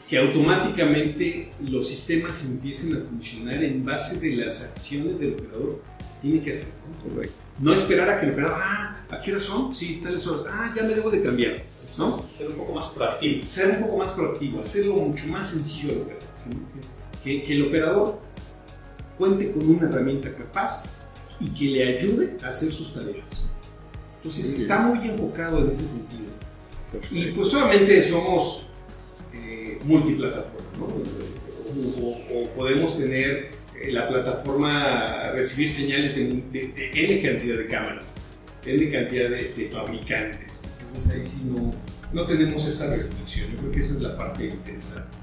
que 0.10 0.18
automáticamente 0.18 1.52
los 1.70 1.88
sistemas 1.88 2.44
empiecen 2.50 2.96
a 2.96 3.02
funcionar 3.02 3.64
en 3.64 3.86
base 3.86 4.20
de 4.20 4.38
las 4.38 4.64
acciones 4.64 5.20
del 5.20 5.34
operador. 5.34 5.82
Tiene 6.22 6.42
que 6.42 6.54
hacer, 6.54 6.74
¿no? 6.90 7.14
Correcto. 7.14 7.36
No 7.60 7.74
esperar 7.74 8.10
a 8.10 8.20
que 8.20 8.28
el 8.28 8.32
operador, 8.34 8.60
ah, 8.64 9.06
¿a 9.10 9.22
qué 9.22 9.32
horas 9.32 9.44
son? 9.44 9.76
Sí, 9.76 10.00
tales 10.04 10.26
horas. 10.28 10.52
Ah, 10.56 10.74
ya 10.76 10.84
me 10.84 10.96
debo 10.96 11.10
de 11.12 11.22
cambiar, 11.24 11.62
¿no? 12.00 12.26
Ser 12.32 12.48
un 12.50 12.56
poco 12.56 12.74
más 12.74 12.88
proactivo. 12.90 13.46
Ser 13.46 13.70
un 13.78 13.84
poco 13.86 13.98
más 13.98 14.12
proactivo, 14.12 14.62
hacerlo 14.62 14.94
mucho 14.96 15.28
más 15.28 15.50
sencillo 15.50 15.92
al 15.94 15.98
operador. 16.02 16.24
¿no? 16.50 17.24
Que, 17.24 17.42
que 17.44 17.54
el 17.54 17.68
operador 17.68 18.20
cuente 19.18 19.52
con 19.52 19.70
una 19.70 19.88
herramienta 19.90 20.34
capaz 20.36 20.94
y 21.40 21.50
que 21.50 21.66
le 21.66 21.98
ayude 21.98 22.38
a 22.44 22.50
hacer 22.50 22.72
sus 22.72 22.94
tareas. 22.94 23.50
Entonces, 24.18 24.52
Muy 24.54 24.62
está 24.62 24.82
muy 24.82 25.08
enfocado 25.10 25.60
en 25.66 25.72
ese 25.72 25.88
sentido. 25.88 26.24
Y 26.94 26.98
Perfecto. 27.00 27.40
pues 27.40 27.50
solamente 27.50 28.10
somos 28.10 28.68
eh, 29.34 29.80
multiplataforma, 29.84 30.68
¿no? 30.80 30.86
O, 30.86 32.10
o- 32.12 32.42
o 32.44 32.50
podemos 32.56 32.98
tener 32.98 33.52
eh, 33.80 33.92
la 33.92 34.08
plataforma, 34.08 35.32
recibir 35.34 35.70
señales 35.70 36.16
de, 36.16 36.24
de- 36.52 36.68
de 36.70 36.92
N 36.94 37.22
cantidad 37.22 37.58
de 37.58 37.68
cámaras, 37.68 38.16
N 38.66 38.92
cantidad 38.92 39.30
de, 39.30 39.54
de 39.56 39.70
fabricantes. 39.70 40.57
Entonces 40.98 41.14
ahí 41.14 41.26
sí 41.26 41.46
no, 41.46 41.72
no 42.14 42.28
tenemos 42.28 42.66
esa 42.66 42.96
restricción. 42.96 43.52
Yo 43.52 43.58
creo 43.58 43.72
que 43.72 43.80
esa 43.80 43.94
es 43.96 44.02
la 44.02 44.18
parte 44.18 44.46
interesante. 44.46 45.18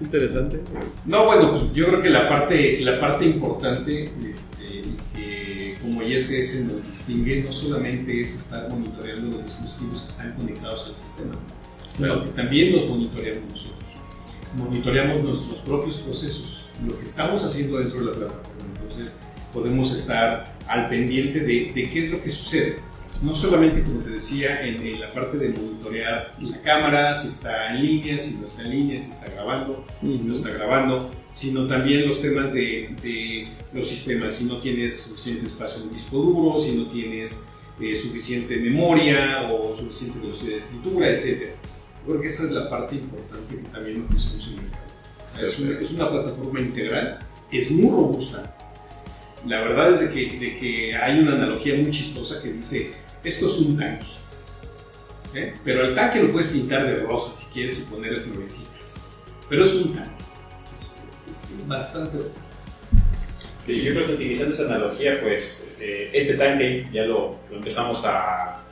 Interesante. 0.00 0.60
No, 1.04 1.26
bueno, 1.26 1.52
pues 1.52 1.72
yo 1.72 1.86
creo 1.86 2.02
que 2.02 2.10
la 2.10 2.28
parte, 2.28 2.80
la 2.80 2.98
parte 2.98 3.26
importante, 3.26 4.04
este, 4.04 4.82
que 5.14 5.76
como 5.80 6.02
ISS 6.02 6.64
nos 6.64 6.86
distingue, 6.86 7.42
no 7.42 7.52
solamente 7.52 8.20
es 8.20 8.34
estar 8.34 8.68
monitoreando 8.70 9.36
los 9.36 9.46
dispositivos 9.46 10.02
que 10.02 10.08
están 10.08 10.32
conectados 10.34 10.86
al 10.88 10.94
sistema, 10.94 11.34
sino 11.96 12.24
que 12.24 12.30
también 12.30 12.72
los 12.74 12.88
monitoreamos 12.88 13.50
nosotros. 13.50 13.76
Monitoreamos 14.56 15.22
nuestros 15.22 15.60
propios 15.60 15.96
procesos, 15.98 16.66
lo 16.86 16.98
que 16.98 17.06
estamos 17.06 17.44
haciendo 17.44 17.78
dentro 17.78 17.98
de 17.98 18.04
la 18.06 18.12
plataforma. 18.12 18.72
Entonces, 18.82 19.14
podemos 19.52 19.94
estar 19.94 20.56
al 20.68 20.88
pendiente 20.88 21.40
de, 21.40 21.72
de 21.74 21.90
qué 21.90 22.06
es 22.06 22.10
lo 22.10 22.22
que 22.22 22.30
sucede. 22.30 22.78
No 23.22 23.34
solamente, 23.34 23.82
como 23.82 24.00
te 24.00 24.10
decía, 24.10 24.60
en, 24.66 24.86
en 24.86 25.00
la 25.00 25.12
parte 25.12 25.38
de 25.38 25.48
monitorear 25.48 26.34
la 26.40 26.60
cámara, 26.62 27.14
si 27.14 27.28
está 27.28 27.74
en 27.74 27.82
línea, 27.82 28.18
si 28.18 28.36
no 28.36 28.46
está 28.46 28.62
en 28.62 28.70
línea, 28.70 29.02
si 29.02 29.10
está 29.10 29.30
grabando, 29.30 29.86
si 30.02 30.18
no 30.18 30.34
está 30.34 30.50
grabando, 30.50 31.10
sino 31.32 31.66
también 31.66 32.08
los 32.08 32.20
temas 32.20 32.52
de, 32.52 32.94
de 33.02 33.48
los 33.72 33.88
sistemas, 33.88 34.34
si 34.34 34.44
no 34.44 34.58
tienes 34.58 35.00
suficiente 35.00 35.46
espacio 35.46 35.82
en 35.82 35.88
el 35.88 35.94
disco 35.94 36.18
duro, 36.18 36.60
si 36.60 36.72
no 36.72 36.90
tienes 36.90 37.44
eh, 37.80 37.96
suficiente 37.96 38.56
memoria 38.56 39.50
o 39.52 39.76
suficiente 39.76 40.18
velocidad 40.18 40.50
de 40.52 40.56
escritura, 40.56 41.10
etc. 41.10 41.50
Creo 42.06 42.20
que 42.20 42.28
esa 42.28 42.44
es 42.44 42.52
la 42.52 42.70
parte 42.70 42.94
importante 42.94 43.56
que 43.56 43.68
también 43.68 44.06
ofrecemos 44.08 44.46
en 44.46 44.52
el 44.52 44.60
mercado. 44.62 45.46
Es 45.46 45.58
una, 45.58 45.78
es 45.78 45.90
una 45.90 46.10
plataforma 46.10 46.60
integral, 46.60 47.18
es 47.52 47.70
muy 47.70 47.90
robusta. 47.90 48.56
La 49.46 49.60
verdad 49.60 49.92
es 49.92 50.00
de 50.00 50.10
que, 50.10 50.38
de 50.38 50.58
que 50.58 50.96
hay 50.96 51.20
una 51.20 51.32
analogía 51.34 51.74
muy 51.74 51.90
chistosa 51.90 52.42
que 52.42 52.52
dice, 52.52 52.92
esto 53.28 53.46
es 53.46 53.58
un 53.58 53.78
tanque. 53.78 54.06
¿eh? 55.34 55.54
Pero 55.64 55.84
al 55.84 55.94
tanque 55.94 56.22
lo 56.22 56.32
puedes 56.32 56.48
pintar 56.48 56.86
de 56.86 57.00
rosa 57.00 57.34
si 57.34 57.52
quieres 57.52 57.80
y 57.80 57.94
ponerle 57.94 58.20
florecitas. 58.20 59.00
Pero 59.48 59.64
es 59.64 59.74
un 59.74 59.94
tanque. 59.94 60.10
Es, 61.30 61.50
es 61.52 61.68
bastante. 61.68 62.18
Sí, 63.66 63.82
yo 63.82 63.92
creo 63.92 64.06
que 64.06 64.12
utilizando 64.12 64.54
esa 64.54 64.64
analogía, 64.66 65.20
pues 65.20 65.74
eh, 65.80 66.10
este 66.12 66.34
tanque 66.34 66.86
ya 66.92 67.02
lo, 67.02 67.36
lo 67.50 67.56
empezamos 67.56 68.04
a, 68.04 68.62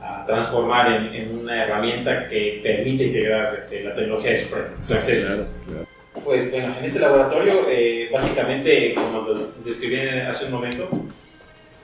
a 0.00 0.24
transformar 0.26 0.92
en, 0.92 1.14
en 1.14 1.38
una 1.38 1.64
herramienta 1.64 2.28
que 2.28 2.60
permite 2.62 3.06
integrar 3.06 3.54
este, 3.56 3.82
la 3.82 3.94
tecnología 3.94 4.30
de 4.30 4.36
Supreme. 4.36 4.66
Entonces, 4.68 5.24
Claro, 5.26 5.46
claro. 5.66 5.86
Pues 6.24 6.50
bueno, 6.50 6.76
en 6.78 6.84
este 6.84 6.98
laboratorio, 7.00 7.66
eh, 7.68 8.08
básicamente, 8.12 8.94
como 8.94 9.22
los 9.22 9.64
describí 9.64 9.96
hace 10.00 10.46
un 10.46 10.52
momento, 10.52 10.88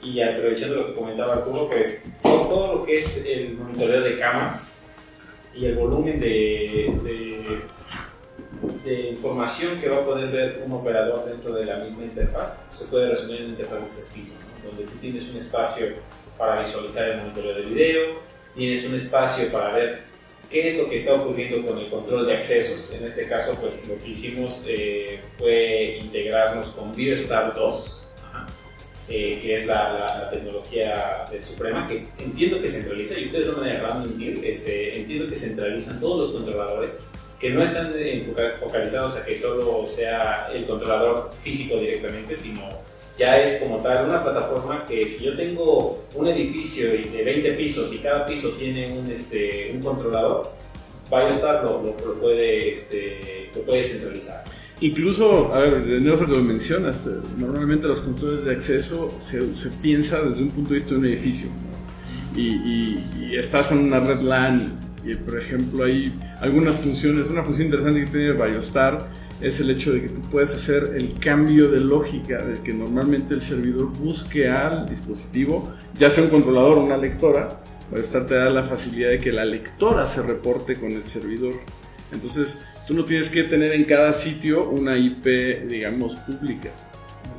y 0.07 0.23
aprovechando 0.23 0.77
lo 0.77 0.87
que 0.87 0.95
comentaba 0.95 1.35
Arturo, 1.35 1.69
pues 1.69 2.07
todo, 2.23 2.77
lo 2.77 2.85
que 2.85 2.99
es 2.99 3.27
el 3.27 3.55
monitoreo 3.55 4.03
de 4.03 4.16
cámaras 4.16 4.85
y 5.55 5.66
el 5.66 5.75
volumen 5.75 6.21
de, 6.21 6.92
de, 7.03 7.61
de 8.85 9.09
información 9.11 9.81
que 9.81 9.88
va 9.88 9.99
a 9.99 10.05
poder 10.05 10.31
ver 10.31 10.62
un 10.64 10.73
operador 10.73 11.27
dentro 11.27 11.55
de 11.55 11.64
la 11.64 11.79
misma 11.79 12.05
interfaz, 12.05 12.57
se 12.70 12.85
puede 12.87 13.09
resumir 13.09 13.39
en 13.39 13.45
una 13.45 13.53
interfaz 13.55 13.80
de 13.80 13.85
este 13.87 14.01
estilo, 14.01 14.35
¿no? 14.35 14.68
donde 14.68 14.85
tú 14.85 14.93
tienes 15.01 15.28
un 15.28 15.37
espacio 15.37 15.87
para 16.39 16.61
visualizar 16.61 17.09
el 17.09 17.16
monitoreo 17.18 17.55
de 17.55 17.62
video, 17.62 18.20
tienes 18.55 18.85
un 18.85 18.95
espacio 18.95 19.51
para 19.51 19.72
ver 19.72 20.03
qué 20.49 20.68
es 20.68 20.76
lo 20.76 20.89
que 20.89 20.97
está 20.97 21.14
ocurriendo 21.14 21.66
con 21.66 21.78
el 21.78 21.89
control 21.89 22.26
de 22.26 22.37
accesos. 22.37 22.93
En 22.95 23.05
este 23.05 23.26
caso, 23.26 23.59
pues 23.61 23.74
lo 23.89 23.99
que 23.99 24.11
hicimos 24.11 24.64
eh, 24.68 25.20
fue 25.39 25.99
integrarnos 26.01 26.70
con 26.70 26.93
BioStar 26.95 27.55
2, 27.55 28.03
ajá, 28.03 28.05
eh, 29.09 29.38
que 29.40 29.54
es 29.54 29.66
la, 29.66 29.92
la- 29.92 30.18
la 30.24 30.30
tecnología 30.30 31.24
Suprema, 31.40 31.86
que 31.86 32.07
entiendo 32.18 32.61
que 32.61 32.68
centraliza, 32.68 33.18
y 33.18 33.26
ustedes 33.26 33.46
no 33.46 33.59
me 33.62 33.68
dejarán 33.70 34.00
mentir, 34.00 34.44
este, 34.44 34.96
entiendo 35.00 35.28
que 35.28 35.36
centralizan 35.36 36.00
todos 36.00 36.18
los 36.24 36.30
controladores, 36.32 37.04
que 37.38 37.50
no 37.50 37.62
están 37.62 37.94
focalizados 38.61 39.14
a 39.16 39.24
que 39.24 39.36
solo 39.36 39.86
sea 39.86 40.48
el 40.54 40.64
controlador 40.66 41.30
físico 41.42 41.76
directamente, 41.78 42.34
sino 42.34 42.62
ya 43.18 43.40
es 43.42 43.57
como 43.62 43.78
tal 43.78 44.07
una 44.07 44.22
plataforma 44.24 44.84
que 44.86 45.07
si 45.07 45.24
yo 45.26 45.36
tengo 45.36 46.04
un 46.14 46.26
edificio 46.26 46.90
de 46.90 47.22
20 47.24 47.52
pisos 47.52 47.92
y 47.92 47.98
cada 47.98 48.26
piso 48.26 48.50
tiene 48.59 48.92
un, 48.98 49.11
este, 49.11 49.70
un 49.74 49.82
controlador, 49.82 50.48
BioStar 51.11 51.62
lo, 51.62 51.82
lo, 51.82 51.96
lo 52.07 52.20
puede, 52.20 52.70
este, 52.70 53.50
lo 53.54 53.62
puede 53.62 53.82
centralizar. 53.82 54.42
Incluso, 54.81 55.55
a 55.55 55.61
ver, 55.61 55.74
en 55.89 56.07
lo 56.07 56.18
que 56.18 56.27
mencionas, 56.27 57.07
eh, 57.07 57.12
normalmente 57.39 57.89
los 57.89 58.01
controles 58.03 58.45
de 58.45 58.53
acceso 58.53 59.09
se, 59.18 59.55
se 59.55 59.70
piensa 59.70 60.20
desde 60.20 60.43
un 60.43 60.51
punto 60.51 60.70
de 60.70 60.74
vista 60.74 60.91
de 60.91 60.97
un 60.99 61.07
edificio. 61.07 61.49
y, 62.37 62.49
y, 63.18 63.37
estás 63.37 63.72
en 63.72 63.79
una 63.79 64.01
red 64.01 64.20
LAN 64.20 64.79
y, 65.03 65.14
por 65.14 65.39
ejemplo, 65.39 65.85
hay 65.85 66.12
algunas 66.41 66.79
funciones. 66.79 67.27
Una 67.31 67.43
función 67.43 67.66
interesante 67.66 68.05
que 68.05 68.11
tiene 68.11 68.33
BioStar 68.33 68.99
es 69.41 69.61
el 69.61 69.70
hecho 69.70 69.93
de 69.93 70.03
que 70.03 70.09
tú 70.11 70.20
puedes 70.31 70.53
hacer 70.53 70.93
el 70.95 71.18
cambio 71.18 71.70
de 71.70 71.81
lógica 71.81 72.43
de 72.43 72.61
que 72.62 72.74
normalmente 72.74 73.35
el 73.35 73.41
servidor 73.41 73.87
busque 73.99 74.49
al 74.49 74.89
dispositivo, 74.89 75.72
ya 75.99 76.11
sea 76.11 76.24
un 76.24 76.31
controlador 76.31 76.79
o 76.79 76.85
una 76.85 76.99
lectora. 76.99 77.62
BioStar 77.91 78.27
te 78.27 78.35
da 78.35 78.51
la 78.51 78.64
facilidad 78.64 79.09
de 79.09 79.20
que 79.20 79.33
la 79.33 79.47
lectora 79.47 80.07
se 80.07 80.22
reporte 80.22 80.77
con 80.77 80.93
el 80.93 81.05
servidor. 81.05 81.55
Entonces, 82.12 82.61
tú 82.87 82.95
no 82.95 83.05
tienes 83.05 83.28
que 83.28 83.43
tener 83.45 83.72
en 83.72 83.84
cada 83.84 84.12
sitio 84.12 84.68
una 84.68 84.97
IP, 84.97 85.24
digamos, 85.68 86.14
pública. 86.16 86.70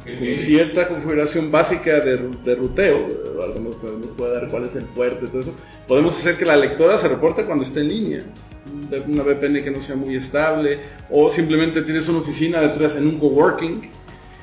Okay. 0.02 0.16
Con 0.18 0.34
cierta 0.36 0.88
configuración 0.88 1.52
básica 1.52 2.00
de, 2.00 2.18
de 2.18 2.56
ruteo, 2.56 2.98
algo 3.42 3.60
nos, 3.60 3.84
nos 3.84 4.12
puede 4.18 4.34
dar 4.34 4.48
cuál 4.50 4.66
es 4.66 4.76
el 4.76 4.86
puerto 4.86 5.26
y 5.26 5.28
todo 5.30 5.42
eso, 5.42 5.54
podemos 5.88 6.18
hacer 6.18 6.36
que 6.36 6.46
la 6.46 6.56
lectora 6.56 6.98
se 6.98 7.08
reporte 7.08 7.44
cuando 7.44 7.64
esté 7.64 7.82
en 7.82 7.90
línea. 7.90 8.20
Una 9.08 9.24
VPN 9.24 9.64
que 9.64 9.72
no 9.72 9.80
sea 9.80 9.96
muy 9.96 10.16
estable, 10.16 10.80
o 11.10 11.30
simplemente 11.30 11.82
tienes 11.82 12.08
una 12.10 12.20
oficina 12.20 12.62
detrás 12.62 12.96
en 12.96 13.08
un 13.08 13.18
coworking 13.18 13.90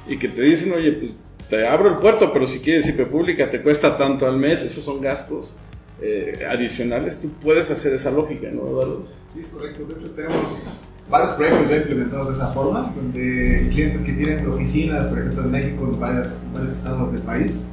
y 0.08 0.18
que 0.18 0.28
te 0.28 0.42
dicen, 0.42 0.72
oye, 0.72 0.92
pues 0.92 1.10
te 1.48 1.66
abro 1.66 1.90
el 1.90 1.96
puerto, 1.96 2.32
pero 2.32 2.46
si 2.46 2.58
quieres 2.58 2.88
IP 2.88 3.06
pública 3.06 3.50
te 3.50 3.60
cuesta 3.62 3.96
tanto 3.96 4.26
al 4.26 4.36
mes, 4.36 4.62
esos 4.62 4.82
son 4.82 5.00
gastos 5.00 5.56
eh, 6.00 6.46
adicionales, 6.48 7.20
tú 7.20 7.28
puedes 7.40 7.70
hacer 7.70 7.92
esa 7.92 8.10
lógica, 8.10 8.48
¿no, 8.50 8.66
Eduardo? 8.66 9.06
Sí, 9.34 9.40
es 9.40 9.48
correcto. 9.48 9.84
De 9.84 10.00
hecho, 10.00 10.10
tenemos 10.12 10.80
varios 11.10 11.32
proyectos 11.32 11.68
ya 11.68 11.76
implementados 11.76 12.26
de 12.28 12.32
esa 12.32 12.48
forma, 12.48 12.92
donde 12.94 13.68
clientes 13.70 14.02
que 14.02 14.12
tienen 14.12 14.46
oficinas, 14.48 15.06
por 15.06 15.18
ejemplo, 15.18 15.42
en 15.42 15.50
México, 15.50 15.90
en 15.92 16.00
varios, 16.00 16.72
estados 16.72 17.12
del 17.12 17.22
país, 17.22 17.66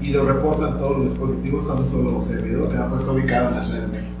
y 0.00 0.10
lo 0.10 0.22
reportan 0.22 0.78
todos 0.78 0.98
los 0.98 1.10
dispositivos 1.10 1.70
a 1.70 1.74
un 1.74 1.88
solo 1.88 2.22
servidor 2.22 2.68
que 2.68 2.74
está 2.74 3.12
ubicado 3.12 3.48
en 3.48 3.54
la 3.54 3.62
Ciudad 3.62 3.80
de 3.80 3.88
México. 3.88 4.16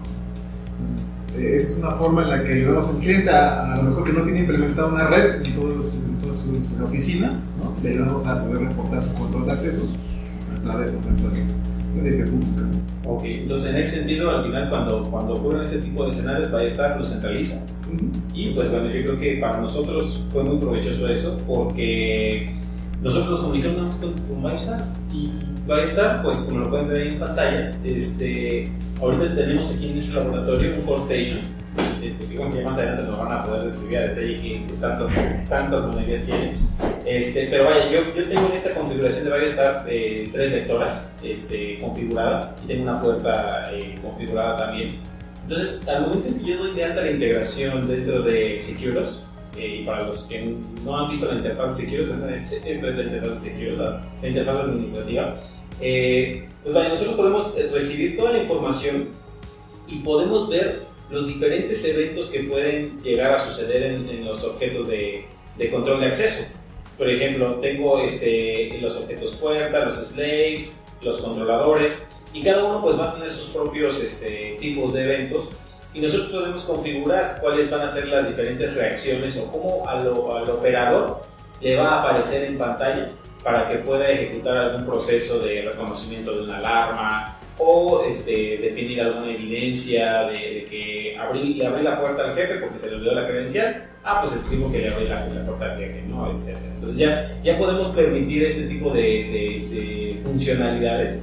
Eh, 1.36 1.62
es 1.62 1.76
una 1.76 1.90
forma 1.92 2.22
en 2.22 2.30
la 2.30 2.44
que 2.44 2.54
ayudamos 2.54 2.88
al 2.88 2.96
cliente 2.96 3.30
a, 3.30 3.74
a 3.74 3.76
lo 3.76 3.82
mejor 3.84 4.04
que 4.04 4.12
no 4.14 4.22
tiene 4.22 4.40
implementada 4.40 4.88
una 4.88 5.06
red 5.06 5.34
en, 5.34 5.54
todos, 5.54 5.92
todas 6.22 6.40
sus 6.40 6.80
oficinas, 6.80 7.36
¿no? 7.62 7.76
le 7.82 7.90
ayudamos 7.90 8.26
a 8.26 8.42
poder 8.42 8.68
reportar 8.68 9.02
su 9.02 9.12
control 9.12 9.46
de 9.46 9.52
acceso 9.52 9.86
a 10.56 10.62
través, 10.62 10.90
ejemplo, 10.90 11.30
Ok, 13.04 13.22
entonces 13.24 13.70
en 13.70 13.76
ese 13.76 13.98
sentido, 13.98 14.30
al 14.30 14.44
final, 14.44 14.68
cuando, 14.68 15.04
cuando 15.04 15.34
ocurren 15.34 15.62
este 15.62 15.78
tipo 15.78 16.02
de 16.02 16.08
escenarios, 16.08 16.50
BioStar 16.50 16.96
lo 16.98 17.04
centraliza. 17.04 17.64
Uh 17.90 17.96
-huh. 17.96 18.10
Y 18.34 18.52
pues 18.52 18.70
bueno, 18.70 18.86
yo 18.86 19.04
creo 19.04 19.18
que 19.18 19.36
para 19.36 19.60
nosotros 19.60 20.22
fue 20.30 20.42
muy 20.42 20.58
provechoso 20.58 21.06
eso, 21.08 21.36
porque 21.46 22.52
nosotros 23.02 23.30
nos 23.30 23.40
comunicamos 23.40 23.96
con, 23.96 24.12
con 24.12 24.42
BioStar 24.42 24.84
y 25.12 25.30
BioStar, 25.66 26.22
pues 26.22 26.38
como 26.38 26.60
lo 26.60 26.70
pueden 26.70 26.88
ver 26.88 27.02
ahí 27.02 27.08
en 27.08 27.18
pantalla, 27.18 27.70
este, 27.84 28.68
ahorita 29.00 29.34
tenemos 29.34 29.70
aquí 29.70 29.90
en 29.90 29.98
este 29.98 30.16
laboratorio 30.16 30.74
un 30.74 30.82
core 30.82 31.02
station, 31.02 31.40
este, 32.08 32.26
que 32.26 32.38
bueno, 32.38 32.60
más 32.62 32.76
adelante 32.76 33.04
nos 33.04 33.18
van 33.18 33.32
a 33.32 33.42
poder 33.42 33.62
describir 33.62 33.98
a 33.98 34.00
detalle 34.02 34.36
que 34.36 34.72
tantas, 34.80 35.10
tantas 35.48 35.80
monedas 35.82 36.26
tiene. 36.26 36.54
Este, 37.04 37.46
pero 37.48 37.64
vaya, 37.64 37.90
yo, 37.90 38.06
yo 38.14 38.28
tengo 38.28 38.46
en 38.46 38.52
esta 38.52 38.74
configuración 38.74 39.24
de 39.24 39.38
BioStar 39.38 39.86
eh, 39.88 40.28
tres 40.32 40.50
lectoras 40.52 41.16
este, 41.22 41.78
configuradas 41.78 42.58
y 42.64 42.66
tengo 42.66 42.82
una 42.82 43.00
puerta 43.00 43.64
eh, 43.72 43.94
configurada 44.02 44.56
también. 44.56 45.00
Entonces, 45.42 45.86
al 45.88 46.02
momento 46.02 46.28
en 46.28 46.40
que 46.40 46.44
yo 46.44 46.58
doy 46.58 46.74
de 46.74 46.84
alta 46.84 47.02
la 47.02 47.10
integración 47.10 47.86
dentro 47.86 48.22
de 48.22 48.60
Securos, 48.60 49.24
eh, 49.56 49.80
y 49.80 49.86
para 49.86 50.04
los 50.04 50.24
que 50.24 50.54
no 50.84 50.98
han 50.98 51.08
visto 51.08 51.26
la 51.26 51.36
interfaz 51.36 51.76
de 51.76 51.84
Securos, 51.84 52.08
esta 52.64 52.68
es 52.68 52.82
la 52.82 53.02
interfaz 53.02 53.42
de 53.42 53.50
Securos, 53.50 53.78
la, 53.78 54.02
la 54.20 54.28
interfaz 54.28 54.56
administrativa, 54.56 55.36
eh, 55.80 56.48
pues 56.62 56.74
vaya, 56.74 56.88
nosotros 56.88 57.16
podemos 57.16 57.54
recibir 57.72 58.16
toda 58.16 58.32
la 58.32 58.38
información 58.38 59.08
y 59.86 59.98
podemos 59.98 60.48
ver 60.48 60.86
los 61.10 61.28
diferentes 61.28 61.84
eventos 61.84 62.28
que 62.28 62.40
pueden 62.40 63.00
llegar 63.02 63.32
a 63.32 63.38
suceder 63.38 63.84
en, 63.84 64.08
en 64.08 64.24
los 64.24 64.44
objetos 64.44 64.88
de, 64.88 65.26
de, 65.56 65.70
control 65.70 66.00
de 66.00 66.06
acceso. 66.06 66.52
Por 66.98 67.08
ejemplo, 67.08 67.56
tengo 67.60 68.00
este, 68.00 68.78
los 68.80 68.96
objetos 68.96 69.32
puerta, 69.32 69.84
los 69.84 69.94
slaves, 69.94 70.82
los 71.02 71.18
controladores, 71.18 72.08
y 72.32 72.42
cada 72.42 72.64
uno 72.64 72.82
pues 72.82 72.98
va 72.98 73.10
a 73.10 73.14
tener 73.14 73.30
sus 73.30 73.50
propios 73.50 74.02
este, 74.02 74.56
tipos 74.58 74.92
de 74.92 75.04
eventos 75.04 75.48
y 75.94 76.00
nosotros 76.00 76.30
podemos 76.30 76.62
configurar 76.64 77.38
cuáles 77.40 77.70
van 77.70 77.80
a 77.82 77.88
ser 77.88 78.08
las 78.08 78.28
diferentes 78.28 78.74
reacciones 78.76 79.36
o 79.38 79.50
cómo 79.50 79.88
al, 79.88 80.00
al 80.00 80.50
operador 80.50 81.22
le 81.60 81.76
va 81.76 81.94
a 81.94 82.00
aparecer 82.00 82.44
en 82.44 82.58
pantalla 82.58 83.08
para 83.42 83.68
que 83.68 83.76
pueda 83.76 84.10
ejecutar 84.10 84.56
algún 84.58 84.84
proceso 84.84 85.38
de 85.38 85.62
reconocimiento 85.62 86.32
de 86.34 86.42
una 86.42 86.58
alarma 86.58 87.35
o 87.58 88.04
este, 88.08 88.58
definir 88.58 89.00
alguna 89.00 89.32
evidencia 89.32 90.22
de, 90.24 90.32
de 90.32 90.66
que 90.70 91.16
abrí, 91.18 91.54
le 91.54 91.66
abrí 91.66 91.82
la 91.82 92.00
puerta 92.00 92.24
al 92.24 92.34
jefe 92.34 92.56
porque 92.56 92.78
se 92.78 92.90
le 92.90 92.96
olvidó 92.96 93.14
la 93.14 93.26
credencial. 93.26 93.86
Ah, 94.04 94.18
pues 94.20 94.34
escribo 94.34 94.70
que 94.70 94.78
le 94.78 94.92
abrí 94.92 95.08
la, 95.08 95.26
la 95.26 95.44
puerta 95.44 95.72
al 95.72 95.78
jefe, 95.78 96.02
¿no? 96.08 96.30
Etc. 96.30 96.56
Entonces 96.74 96.98
ya, 96.98 97.38
ya 97.42 97.58
podemos 97.58 97.88
permitir 97.88 98.44
este 98.44 98.64
tipo 98.64 98.90
de, 98.90 99.00
de, 99.00 99.68
de 99.74 100.20
funcionalidades 100.22 101.22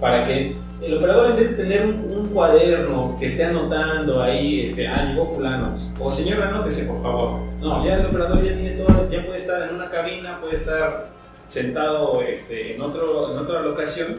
para 0.00 0.26
que 0.26 0.56
el 0.82 0.94
operador 0.98 1.30
en 1.30 1.36
vez 1.36 1.50
de 1.50 1.62
tener 1.62 1.86
un, 1.86 1.94
un, 2.10 2.28
cuaderno 2.28 3.16
que 3.18 3.26
esté 3.26 3.44
anotando 3.44 4.20
ahí, 4.20 4.60
este, 4.60 4.86
ah, 4.88 5.04
llegó 5.04 5.24
fulano, 5.26 5.78
o 5.98 6.10
señor, 6.10 6.42
anótese 6.42 6.84
por 6.84 7.00
favor. 7.02 7.40
No, 7.60 7.84
ya 7.86 7.94
el 7.94 8.06
operador 8.06 8.42
ya 8.42 8.54
tiene 8.54 8.70
todo, 8.72 9.10
ya 9.10 9.24
puede 9.24 9.36
estar 9.36 9.62
en 9.62 9.76
una 9.76 9.90
cabina, 9.90 10.40
puede 10.40 10.54
estar 10.54 11.08
sentado 11.46 12.20
este, 12.22 12.74
en, 12.74 12.82
otro, 12.82 13.32
en 13.32 13.38
otra 13.38 13.62
locación, 13.62 14.18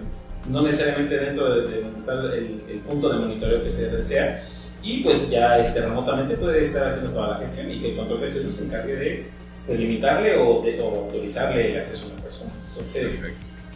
no 0.49 0.61
necesariamente 0.61 1.17
dentro 1.17 1.53
de, 1.53 1.67
de 1.67 1.81
donde 1.81 1.99
está 1.99 2.13
el, 2.33 2.61
el, 2.69 2.79
punto 2.79 3.09
de 3.09 3.19
monitoreo 3.19 3.63
que 3.63 3.69
se 3.69 3.89
desea, 3.89 4.43
y 4.83 5.01
pues 5.01 5.29
ya 5.29 5.57
este, 5.57 5.81
remotamente 5.81 6.35
puede 6.35 6.61
estar 6.61 6.85
haciendo 6.85 7.11
toda 7.11 7.29
la 7.29 7.37
gestión 7.37 7.71
y 7.71 7.79
que 7.79 7.91
el 7.91 7.97
control 7.97 8.21
de 8.21 8.27
acceso 8.27 8.51
se 8.51 8.65
encargue 8.65 8.95
de, 8.95 9.25
de 9.67 9.77
limitarle 9.77 10.37
o, 10.37 10.61
de, 10.61 10.79
o 10.79 11.05
autorizarle 11.05 11.71
el 11.71 11.79
acceso 11.79 12.05
a 12.05 12.13
una 12.13 12.21
persona. 12.21 12.51
Entonces, 12.69 13.21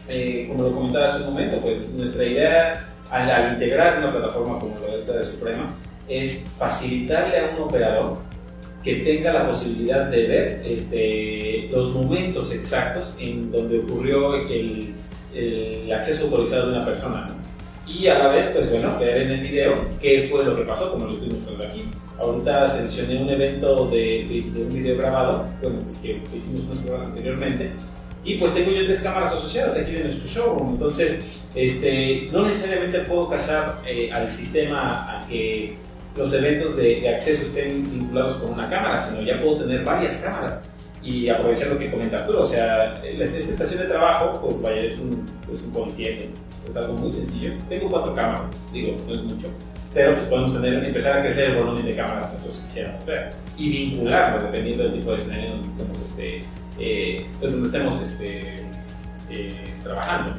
eh, 0.07 0.45
como 0.47 0.63
lo 0.63 0.71
comentaba 0.73 1.05
hace 1.05 1.23
un 1.23 1.33
momento, 1.33 1.57
pues 1.57 1.89
nuestra 1.89 2.23
idea 2.23 2.87
al, 3.09 3.31
al 3.31 3.53
integrar 3.53 3.97
una 3.97 4.11
plataforma 4.11 4.59
como 4.59 4.79
la 4.79 4.95
Delta 4.95 5.13
de 5.13 5.23
Suprema 5.23 5.73
es 6.07 6.51
facilitarle 6.57 7.39
a 7.39 7.51
un 7.55 7.63
operador 7.63 8.17
que 8.83 8.95
tenga 8.95 9.33
la 9.33 9.47
posibilidad 9.47 10.05
de 10.05 10.27
ver 10.27 10.61
este, 10.65 11.69
los 11.71 11.93
momentos 11.93 12.51
exactos 12.53 13.15
en 13.19 13.51
donde 13.51 13.79
ocurrió 13.79 14.35
el, 14.35 14.93
el 15.33 15.91
acceso 15.91 16.25
autorizado 16.25 16.67
de 16.69 16.77
una 16.77 16.85
persona. 16.85 17.27
Y 17.87 18.07
a 18.07 18.19
la 18.19 18.27
vez, 18.27 18.47
pues 18.53 18.69
bueno, 18.69 18.97
ver 18.99 19.23
en 19.23 19.31
el 19.31 19.41
video 19.41 19.73
qué 20.01 20.27
fue 20.29 20.43
lo 20.43 20.55
que 20.55 20.61
pasó, 20.63 20.91
como 20.91 21.07
lo 21.07 21.13
estoy 21.13 21.29
mostrando 21.29 21.65
aquí. 21.65 21.85
Ahorita 22.19 22.69
seleccioné 22.69 23.21
un 23.21 23.29
evento 23.29 23.87
de, 23.89 23.97
de, 23.97 24.51
de 24.53 24.61
un 24.61 24.69
video 24.69 24.97
grabado, 24.97 25.47
bueno, 25.61 25.79
que, 26.01 26.21
que 26.23 26.37
hicimos 26.37 26.65
unas 26.65 26.79
pruebas 26.79 27.05
anteriormente, 27.05 27.71
y 28.23 28.35
pues 28.35 28.53
tengo 28.53 28.71
yo 28.71 28.85
tres 28.85 28.99
cámaras 28.99 29.33
asociadas 29.33 29.77
aquí 29.77 29.93
de 29.93 30.03
nuestro 30.03 30.27
showroom. 30.27 30.73
Entonces, 30.73 31.41
este, 31.55 32.29
no 32.31 32.45
necesariamente 32.45 32.99
puedo 32.99 33.29
casar 33.29 33.81
eh, 33.87 34.11
al 34.11 34.29
sistema 34.29 35.19
a 35.19 35.27
que 35.27 35.77
los 36.15 36.33
eventos 36.33 36.75
de, 36.75 37.01
de, 37.01 37.09
acceso 37.09 37.43
estén 37.43 37.89
vinculados 37.91 38.35
con 38.35 38.53
una 38.53 38.69
cámara, 38.69 38.97
sino 38.97 39.21
ya 39.21 39.39
puedo 39.39 39.59
tener 39.59 39.83
varias 39.85 40.17
cámaras 40.17 40.63
y 41.03 41.29
aprovechar 41.29 41.67
lo 41.67 41.77
que 41.77 41.89
comenta 41.89 42.17
Arturo. 42.17 42.41
O 42.41 42.45
sea, 42.45 43.01
esta 43.03 43.37
estación 43.37 43.81
de 43.81 43.87
trabajo, 43.87 44.39
pues 44.41 44.61
vaya, 44.61 44.81
es 44.81 44.99
un, 44.99 45.25
es 45.51 45.61
un 45.61 45.71
es 46.69 46.75
algo 46.75 46.93
muy 46.93 47.11
sencillo. 47.11 47.53
Tengo 47.67 47.89
cuatro 47.89 48.13
cámaras, 48.13 48.49
digo, 48.71 48.95
no 49.07 49.15
es 49.15 49.23
mucho, 49.23 49.47
pero 49.93 50.13
pues 50.13 50.25
podemos 50.25 50.53
tener, 50.53 50.83
empezar 50.83 51.17
a 51.17 51.21
crecer 51.21 51.51
el 51.51 51.57
volumen 51.57 51.85
de 51.85 51.95
cámaras 51.95 52.27
que 52.27 52.33
nosotros 52.33 52.59
quisiéramos 52.59 53.05
ver 53.05 53.31
y 53.57 53.69
vincularlo 53.69 54.43
dependiendo 54.45 54.83
del 54.83 54.93
tipo 54.93 55.09
de 55.09 55.15
escenario 55.15 55.49
donde 55.51 55.69
estemos, 55.69 56.01
este, 56.01 56.39
eh, 56.79 57.25
pues 57.39 57.51
donde 57.51 57.67
estemos 57.67 58.01
este, 58.01 58.63
eh, 59.31 59.63
trabajando. 59.83 60.35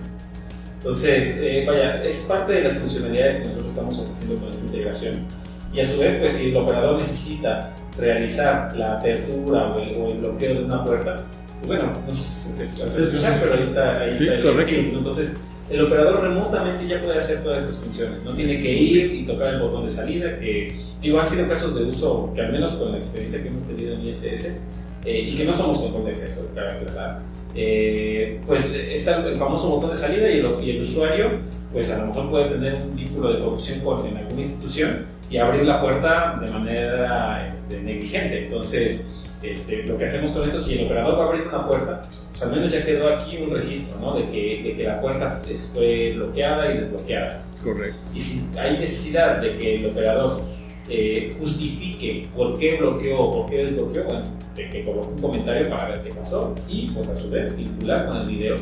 Entonces, 0.78 1.36
eh, 1.38 1.64
vaya, 1.66 2.02
es 2.04 2.20
parte 2.20 2.52
de 2.54 2.62
las 2.62 2.74
funcionalidades 2.78 3.36
que 3.36 3.48
nosotros 3.48 3.66
estamos 3.66 3.98
ofreciendo 3.98 4.36
con 4.36 4.50
esta 4.50 4.64
integración 4.64 5.26
y 5.72 5.80
a 5.80 5.86
su 5.86 5.98
vez, 5.98 6.16
pues 6.18 6.32
si 6.32 6.50
el 6.50 6.56
operador 6.56 6.98
necesita 6.98 7.72
realizar 7.96 8.76
la 8.76 8.94
apertura 8.94 9.72
o 9.72 9.80
el, 9.80 9.96
o 9.96 10.10
el 10.10 10.18
bloqueo 10.18 10.54
de 10.54 10.64
una 10.64 10.84
puerta, 10.84 11.16
pues, 11.60 11.66
bueno, 11.68 11.92
no 12.06 12.12
sé 12.12 12.22
si 12.22 12.52
se 12.52 12.62
escuchar, 12.62 13.38
pero 13.40 13.54
ahí 13.54 13.62
está, 13.62 14.00
ahí 14.00 14.14
sí, 14.14 14.24
está 14.24 14.34
el 14.34 14.42
correcto. 14.42 14.74
Entonces, 14.98 15.36
el 15.68 15.80
operador 15.82 16.22
remotamente 16.22 16.88
ya 16.88 17.00
puede 17.00 17.18
hacer 17.18 17.42
todas 17.42 17.62
estas 17.62 17.78
funciones. 17.78 18.24
No 18.24 18.32
tiene 18.32 18.58
que 18.58 18.72
ir 18.72 19.14
y 19.14 19.24
tocar 19.24 19.54
el 19.54 19.60
botón 19.60 19.84
de 19.84 19.90
salida, 19.90 20.38
que 20.38 20.74
digo, 21.00 21.20
han 21.20 21.26
sido 21.26 21.46
casos 21.46 21.76
de 21.76 21.84
uso 21.84 22.32
que 22.34 22.40
al 22.40 22.50
menos 22.50 22.72
con 22.72 22.90
la 22.90 22.98
experiencia 22.98 23.40
que 23.42 23.48
hemos 23.48 23.62
tenido 23.64 23.94
en 23.94 24.06
ISS, 24.08 24.56
eh, 25.04 25.20
y 25.28 25.34
que 25.34 25.44
no 25.44 25.54
somos 25.54 25.78
control 25.78 26.06
de 26.06 26.10
acceso, 26.12 26.48
aclarar. 26.50 27.20
Eh, 27.54 28.40
pues 28.46 28.72
está 28.74 29.26
el 29.26 29.36
famoso 29.36 29.70
botón 29.70 29.90
de 29.90 29.96
salida 29.96 30.30
y 30.30 30.38
el, 30.38 30.46
y 30.62 30.70
el 30.70 30.82
usuario 30.82 31.30
pues 31.72 31.90
a 31.90 31.98
lo 31.98 32.06
mejor 32.06 32.30
puede 32.30 32.48
tener 32.50 32.74
un 32.74 32.94
vínculo 32.94 33.32
de 33.32 33.42
corrupción 33.42 33.80
con 33.80 34.06
en 34.06 34.18
alguna 34.18 34.40
institución 34.40 35.06
y 35.30 35.38
abrir 35.38 35.64
la 35.64 35.80
puerta 35.80 36.38
de 36.44 36.50
manera 36.50 37.48
este, 37.48 37.80
negligente. 37.80 38.46
Entonces, 38.46 39.08
este, 39.42 39.84
lo 39.84 39.96
que 39.96 40.04
hacemos 40.04 40.32
con 40.32 40.46
esto, 40.46 40.60
si 40.60 40.78
el 40.78 40.86
operador 40.86 41.18
va 41.18 41.24
a 41.24 41.28
abrir 41.28 41.46
una 41.46 41.66
puerta, 41.66 42.02
pues 42.30 42.42
al 42.42 42.50
menos 42.50 42.70
ya 42.70 42.84
quedó 42.84 43.08
aquí 43.14 43.38
un 43.38 43.50
registro, 43.50 43.98
¿no? 44.00 44.14
De 44.18 44.24
que, 44.24 44.62
de 44.62 44.76
que 44.76 44.82
la 44.82 45.00
puerta 45.00 45.40
fue 45.72 46.12
bloqueada 46.14 46.72
y 46.72 46.78
desbloqueada. 46.78 47.42
Correcto. 47.62 47.96
Y 48.14 48.20
si 48.20 48.58
hay 48.58 48.78
necesidad 48.78 49.40
de 49.40 49.56
que 49.56 49.76
el 49.76 49.86
operador 49.86 50.42
eh, 50.88 51.34
justifique 51.38 52.28
por 52.34 52.58
qué 52.58 52.76
bloqueó 52.76 53.20
o 53.20 53.30
por 53.30 53.50
qué 53.50 53.58
desbloqueó, 53.58 54.04
bueno, 54.04 54.22
de 54.56 54.68
que 54.68 54.84
coloque 54.84 55.08
un 55.08 55.22
comentario 55.22 55.70
para 55.70 55.88
ver 55.88 56.02
qué 56.02 56.14
pasó 56.14 56.54
y 56.68 56.90
pues 56.90 57.08
a 57.08 57.14
su 57.14 57.30
vez 57.30 57.56
vincular 57.56 58.08
con 58.08 58.22
el 58.22 58.26
video 58.26 58.56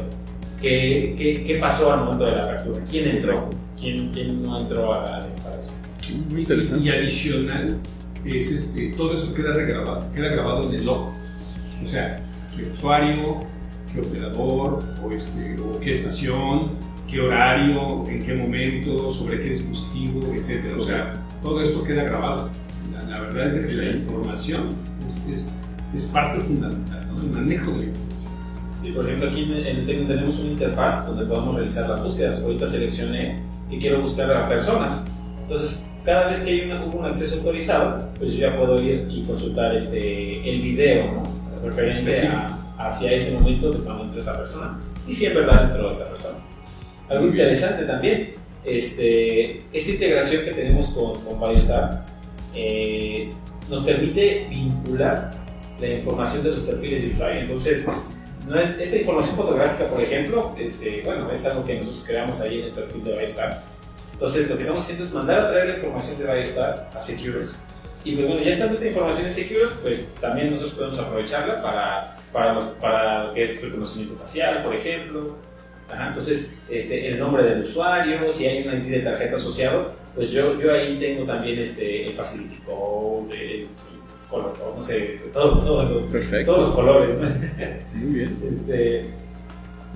qué, 0.60 1.14
qué, 1.16 1.44
qué 1.44 1.54
pasó 1.56 1.92
al 1.92 2.00
momento 2.00 2.26
de 2.26 2.32
la 2.32 2.42
apertura, 2.42 2.82
quién 2.88 3.08
entró, 3.08 3.48
quién, 3.80 4.10
quién 4.12 4.42
no 4.42 4.60
entró 4.60 4.92
a 4.92 5.20
la 5.20 5.26
instalación. 5.26 5.77
Muy 6.30 6.42
interesante. 6.42 6.84
Y 6.84 6.90
adicional, 6.90 7.78
es 8.24 8.50
este, 8.50 8.88
todo 8.96 9.16
esto 9.16 9.34
queda 9.34 9.54
regrabado, 9.54 10.12
queda 10.14 10.28
grabado 10.28 10.68
en 10.68 10.74
el 10.74 10.86
log. 10.86 11.10
O 11.82 11.86
sea, 11.86 12.20
qué 12.56 12.68
usuario, 12.68 13.40
qué 13.92 14.00
operador, 14.00 14.80
o, 15.02 15.10
este, 15.10 15.56
o 15.60 15.78
qué 15.80 15.92
estación, 15.92 16.72
qué 17.08 17.20
horario, 17.20 18.04
en 18.08 18.18
qué 18.20 18.34
momento, 18.34 19.10
sobre 19.10 19.42
qué 19.42 19.50
dispositivo, 19.50 20.20
etc. 20.34 20.76
O 20.78 20.84
sea, 20.84 21.12
todo 21.42 21.62
esto 21.62 21.84
queda 21.84 22.04
grabado. 22.04 22.50
La, 22.92 23.04
la 23.04 23.20
verdad 23.20 23.54
es 23.56 23.70
que 23.70 23.76
la 23.76 23.96
información 23.96 24.68
es, 25.06 25.22
es, 25.32 25.56
es 25.94 26.04
parte 26.06 26.40
fundamental, 26.40 27.06
¿no? 27.08 27.22
el 27.22 27.30
manejo 27.30 27.70
de 27.72 27.78
la 27.78 27.84
información. 27.84 28.08
Sí, 28.82 28.92
por 28.92 29.06
ejemplo, 29.06 29.30
aquí 29.30 29.42
en 29.42 29.52
el 29.52 29.86
tenemos 29.86 30.38
una 30.38 30.50
interfaz 30.52 31.06
donde 31.06 31.24
podemos 31.24 31.54
realizar 31.56 31.88
las 31.88 32.02
búsquedas. 32.02 32.42
Ahorita 32.42 32.66
seleccioné 32.68 33.42
que 33.68 33.78
quiero 33.78 34.00
buscar 34.00 34.30
a 34.30 34.48
personas. 34.48 35.10
Entonces, 35.42 35.87
cada 36.08 36.26
vez 36.26 36.40
que 36.40 36.50
hay 36.52 36.60
una, 36.62 36.82
un 36.82 37.04
acceso 37.04 37.36
autorizado, 37.36 38.08
pues 38.18 38.32
yo 38.32 38.38
ya 38.38 38.56
puedo 38.56 38.80
ir 38.80 39.06
y 39.10 39.24
consultar 39.24 39.76
este, 39.76 40.48
el 40.48 40.62
video, 40.62 41.12
¿no? 41.12 41.22
Referente 41.62 42.26
a, 42.28 42.76
hacia 42.78 43.12
ese 43.12 43.32
momento 43.32 43.70
de 43.70 43.80
cuando 43.80 44.04
entró 44.04 44.18
esta 44.18 44.38
persona. 44.38 44.80
Y 45.06 45.12
si 45.12 45.26
en 45.26 45.34
verdad 45.34 45.64
entró 45.64 45.90
esta 45.90 46.08
persona. 46.08 46.38
Algo 47.10 47.26
interesante 47.26 47.84
también, 47.84 48.36
este, 48.64 49.64
esta 49.70 49.90
integración 49.90 50.44
que 50.46 50.52
tenemos 50.52 50.88
con, 50.88 51.20
con 51.20 51.40
Biostar 51.40 52.06
eh, 52.54 53.28
nos 53.68 53.82
permite 53.82 54.46
vincular 54.48 55.30
la 55.78 55.88
información 55.88 56.42
de 56.42 56.50
los 56.52 56.60
perfiles 56.60 57.02
de 57.02 57.08
usuario. 57.08 57.40
Entonces, 57.42 57.86
no 58.48 58.58
es, 58.58 58.78
esta 58.78 58.96
información 58.96 59.36
fotográfica, 59.36 59.84
por 59.90 60.00
ejemplo, 60.00 60.54
este, 60.58 61.02
bueno, 61.04 61.30
es 61.30 61.44
algo 61.44 61.66
que 61.66 61.74
nosotros 61.74 62.04
creamos 62.06 62.40
ahí 62.40 62.60
en 62.60 62.64
el 62.64 62.72
perfil 62.72 63.04
de 63.04 63.18
Biostar. 63.18 63.77
Entonces, 64.18 64.50
lo 64.50 64.56
que 64.56 64.62
estamos 64.62 64.82
haciendo 64.82 65.04
es 65.04 65.12
mandar 65.12 65.38
a 65.38 65.50
traer 65.52 65.68
la 65.68 65.76
información 65.76 66.18
de 66.18 66.24
Biostar 66.24 66.90
a 66.92 67.00
Securus. 67.00 67.54
Y 68.02 68.16
pues 68.16 68.26
bueno, 68.26 68.42
ya 68.42 68.50
estando 68.50 68.74
esta 68.74 68.88
información 68.88 69.26
en 69.26 69.32
Securus, 69.32 69.70
pues 69.80 70.08
también 70.20 70.50
nosotros 70.50 70.74
podemos 70.74 70.98
aprovecharla 70.98 71.62
para, 71.62 72.16
para, 72.32 72.52
los, 72.52 72.64
para 72.64 73.28
lo 73.28 73.34
que 73.34 73.44
es 73.44 73.62
reconocimiento 73.62 74.16
facial, 74.16 74.64
por 74.64 74.74
ejemplo. 74.74 75.36
Ajá, 75.88 76.08
entonces, 76.08 76.50
este, 76.68 77.06
el 77.06 77.20
nombre 77.20 77.44
del 77.44 77.60
usuario, 77.62 78.28
si 78.32 78.46
hay 78.48 78.66
una 78.66 78.74
ID 78.78 78.90
de 78.90 79.00
tarjeta 79.02 79.36
asociado, 79.36 79.92
pues 80.16 80.30
yo, 80.32 80.60
yo 80.60 80.74
ahí 80.74 80.98
tengo 80.98 81.24
también 81.24 81.60
este, 81.60 82.08
el 82.08 82.14
facility 82.14 82.56
code, 82.66 83.32
el 83.32 83.68
color, 84.28 84.52
no 84.74 84.82
sé, 84.82 85.20
todo, 85.32 85.58
todo 85.58 85.84
los, 85.84 86.44
todos 86.44 86.58
los 86.58 86.68
colores. 86.70 87.10
¿no? 87.10 88.00
Muy 88.00 88.18
bien. 88.18 88.36
este, 88.50 89.10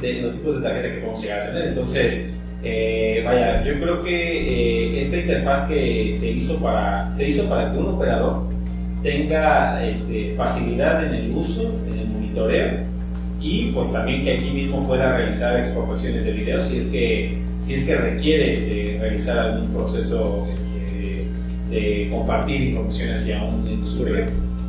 de 0.01 0.13
los 0.23 0.31
tipos 0.31 0.55
de 0.55 0.63
tarjeta 0.63 0.95
que 0.95 1.01
podemos 1.01 1.21
llegar 1.21 1.41
a 1.41 1.47
tener. 1.53 1.69
Entonces, 1.71 2.39
eh, 2.65 3.23
vaya, 3.25 3.65
yo 3.65 3.81
creo 3.81 4.03
que 4.03 4.93
eh, 4.95 4.99
esta 4.99 5.17
interfaz 5.17 5.63
que 5.63 6.15
se 6.17 6.31
hizo 6.31 6.61
para, 6.61 7.13
se 7.13 7.29
hizo 7.29 7.49
para 7.49 7.73
que 7.73 7.79
un 7.79 7.89
operador 7.89 8.45
tenga 9.03 9.85
este, 9.85 10.35
facilidad 10.37 11.05
en 11.05 11.15
el 11.15 11.37
uso, 11.37 11.75
en 11.89 11.99
el 11.99 12.07
monitoreo 12.07 12.93
y 13.41 13.73
pues 13.73 13.93
también 13.93 14.23
que 14.23 14.39
aquí 14.39 14.51
mismo 14.51 14.87
pueda 14.87 15.17
realizar 15.17 15.59
exportaciones 15.59 16.25
de 16.25 16.31
video 16.31 16.61
si 16.61 16.77
es 16.77 16.87
que, 16.87 17.39
si 17.59 17.75
es 17.75 17.83
que 17.83 17.97
requiere 17.97 18.53
este, 18.53 18.99
realizar 19.01 19.39
algún 19.39 19.69
proceso 19.73 20.47
este, 20.55 21.27
de 21.69 22.09
compartir 22.13 22.61
información 22.61 23.11
hacia 23.11 23.43
un 23.43 23.67
usuario. 23.83 24.27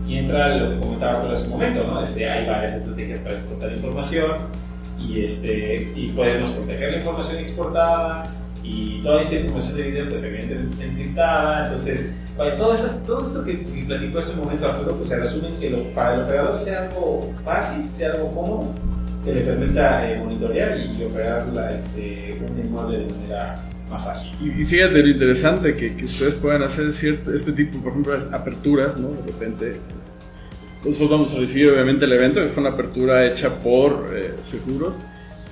Y 0.07 0.17
entra 0.17 0.57
lo 0.57 0.71
que 0.71 0.79
comentaba 0.79 1.21
tú 1.21 1.31
hace 1.31 1.43
un 1.45 1.51
momento, 1.51 1.83
¿no? 1.85 2.01
Este, 2.01 2.29
hay 2.29 2.45
varias 2.45 2.73
estrategias 2.73 3.19
para 3.19 3.35
exportar 3.35 3.71
información 3.71 4.31
y, 5.07 5.21
este, 5.21 5.91
y 5.95 6.09
podemos 6.09 6.51
proteger 6.51 6.91
la 6.91 6.97
información 6.97 7.37
exportada 7.39 8.23
y 8.63 9.01
toda 9.03 9.21
esta 9.21 9.35
información 9.35 9.75
de 9.77 9.83
video 9.83 10.09
pues 10.09 10.23
evidentemente 10.23 10.71
está 10.71 10.85
encriptada, 10.85 11.63
entonces 11.65 12.13
para 12.37 12.55
todo, 12.57 12.73
esas, 12.73 13.05
todo 13.05 13.23
esto 13.23 13.43
que 13.43 13.53
platicó 13.87 14.19
un 14.33 14.39
momento 14.45 14.65
Arturo 14.67 14.95
pues 14.95 15.09
se 15.09 15.19
resume 15.19 15.49
en 15.49 15.59
que 15.59 15.69
lo- 15.69 15.83
para 15.93 16.15
el 16.15 16.21
operador 16.23 16.55
sea 16.55 16.83
algo 16.87 17.29
fácil, 17.43 17.89
sea 17.89 18.13
algo 18.13 18.33
cómodo, 18.33 18.73
que 19.23 19.33
le 19.33 19.41
permita 19.41 20.09
eh, 20.11 20.17
monitorear 20.17 20.77
y 20.79 21.03
operar 21.03 21.47
la, 21.53 21.75
este, 21.77 22.37
un 22.49 22.59
inmueble 22.59 22.99
de 22.99 23.05
manera 23.13 23.63
más 23.89 24.07
ágil. 24.07 24.31
Y, 24.41 24.61
y 24.61 24.65
fíjate 24.65 25.01
lo 25.01 25.07
interesante 25.09 25.75
que, 25.75 25.95
que 25.95 26.05
ustedes 26.05 26.35
puedan 26.35 26.63
hacer 26.63 26.91
cierto, 26.91 27.33
este 27.33 27.51
tipo, 27.51 27.79
por 27.79 27.91
ejemplo, 27.91 28.13
aperturas, 28.31 28.97
¿no? 28.97 29.09
De 29.09 29.21
repente, 29.27 29.75
nosotros 30.86 31.09
vamos 31.09 31.34
a 31.34 31.38
recibir 31.39 31.69
obviamente 31.69 32.05
el 32.05 32.13
evento, 32.13 32.41
que 32.41 32.49
fue 32.49 32.61
una 32.61 32.71
apertura 32.71 33.25
hecha 33.25 33.49
por 33.61 34.09
eh, 34.13 34.31
Seguros. 34.43 34.95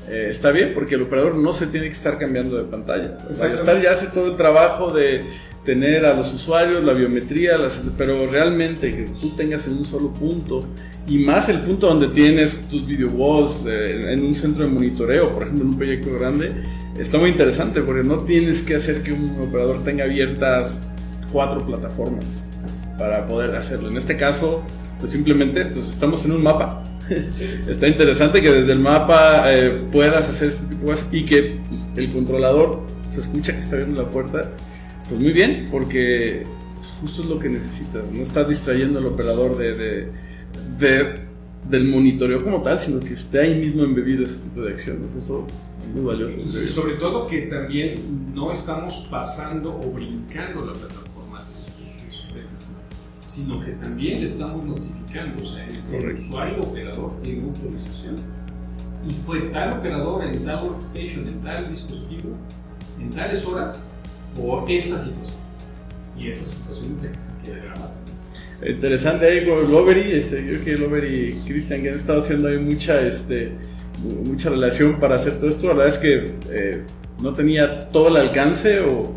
Eh, 0.10 0.28
está 0.30 0.52
bien 0.52 0.72
porque 0.74 0.96
el 0.96 1.04
operador 1.04 1.38
no 1.38 1.54
se 1.54 1.68
tiene 1.68 1.86
que 1.88 1.94
estar 1.94 2.18
cambiando 2.18 2.58
de 2.58 2.64
pantalla. 2.64 3.18
Biostar 3.30 3.82
ya 3.82 3.92
hace 3.92 4.08
todo 4.08 4.28
el 4.32 4.36
trabajo 4.36 4.92
de 4.92 5.24
tener 5.66 6.06
a 6.06 6.14
los 6.16 6.34
usuarios, 6.34 6.84
la 6.84 6.94
biometría, 6.94 7.58
las- 7.58 7.82
pero 7.98 8.28
realmente 8.28 8.90
que 8.90 9.06
tú 9.22 9.36
tengas 9.36 9.68
en 9.68 9.78
un 9.78 9.86
solo 9.86 10.12
punto 10.12 10.62
y 11.08 11.20
más 11.20 11.50
el 11.50 11.60
punto 11.60 11.88
donde 11.88 12.08
tienes 12.10 12.68
tus 12.68 12.86
video 12.86 13.10
walls 13.10 13.66
eh, 13.68 14.12
en 14.12 14.26
un 14.26 14.34
centro 14.34 14.64
de 14.66 14.70
monitoreo, 14.72 15.30
por 15.34 15.44
ejemplo, 15.44 15.64
en 15.64 15.70
un 15.70 15.78
proyecto 15.78 16.14
grande, 16.18 16.52
está 16.98 17.18
muy 17.20 17.30
interesante 17.30 17.82
porque 17.82 18.04
no 18.04 18.18
tienes 18.18 18.62
que 18.64 18.76
hacer 18.76 19.04
que 19.04 19.14
un 19.14 19.38
operador 19.48 19.84
tenga 19.84 20.04
abiertas 20.06 20.82
cuatro 21.32 21.66
plataformas 21.66 22.44
para 22.98 23.28
poder 23.28 23.56
hacerlo. 23.56 23.90
En 23.90 23.98
este 23.98 24.18
caso, 24.18 24.64
pues 25.02 25.12
simplemente 25.12 25.66
pues 25.66 25.90
estamos 25.90 26.24
en 26.24 26.32
un 26.32 26.44
mapa. 26.44 26.84
Está 27.68 27.88
interesante 27.90 28.42
que 28.42 28.50
desde 28.50 28.72
el 28.72 28.80
mapa 28.80 29.52
eh, 29.54 29.82
puedas 29.92 30.30
hacer 30.30 30.48
este 30.48 30.68
tipo 30.68 30.86
de 30.86 30.92
cosas 30.92 31.10
y 31.12 31.26
que 31.26 31.58
el 31.98 32.10
controlador 32.14 32.80
se 33.10 33.20
escucha 33.20 33.52
que 33.52 33.60
está 33.60 33.76
abriendo 33.76 34.02
la 34.02 34.08
puerta. 34.10 34.50
Pues 35.10 35.20
muy 35.20 35.34
bien, 35.34 35.68
porque 35.70 36.46
pues, 36.78 36.94
justo 37.02 37.24
es 37.24 37.28
lo 37.28 37.38
que 37.38 37.50
necesitas. 37.50 38.04
No 38.14 38.24
estás 38.24 38.48
distrayendo 38.48 39.00
al 39.00 39.08
operador 39.08 39.58
de- 39.58 40.08
del 41.70 41.86
monitoreo 41.88 42.44
como 42.44 42.62
tal, 42.62 42.80
sino 42.80 43.00
que 43.00 43.14
esté 43.14 43.40
ahí 43.40 43.56
mismo 43.56 43.84
embebido 43.84 44.26
ese 44.26 44.38
tipo 44.40 44.62
de 44.62 44.72
acciones. 44.74 45.14
Eso 45.16 45.46
es 45.88 45.96
muy 45.96 46.06
valioso. 46.06 46.38
Y 46.40 46.68
sobre 46.70 46.94
todo 46.96 47.28
que 47.28 47.42
también 47.44 47.96
no 48.34 48.52
estamos 48.52 49.08
pasando 49.12 49.70
o 49.78 49.92
brincando 49.92 50.66
la 50.66 50.74
plataforma 50.74 51.11
sino 53.32 53.64
que 53.64 53.72
también 53.74 54.20
le 54.20 54.26
estamos 54.28 54.66
notificando, 54.66 55.42
o 55.42 55.48
sea, 55.48 55.66
el, 55.66 55.76
el 55.76 55.82
Correcto. 55.84 56.22
usuario 56.28 56.62
operador 56.64 57.12
tiene 57.24 57.44
autorización 57.44 58.16
y 59.08 59.14
fue 59.26 59.40
tal 59.54 59.80
operador 59.80 60.24
en 60.26 60.44
tal 60.44 60.64
workstation, 60.66 61.26
en 61.28 61.40
tal 61.42 61.70
dispositivo, 61.70 62.36
en 63.00 63.10
tales 63.10 63.46
horas, 63.46 63.94
por 64.36 64.70
esta 64.70 64.98
situación. 64.98 65.38
Y 66.20 66.28
esa 66.28 66.46
situación 66.46 66.98
es 66.98 67.04
la 67.06 67.12
que 67.12 67.20
se 67.22 67.32
queda 67.52 67.64
grabada. 67.66 67.94
Interesante 68.68 69.26
ahí 69.26 69.46
con 69.48 69.60
el 69.60 69.72
Lovery, 69.72 70.12
este, 70.12 70.46
yo 70.46 70.52
creo 70.62 70.66
que 70.66 70.78
Lovery 70.78 71.16
y 71.30 71.48
Cristian 71.48 71.82
que 71.82 71.90
han 71.90 71.96
estado 71.96 72.20
haciendo 72.20 72.50
ahí 72.50 72.60
mucha, 72.60 73.02
este, 73.02 73.54
mu- 74.04 74.30
mucha 74.30 74.50
relación 74.50 75.00
para 75.00 75.16
hacer 75.16 75.38
todo 75.38 75.50
esto. 75.50 75.68
La 75.68 75.74
verdad 75.74 75.88
es 75.88 75.98
que 75.98 76.36
eh, 76.52 76.84
no 77.24 77.32
tenía 77.34 77.90
todo 77.92 78.10
el 78.10 78.18
alcance 78.18 78.82
o, 78.82 79.16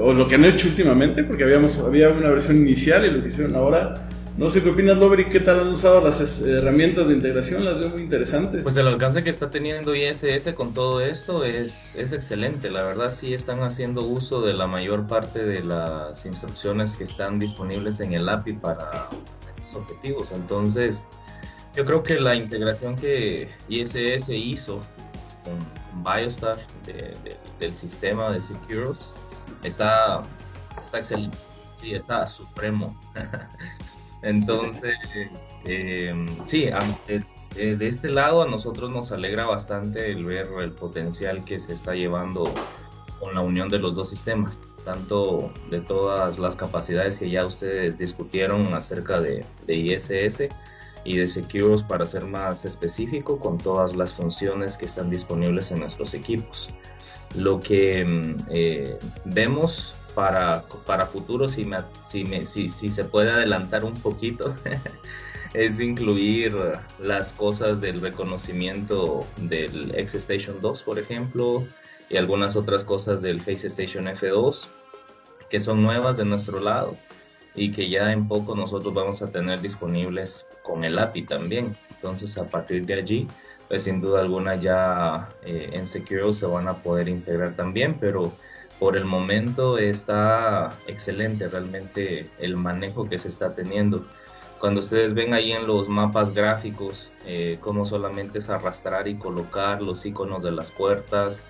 o 0.00 0.12
lo 0.12 0.28
que 0.28 0.34
han 0.34 0.44
hecho 0.44 0.68
últimamente, 0.68 1.24
porque 1.24 1.44
habíamos, 1.44 1.78
había 1.78 2.08
una 2.10 2.28
versión 2.28 2.56
inicial 2.58 3.04
y 3.06 3.10
lo 3.10 3.22
que 3.22 3.28
hicieron 3.28 3.54
ahora. 3.56 3.94
No 4.36 4.48
sé 4.50 4.62
qué 4.62 4.70
opinas, 4.70 4.96
Lovery, 4.96 5.30
qué 5.30 5.40
tal 5.40 5.58
han 5.60 5.66
usado 5.68 6.00
las 6.00 6.40
herramientas 6.42 7.08
de 7.08 7.14
integración, 7.14 7.64
las 7.64 7.76
veo 7.80 7.88
muy 7.88 8.02
interesantes. 8.02 8.62
Pues 8.62 8.76
el 8.76 8.86
alcance 8.86 9.24
que 9.24 9.30
está 9.30 9.50
teniendo 9.50 9.96
ISS 9.96 10.52
con 10.54 10.74
todo 10.74 11.00
esto 11.00 11.42
es, 11.44 11.96
es 11.96 12.12
excelente. 12.12 12.70
La 12.70 12.84
verdad 12.84 13.12
sí 13.12 13.34
están 13.34 13.64
haciendo 13.64 14.02
uso 14.02 14.40
de 14.40 14.52
la 14.54 14.68
mayor 14.68 15.08
parte 15.08 15.44
de 15.44 15.64
las 15.64 16.24
instrucciones 16.24 16.94
que 16.96 17.02
están 17.02 17.40
disponibles 17.40 17.98
en 17.98 18.12
el 18.12 18.28
API 18.28 18.52
para 18.52 19.08
estos 19.58 19.74
objetivos. 19.82 20.28
Entonces, 20.32 21.02
yo 21.74 21.84
creo 21.84 22.04
que 22.04 22.20
la 22.20 22.36
integración 22.36 22.94
que 22.94 23.48
ISS 23.68 24.28
hizo 24.28 24.80
con, 25.42 25.78
Biostar 26.04 26.58
de- 26.86 26.92
de- 27.24 27.36
del 27.58 27.74
sistema 27.74 28.30
de 28.30 28.40
Securus 28.40 29.12
está, 29.62 30.22
está 30.84 30.98
excelente. 30.98 31.36
Sí, 31.80 31.94
está 31.94 32.26
supremo. 32.26 32.98
Entonces, 34.22 34.96
eh, 35.64 36.26
sí, 36.46 36.68
a- 36.68 36.80
de 37.54 37.86
este 37.88 38.10
lado 38.10 38.42
a 38.42 38.46
nosotros 38.46 38.90
nos 38.90 39.10
alegra 39.12 39.46
bastante 39.46 40.10
el 40.12 40.24
ver 40.24 40.48
el 40.60 40.72
potencial 40.72 41.44
que 41.44 41.58
se 41.58 41.72
está 41.72 41.94
llevando 41.94 42.44
con 43.20 43.34
la 43.34 43.40
unión 43.40 43.68
de 43.68 43.78
los 43.78 43.94
dos 43.94 44.10
sistemas, 44.10 44.60
tanto 44.84 45.52
de 45.70 45.80
todas 45.80 46.38
las 46.38 46.54
capacidades 46.56 47.18
que 47.18 47.30
ya 47.30 47.44
ustedes 47.46 47.96
discutieron 47.98 48.74
acerca 48.74 49.20
de, 49.20 49.44
de 49.66 49.74
ISS 49.74 50.48
y 51.04 51.16
de 51.16 51.26
Secures 51.26 51.82
para 51.82 52.04
ser 52.06 52.26
más 52.26 52.64
específico 52.64 53.38
con 53.38 53.56
todas 53.58 53.96
las 53.96 54.12
funciones 54.12 54.76
que 54.76 54.84
están 54.86 55.10
disponibles 55.10 55.70
en 55.72 55.80
nuestros 55.80 56.12
equipos. 56.14 56.70
Lo 57.34 57.60
que 57.60 58.04
mm, 58.04 58.36
eh, 58.50 58.98
vemos 59.24 59.94
para, 60.14 60.64
para 60.84 61.06
futuro, 61.06 61.48
si, 61.48 61.68
si, 62.02 62.24
si, 62.46 62.68
si 62.68 62.90
se 62.90 63.04
puede 63.04 63.30
adelantar 63.30 63.84
un 63.84 63.94
poquito, 63.94 64.54
es 65.54 65.80
incluir 65.80 66.54
las 67.00 67.32
cosas 67.32 67.80
del 67.80 68.00
reconocimiento 68.00 69.20
del 69.42 69.94
X 69.94 70.14
Station 70.14 70.60
2, 70.60 70.82
por 70.82 70.98
ejemplo, 70.98 71.64
y 72.10 72.16
algunas 72.16 72.56
otras 72.56 72.84
cosas 72.84 73.22
del 73.22 73.40
Face 73.40 73.66
Station 73.66 74.06
F2, 74.06 74.66
que 75.50 75.60
son 75.60 75.82
nuevas 75.82 76.16
de 76.16 76.24
nuestro 76.24 76.60
lado 76.60 76.96
y 77.54 77.70
que 77.70 77.88
ya 77.88 78.12
en 78.12 78.28
poco 78.28 78.54
nosotros 78.54 78.94
vamos 78.94 79.22
a 79.22 79.30
tener 79.30 79.60
disponibles 79.60 80.46
con 80.62 80.84
el 80.84 80.98
API 80.98 81.22
también. 81.24 81.76
Entonces 81.90 82.36
a 82.38 82.44
partir 82.44 82.86
de 82.86 82.94
allí, 82.94 83.28
pues 83.68 83.84
sin 83.84 84.00
duda 84.00 84.20
alguna 84.20 84.56
ya 84.56 85.28
eh, 85.42 85.70
en 85.72 85.86
Secure 85.86 86.32
se 86.32 86.46
van 86.46 86.68
a 86.68 86.74
poder 86.74 87.08
integrar 87.08 87.54
también, 87.54 87.96
pero 88.00 88.32
por 88.78 88.96
el 88.96 89.04
momento 89.04 89.78
está 89.78 90.74
excelente 90.86 91.48
realmente 91.48 92.28
el 92.38 92.56
manejo 92.56 93.08
que 93.08 93.18
se 93.18 93.28
está 93.28 93.54
teniendo. 93.54 94.06
Cuando 94.58 94.80
ustedes 94.80 95.14
ven 95.14 95.34
ahí 95.34 95.52
en 95.52 95.66
los 95.66 95.88
mapas 95.88 96.34
gráficos 96.34 97.10
eh, 97.26 97.58
cómo 97.60 97.84
solamente 97.86 98.38
es 98.38 98.48
arrastrar 98.48 99.06
y 99.06 99.16
colocar 99.16 99.82
los 99.82 100.04
iconos 100.04 100.42
de 100.42 100.52
las 100.52 100.70
puertas, 100.70 101.42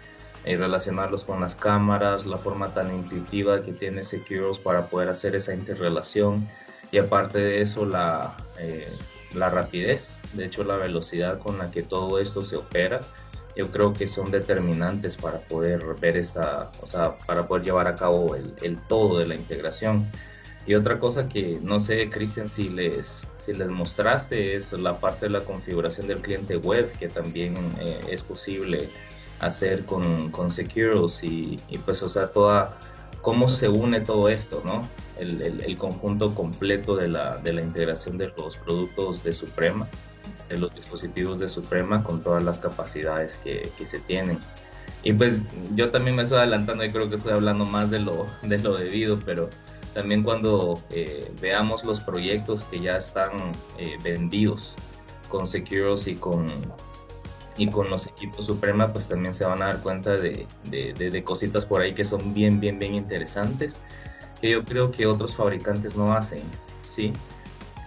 y 0.44 0.56
relacionarlos 0.56 1.24
con 1.24 1.40
las 1.40 1.54
cámaras, 1.56 2.26
la 2.26 2.38
forma 2.38 2.72
tan 2.72 2.94
intuitiva 2.94 3.62
que 3.62 3.72
tiene 3.72 4.04
Securos 4.04 4.58
para 4.58 4.86
poder 4.86 5.08
hacer 5.08 5.34
esa 5.34 5.54
interrelación 5.54 6.48
y 6.90 6.98
aparte 6.98 7.38
de 7.38 7.60
eso 7.60 7.84
la, 7.84 8.34
eh, 8.58 8.88
la 9.34 9.50
rapidez, 9.50 10.17
de 10.34 10.46
hecho 10.46 10.64
la 10.64 10.76
velocidad 10.76 11.38
con 11.38 11.58
la 11.58 11.70
que 11.70 11.82
todo 11.82 12.18
esto 12.18 12.42
se 12.42 12.56
opera, 12.56 13.00
yo 13.56 13.66
creo 13.72 13.92
que 13.92 14.06
son 14.06 14.30
determinantes 14.30 15.16
para 15.16 15.40
poder 15.40 15.84
ver 16.00 16.16
esta, 16.16 16.70
o 16.80 16.86
sea, 16.86 17.18
para 17.18 17.48
poder 17.48 17.64
llevar 17.64 17.88
a 17.88 17.96
cabo 17.96 18.36
el, 18.36 18.54
el 18.62 18.78
todo 18.86 19.18
de 19.18 19.26
la 19.26 19.34
integración. 19.34 20.06
Y 20.64 20.74
otra 20.74 21.00
cosa 21.00 21.28
que 21.28 21.58
no 21.62 21.80
sé, 21.80 22.10
Cristian, 22.10 22.48
si 22.48 22.68
les, 22.68 23.26
si 23.36 23.54
les 23.54 23.68
mostraste 23.68 24.54
es 24.54 24.72
la 24.74 25.00
parte 25.00 25.26
de 25.26 25.30
la 25.30 25.40
configuración 25.40 26.06
del 26.06 26.20
cliente 26.20 26.56
web, 26.56 26.92
que 26.98 27.08
también 27.08 27.56
eh, 27.80 28.00
es 28.10 28.22
posible 28.22 28.88
hacer 29.40 29.84
con, 29.86 30.30
con 30.30 30.50
Securus 30.50 31.24
y, 31.24 31.58
pues, 31.84 32.02
o 32.02 32.08
sea, 32.08 32.28
toda, 32.28 32.78
cómo 33.22 33.48
se 33.48 33.68
une 33.68 34.02
todo 34.02 34.28
esto, 34.28 34.62
¿no? 34.64 34.88
El, 35.18 35.40
el, 35.42 35.78
conjunto 35.78 36.34
completo 36.34 36.94
de 36.94 37.08
la, 37.08 37.38
de 37.38 37.52
la 37.54 37.62
integración 37.62 38.18
de 38.18 38.32
los 38.36 38.56
productos 38.58 39.24
de 39.24 39.34
Suprema, 39.34 39.88
de 40.48 40.58
los 40.58 40.74
dispositivos 40.74 41.38
de 41.38 41.48
Suprema 41.48 42.02
con 42.02 42.22
todas 42.22 42.42
las 42.42 42.58
capacidades 42.58 43.38
que, 43.38 43.70
que 43.76 43.86
se 43.86 44.00
tienen. 44.00 44.38
Y 45.02 45.12
pues 45.12 45.42
yo 45.74 45.90
también 45.90 46.16
me 46.16 46.22
estoy 46.22 46.38
adelantando 46.38 46.84
y 46.84 46.90
creo 46.90 47.08
que 47.08 47.16
estoy 47.16 47.32
hablando 47.32 47.64
más 47.64 47.90
de 47.90 48.00
lo, 48.00 48.26
de 48.42 48.58
lo 48.58 48.76
debido, 48.76 49.18
pero 49.24 49.48
también 49.94 50.22
cuando 50.22 50.82
eh, 50.90 51.32
veamos 51.40 51.84
los 51.84 52.00
proyectos 52.00 52.64
que 52.64 52.80
ya 52.80 52.96
están 52.96 53.30
eh, 53.78 53.96
vendidos 54.02 54.74
con 55.28 55.46
Securus 55.46 56.06
y 56.06 56.14
con, 56.14 56.46
y 57.56 57.68
con 57.68 57.90
los 57.90 58.06
equipos 58.06 58.46
Suprema 58.46 58.92
pues 58.92 59.08
también 59.08 59.34
se 59.34 59.44
van 59.44 59.62
a 59.62 59.66
dar 59.66 59.82
cuenta 59.82 60.16
de, 60.16 60.46
de, 60.64 61.24
cositas 61.24 61.66
por 61.66 61.80
ahí 61.80 61.92
que 61.92 62.04
son 62.04 62.32
bien, 62.32 62.60
bien, 62.60 62.78
bien 62.78 62.94
interesantes 62.94 63.80
que 64.40 64.52
yo 64.52 64.64
creo 64.64 64.90
que 64.90 65.06
otros 65.06 65.34
fabricantes 65.34 65.96
no 65.96 66.12
hacen, 66.12 66.42
¿sí? 66.82 67.12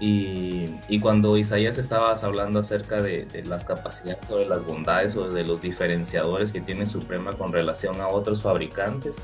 Y, 0.02 0.68
y 0.90 1.00
cuando 1.00 1.38
Isaías 1.38 1.78
estabas 1.78 2.24
hablando 2.24 2.60
acerca 2.60 3.02
de, 3.02 3.28
las 3.46 3.64
capacidades 3.64 4.28
de 4.28 4.48
las 4.48 4.66
bondades 4.66 5.16
o 5.16 5.30
de 5.30 5.44
los 5.44 5.62
diferenciadores 5.62 6.52
que 6.52 6.60
tiene 6.60 6.88
Suprema 6.88 7.38
con 7.38 7.54
relación 7.54 8.02
a 8.02 8.08
otros 8.08 8.42
fabricantes, 8.42 9.22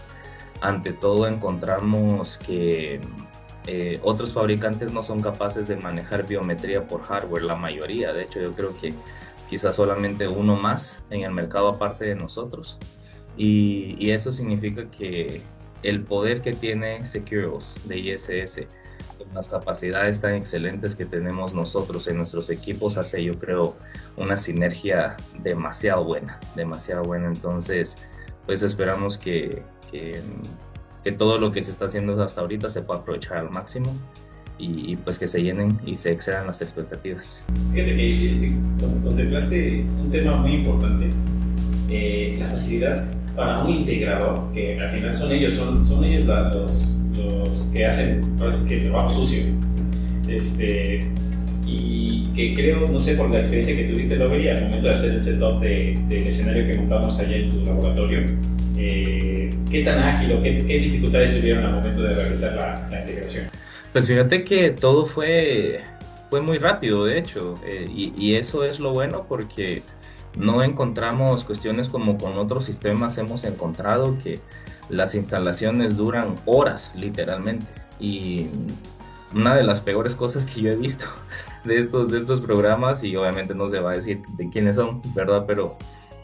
ante 0.62 0.94
todo 0.94 1.28
encontramos 1.28 2.38
que 2.46 3.02
eh, 3.66 4.00
otros 4.04 4.34
fabricantes 4.34 4.92
no 4.92 5.02
son 5.02 5.20
capaces 5.20 5.68
de 5.68 5.78
manejar 5.78 6.28
biometría 6.28 6.88
por 6.88 7.02
hardware, 7.02 7.44
la 7.44 7.56
mayoría, 7.56 8.14
de 8.14 8.24
hecho 8.24 8.40
yo 8.40 8.54
creo 8.54 8.78
que 8.80 8.94
quizás 9.50 9.76
solamente 9.76 10.28
uno 10.28 10.56
más 10.56 11.00
en 11.10 11.22
el 11.24 11.32
mercado 11.32 11.70
aparte 11.70 12.06
de 12.06 12.16
nosotros. 12.16 12.78
Y, 13.36 14.10
eso 14.10 14.32
significa 14.32 14.90
que 14.90 15.42
el 15.84 16.04
poder 16.04 16.42
que 16.42 16.54
tiene 16.54 17.06
Securos 17.06 17.76
de 17.86 18.00
ISS, 18.00 18.68
con 19.18 19.34
las 19.34 19.48
capacidades 19.48 20.22
tan 20.22 20.36
excelentes 20.36 20.96
que 20.96 21.06
tenemos 21.06 21.54
nosotros 21.54 22.08
en 22.08 22.18
nuestros 22.18 22.50
equipos, 22.50 22.98
hace 22.98 23.24
yo 23.24 23.38
creo 23.40 23.76
una 24.16 24.38
sinergia 24.38 25.16
demasiado 25.44 26.04
buena, 26.04 26.40
demasiado 26.56 27.04
buena. 27.04 27.28
Entonces, 27.28 27.98
pues 28.46 28.62
esperamos 28.64 29.18
que, 29.18 29.64
que, 29.92 30.22
que 31.04 31.12
todo 31.12 31.38
lo 31.38 31.52
que 31.52 31.62
se 31.64 31.72
está 31.72 31.86
haciendo 31.86 32.22
hasta 32.22 32.42
ahorita 32.42 32.70
se 32.70 32.82
pueda 32.82 33.02
aprovechar 33.02 33.38
al 33.38 33.50
máximo 33.50 33.96
y, 34.60 34.96
pues 34.98 35.20
que 35.20 35.28
se 35.28 35.42
llenen 35.42 35.80
y 35.86 35.96
se 35.96 36.12
excedan 36.12 36.48
las 36.48 36.62
expectativas. 36.62 37.46
Fíjate 37.72 37.96
que 37.96 38.30
este, 38.30 38.58
contemplaste 39.04 39.86
un 40.02 40.12
tema 40.12 40.38
muy 40.38 40.56
importante, 40.56 41.12
eh, 41.90 42.38
la 42.40 42.50
facilidad 42.50 43.06
para 43.36 43.64
un 43.64 43.70
integrador, 43.70 44.52
que 44.52 44.80
al 44.80 44.90
final 44.90 45.16
son 45.16 45.32
ellos, 45.32 45.54
son, 45.54 45.86
son 45.86 46.04
ellos 46.04 46.26
los, 46.26 47.00
los 47.18 47.68
que 47.74 47.86
hacen 47.86 48.22
que 48.68 48.78
el 48.78 48.84
trabajo 48.84 49.10
sucio. 49.10 49.44
Este, 50.28 51.08
y 51.66 52.24
que 52.36 52.54
creo, 52.56 52.88
no 52.88 53.00
sé, 53.00 53.16
por 53.16 53.30
la 53.30 53.40
experiencia 53.40 53.76
que 53.76 53.84
tuviste 53.84 54.16
lo 54.16 54.30
vería 54.30 54.54
al 54.54 54.64
momento 54.64 54.88
de 54.88 54.94
hacer 54.94 55.12
el 55.12 55.22
setup 55.22 55.60
de, 55.60 56.00
del 56.08 56.28
escenario 56.28 56.66
que 56.66 56.76
montamos 56.76 57.20
allá 57.20 57.36
en 57.36 57.50
tu 57.50 57.66
laboratorio, 57.66 58.26
eh, 58.78 59.50
¿qué 59.70 59.84
tan 59.84 60.00
ágil 60.00 60.34
o 60.34 60.42
qué, 60.42 60.58
qué, 60.66 60.80
dificultades 60.80 61.38
tuvieron 61.38 61.66
al 61.66 61.74
momento 61.74 62.04
de 62.04 62.14
realizar 62.14 62.54
la, 62.54 62.88
la 62.90 63.02
integración? 63.02 63.48
Pues 63.92 64.08
fíjate 64.08 64.44
que 64.44 64.72
todo 64.72 65.06
fue, 65.06 65.82
fue 66.30 66.42
muy 66.42 66.58
rápido, 66.58 67.06
de 67.06 67.18
hecho, 67.18 67.56
eh, 67.66 67.88
y, 67.90 68.36
eso 68.36 68.64
es 68.64 68.80
lo 68.80 68.94
bueno 68.94 69.26
porque 69.28 69.82
no 70.36 70.64
encontramos 70.64 71.44
cuestiones 71.44 71.90
como 71.90 72.18
con 72.18 72.38
otros 72.38 72.66
sistemas 72.66 73.18
hemos 73.18 73.44
encontrado 73.44 74.18
que 74.24 74.40
las 74.90 75.16
instalaciones 75.16 75.98
duran 75.98 76.36
horas, 76.46 76.92
literalmente. 76.96 77.66
Y 78.00 78.48
una 79.34 79.56
de 79.56 79.64
las 79.64 79.80
peores 79.80 80.16
cosas 80.16 80.46
que 80.46 80.62
yo 80.62 80.72
he 80.72 80.76
visto 80.76 81.06
de 81.64 81.78
estos, 81.78 82.12
de 82.12 82.20
estos 82.20 82.42
programas, 82.42 83.04
y 83.04 83.16
obviamente 83.16 83.54
no 83.54 83.68
se 83.68 83.80
va 83.80 83.92
a 83.92 83.96
decir 83.96 84.22
de 84.38 84.50
quiénes 84.50 84.76
son, 84.76 85.02
¿verdad? 85.14 85.46
Pero 85.48 85.78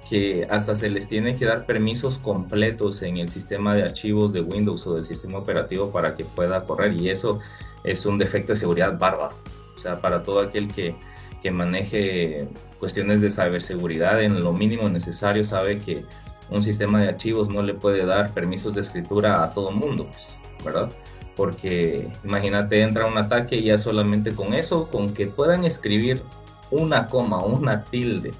que 0.09 0.45
hasta 0.49 0.75
se 0.75 0.89
les 0.89 1.07
tiene 1.07 1.35
que 1.35 1.45
dar 1.45 1.65
permisos 1.65 2.17
completos 2.17 3.01
en 3.01 3.17
el 3.17 3.29
sistema 3.29 3.75
de 3.75 3.83
archivos 3.83 4.33
de 4.33 4.41
Windows 4.41 4.85
o 4.85 4.95
del 4.95 5.05
sistema 5.05 5.39
operativo 5.39 5.91
para 5.91 6.15
que 6.15 6.25
pueda 6.25 6.65
correr 6.65 6.93
y 6.93 7.09
eso 7.09 7.39
es 7.83 8.05
un 8.05 8.17
defecto 8.17 8.53
de 8.53 8.59
seguridad 8.59 8.97
bárbaro. 8.97 9.35
O 9.75 9.79
sea, 9.79 10.01
para 10.01 10.23
todo 10.23 10.39
aquel 10.41 10.67
que, 10.67 10.95
que 11.41 11.51
maneje 11.51 12.47
cuestiones 12.79 13.21
de 13.21 13.29
ciberseguridad 13.29 14.21
en 14.21 14.41
lo 14.43 14.53
mínimo 14.53 14.89
necesario 14.89 15.43
sabe 15.45 15.79
que 15.79 16.05
un 16.53 16.63
sistema 16.63 17.01
de 17.01 17.09
archivos 17.09 17.49
no 17.49 17.61
le 17.63 17.73
puede 17.73 18.05
dar 18.05 18.33
permisos 18.33 18.73
de 18.73 18.81
escritura 18.81 19.43
a 19.43 19.49
todo 19.49 19.71
mundo, 19.71 20.07
pues, 20.11 20.37
¿verdad? 20.63 20.89
Porque 21.35 22.09
imagínate, 22.23 22.81
entra 22.81 23.07
un 23.07 23.17
ataque 23.17 23.57
y 23.57 23.63
ya 23.65 23.77
solamente 23.77 24.33
con 24.33 24.53
eso, 24.53 24.87
con 24.89 25.09
que 25.09 25.25
puedan 25.25 25.65
escribir 25.65 26.21
una 26.69 27.07
coma, 27.07 27.43
una 27.43 27.83
tilde 27.83 28.31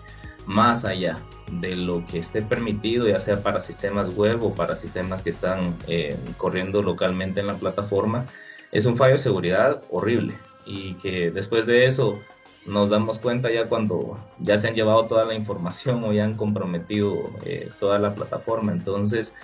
más 0.45 0.85
allá 0.85 1.15
de 1.51 1.75
lo 1.75 2.05
que 2.05 2.19
esté 2.19 2.41
permitido, 2.41 3.07
ya 3.07 3.19
sea 3.19 3.41
para 3.41 3.61
sistemas 3.61 4.15
web 4.15 4.43
o 4.43 4.53
para 4.53 4.75
sistemas 4.75 5.23
que 5.23 5.31
están 5.31 5.75
eh, 5.87 6.15
corriendo 6.37 6.81
localmente 6.81 7.39
en 7.39 7.47
la 7.47 7.55
plataforma, 7.55 8.25
es 8.71 8.85
un 8.85 8.95
fallo 8.95 9.13
de 9.13 9.19
seguridad 9.19 9.81
horrible 9.89 10.37
y 10.65 10.93
que 10.95 11.31
después 11.31 11.65
de 11.65 11.85
eso 11.85 12.19
nos 12.65 12.89
damos 12.89 13.19
cuenta 13.19 13.51
ya 13.51 13.67
cuando 13.67 14.17
ya 14.39 14.57
se 14.57 14.67
han 14.67 14.75
llevado 14.75 15.05
toda 15.05 15.25
la 15.25 15.33
información 15.33 16.03
o 16.03 16.13
ya 16.13 16.23
han 16.23 16.35
comprometido 16.35 17.29
eh, 17.45 17.69
toda 17.79 17.99
la 17.99 18.15
plataforma. 18.15 18.71
Entonces, 18.71 19.35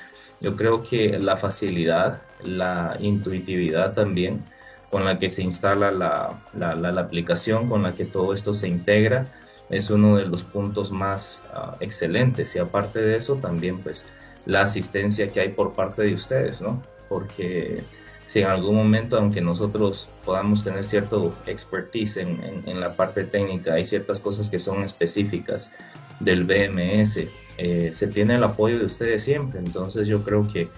yo 0.41 0.55
creo 0.55 0.83
que 0.83 1.19
la 1.19 1.37
facilidad, 1.37 2.21
la 2.43 2.95
intuitividad 2.99 3.93
también 3.93 4.43
con 4.89 5.05
la 5.05 5.19
que 5.19 5.29
se 5.29 5.43
instala 5.43 5.91
la, 5.91 6.39
la, 6.53 6.75
la 6.75 7.01
aplicación, 7.01 7.69
con 7.69 7.83
la 7.83 7.93
que 7.93 8.05
todo 8.05 8.33
esto 8.33 8.53
se 8.53 8.67
integra, 8.67 9.27
es 9.69 9.89
uno 9.89 10.17
de 10.17 10.25
los 10.25 10.43
puntos 10.43 10.91
más 10.91 11.43
ah, 11.53 11.77
excelentes 11.79 12.55
y 12.55 12.59
aparte 12.59 13.01
de 13.01 13.17
eso 13.17 13.35
también 13.35 13.79
pues 13.79 14.07
la 14.45 14.61
asistencia 14.61 15.29
que 15.29 15.41
hay 15.41 15.49
por 15.49 15.73
parte 15.73 16.03
de 16.03 16.15
ustedes, 16.15 16.61
¿no? 16.61 16.81
Porque 17.07 17.83
si 18.29 18.41
en 18.41 18.45
algún 18.45 18.75
momento, 18.75 19.17
aunque 19.17 19.41
nosotros 19.41 20.07
podamos 20.23 20.63
tener 20.63 20.83
cierto 20.83 21.33
expertise 21.47 22.17
en, 22.17 22.61
en, 22.67 22.79
la 22.79 22.93
parte 22.93 23.23
técnica, 23.23 23.73
hay 23.73 23.83
ciertas 23.83 24.19
cosas 24.19 24.51
que 24.51 24.59
son 24.59 24.83
específicas 24.83 25.73
del 26.19 26.43
BMS 26.43 27.27
eh, 27.61 27.89
se 27.91 28.07
tiene 28.07 28.35
el 28.35 28.43
apoyo 28.43 28.79
de 28.79 28.85
ustedes 28.85 29.23
siempre. 29.23 29.59
Entonces 29.59 30.07
yo 30.07 30.23
creo 30.23 30.47
que 30.47 30.69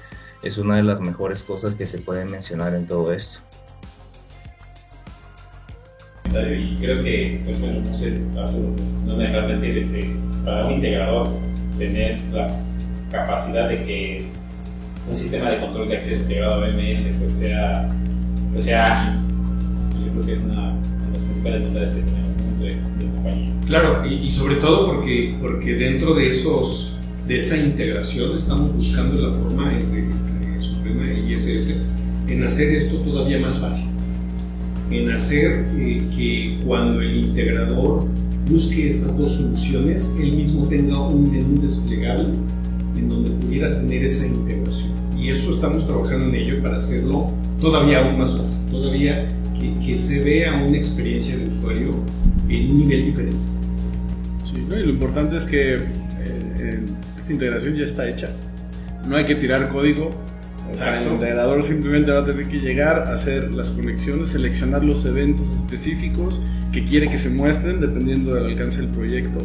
es 0.44 0.58
una 0.58 0.78
de 0.78 0.84
las 0.84 1.00
mejores 1.00 1.44
cosas 1.44 1.76
que 1.76 1.86
se 1.86 2.00
pueden 2.00 2.32
mencionar 2.32 2.74
en 2.74 2.88
todo 2.88 3.14
esto. 3.14 3.42
Y 6.34 6.78
creo 6.78 7.04
que, 7.04 7.42
pues 7.46 7.60
bueno, 7.60 7.82
no 7.82 8.76
no 9.06 9.18
me 9.18 9.28
realmente 9.28 9.78
este, 9.78 10.16
para 10.46 10.66
un 10.66 10.74
integrador 10.74 11.28
tener 11.78 12.20
la 12.32 12.50
capacidad 13.12 13.68
de 13.68 13.84
que 13.84 14.26
un 15.10 15.16
sistema 15.16 15.50
de 15.50 15.60
control 15.60 15.90
de 15.90 15.98
acceso 15.98 16.22
integrado 16.22 16.64
a 16.64 16.68
MS 16.68 17.12
pues 17.20 17.34
sea, 17.34 17.90
pues 18.52 18.64
sea 18.64 18.92
ágil. 18.92 19.20
Yo 20.06 20.12
creo 20.14 20.26
que 20.26 20.34
es 20.34 20.40
una 20.40 20.74
de 20.74 21.12
las 21.14 21.22
principales 21.24 21.64
bondades 21.64 21.92
que 21.92 22.02
tenemos 22.02 22.60
de, 22.60 23.06
de 23.06 23.12
compañía. 23.14 23.54
Claro, 23.68 24.06
y, 24.06 24.14
y, 24.14 24.32
sobre 24.32 24.56
todo 24.56 24.88
porque, 24.88 25.36
porque 25.42 25.76
dentro 25.76 26.14
de 26.14 26.32
esos 26.32 26.94
de 27.28 27.38
esa 27.38 27.58
integración 27.58 28.36
estamos 28.38 28.74
buscando 28.76 29.30
la 29.30 29.34
forma 29.34 29.72
de, 29.72 29.78
de 29.84 30.74
Suprema 30.74 31.04
ISS 31.06 31.76
en 32.28 32.44
hacer 32.44 32.76
esto 32.76 32.98
todavía 32.98 33.40
más 33.40 33.60
fácil 33.60 33.92
en 34.92 35.10
hacer 35.10 35.66
eh, 35.78 36.02
que 36.16 36.60
cuando 36.66 37.02
el 37.02 37.26
integrador 37.26 38.06
busque 38.50 38.90
estas 38.90 39.18
dos 39.18 39.34
soluciones, 39.34 40.14
él 40.20 40.34
mismo 40.34 40.68
tenga 40.68 41.00
un 41.00 41.32
menú 41.32 41.62
desplegable 41.62 42.28
en 42.96 43.10
donde 43.10 43.32
pudiera 43.32 43.72
tener 43.72 44.06
esa 44.06 44.28
integración. 44.28 44.92
Y 45.18 45.30
eso 45.30 45.52
estamos 45.52 45.86
trabajando 45.86 46.26
en 46.26 46.36
ello 46.36 46.62
para 46.62 46.78
hacerlo 46.78 47.32
todavía 47.60 48.06
aún 48.06 48.18
más 48.18 48.38
fácil, 48.38 48.66
todavía 48.72 49.28
que, 49.60 49.86
que 49.86 49.98
se 49.98 50.24
vea 50.24 50.64
una 50.68 50.78
experiencia 50.78 51.38
de 51.38 51.48
usuario 51.48 51.92
en 52.50 52.72
un 52.72 52.80
nivel 52.80 53.06
diferente. 53.06 53.38
Sí, 54.44 54.66
¿no? 54.68 54.78
y 54.78 54.84
lo 54.84 54.90
importante 54.90 55.38
es 55.38 55.46
que 55.46 55.76
eh, 55.76 56.80
esta 57.18 57.34
integración 57.34 57.76
ya 57.76 57.86
está 57.86 58.10
hecha. 58.10 58.30
No 59.08 59.16
hay 59.16 59.26
que 59.26 59.36
tirar 59.36 59.70
código, 59.70 60.12
o 60.72 60.74
sea, 60.74 61.02
el 61.02 61.12
integrador 61.12 61.64
simplemente 61.64 62.12
va 62.12 62.20
a 62.20 62.26
tener 62.26 62.48
que 62.48 62.60
llegar, 62.60 63.10
hacer 63.12 63.54
las 63.54 63.72
conexiones, 63.72 64.30
seleccionar 64.30 64.84
los 64.84 65.06
eventos 65.06 65.52
específicos 65.54 66.42
que 66.72 66.86
quiere 66.86 67.10
que 67.10 67.18
se 67.18 67.30
muestren 67.30 67.82
dependiendo 67.82 68.34
del 68.36 68.46
alcance 68.46 68.82
del 68.82 68.90
proyecto. 68.90 69.40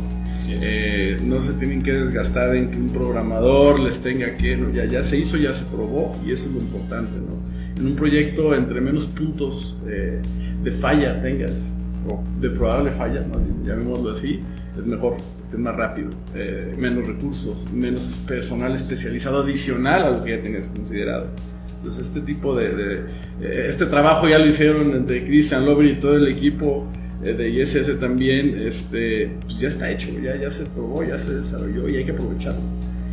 Eh, 0.48 1.18
no 1.24 1.42
se 1.42 1.54
tienen 1.54 1.82
que 1.82 1.92
desgastar 1.92 2.54
en 2.54 2.70
que 2.70 2.76
un 2.76 2.88
programador 2.88 3.80
les 3.80 3.98
tenga 4.00 4.36
que, 4.36 4.56
no, 4.56 4.70
ya, 4.70 4.84
ya 4.84 5.02
se 5.02 5.18
hizo, 5.18 5.36
ya 5.36 5.52
se 5.52 5.64
probó 5.64 6.16
y 6.24 6.30
eso 6.30 6.48
es 6.48 6.54
lo 6.54 6.60
importante. 6.60 7.12
¿no? 7.18 7.80
En 7.80 7.86
un 7.86 7.96
proyecto, 7.96 8.54
entre 8.54 8.80
menos 8.80 9.06
puntos 9.06 9.82
eh, 9.88 10.20
de 10.62 10.70
falla 10.70 11.20
tengas, 11.20 11.72
o 12.08 12.22
de 12.40 12.50
probable 12.50 12.92
falla, 12.92 13.22
¿no? 13.22 13.40
llamémoslo 13.66 14.12
así, 14.12 14.40
es 14.78 14.86
mejor, 14.86 15.16
es 15.52 15.58
más 15.58 15.76
rápido, 15.76 16.10
eh, 16.34 16.74
menos 16.78 17.06
recursos, 17.06 17.70
menos 17.72 18.16
personal 18.26 18.74
especializado 18.74 19.42
adicional 19.42 20.02
a 20.02 20.10
lo 20.10 20.24
que 20.24 20.36
ya 20.36 20.42
tenías 20.42 20.66
considerado. 20.66 21.28
Entonces 21.76 22.08
este 22.08 22.20
tipo 22.20 22.54
de, 22.54 22.74
de 22.74 22.92
eh, 23.40 23.66
este 23.68 23.86
trabajo 23.86 24.28
ya 24.28 24.38
lo 24.38 24.46
hicieron 24.46 24.92
entre 24.94 25.24
Christian 25.24 25.64
Lover 25.64 25.86
y 25.86 26.00
todo 26.00 26.16
el 26.16 26.28
equipo 26.28 26.86
eh, 27.24 27.32
de 27.32 27.48
ISS 27.48 27.98
también, 27.98 28.62
este, 28.62 29.30
pues 29.42 29.58
ya 29.58 29.68
está 29.68 29.90
hecho, 29.90 30.08
ya, 30.22 30.34
ya 30.36 30.50
se 30.50 30.64
probó, 30.66 31.02
ya 31.02 31.18
se 31.18 31.34
desarrolló 31.34 31.88
y 31.88 31.96
hay 31.96 32.04
que 32.04 32.12
aprovecharlo. 32.12 32.60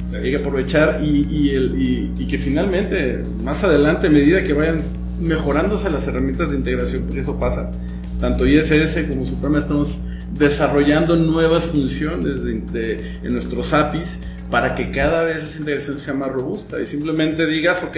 O 0.06 0.10
sea, 0.10 0.20
hay 0.20 0.30
que 0.30 0.36
aprovechar 0.38 1.00
y, 1.04 1.26
y, 1.30 1.50
el, 1.52 1.80
y, 1.80 2.12
y, 2.18 2.28
que 2.28 2.38
finalmente, 2.38 3.24
más 3.44 3.64
adelante, 3.64 4.08
a 4.08 4.10
medida 4.10 4.44
que 4.44 4.54
vayan 4.54 4.82
mejorándose 5.22 5.90
las 5.90 6.08
herramientas 6.08 6.52
de 6.52 6.58
integración, 6.58 7.04
porque 7.04 7.22
eso 7.22 7.40
pasa, 7.40 7.72
tanto 8.20 8.46
ISS 8.46 9.06
como 9.10 9.26
Suprema 9.26 9.60
estamos 9.60 10.00
desarrollando 10.38 11.16
nuevas 11.16 11.66
funciones 11.66 12.44
de, 12.44 12.54
de, 12.72 13.18
en 13.24 13.34
nuestros 13.34 13.74
APIs 13.74 14.20
para 14.50 14.76
que 14.76 14.92
cada 14.92 15.24
vez 15.24 15.44
esa 15.44 15.60
integración 15.60 15.98
sea 16.00 16.14
más 16.14 16.30
robusta. 16.30 16.80
Y 16.82 16.86
simplemente 16.86 17.46
digas, 17.48 17.82
ok, 17.84 17.98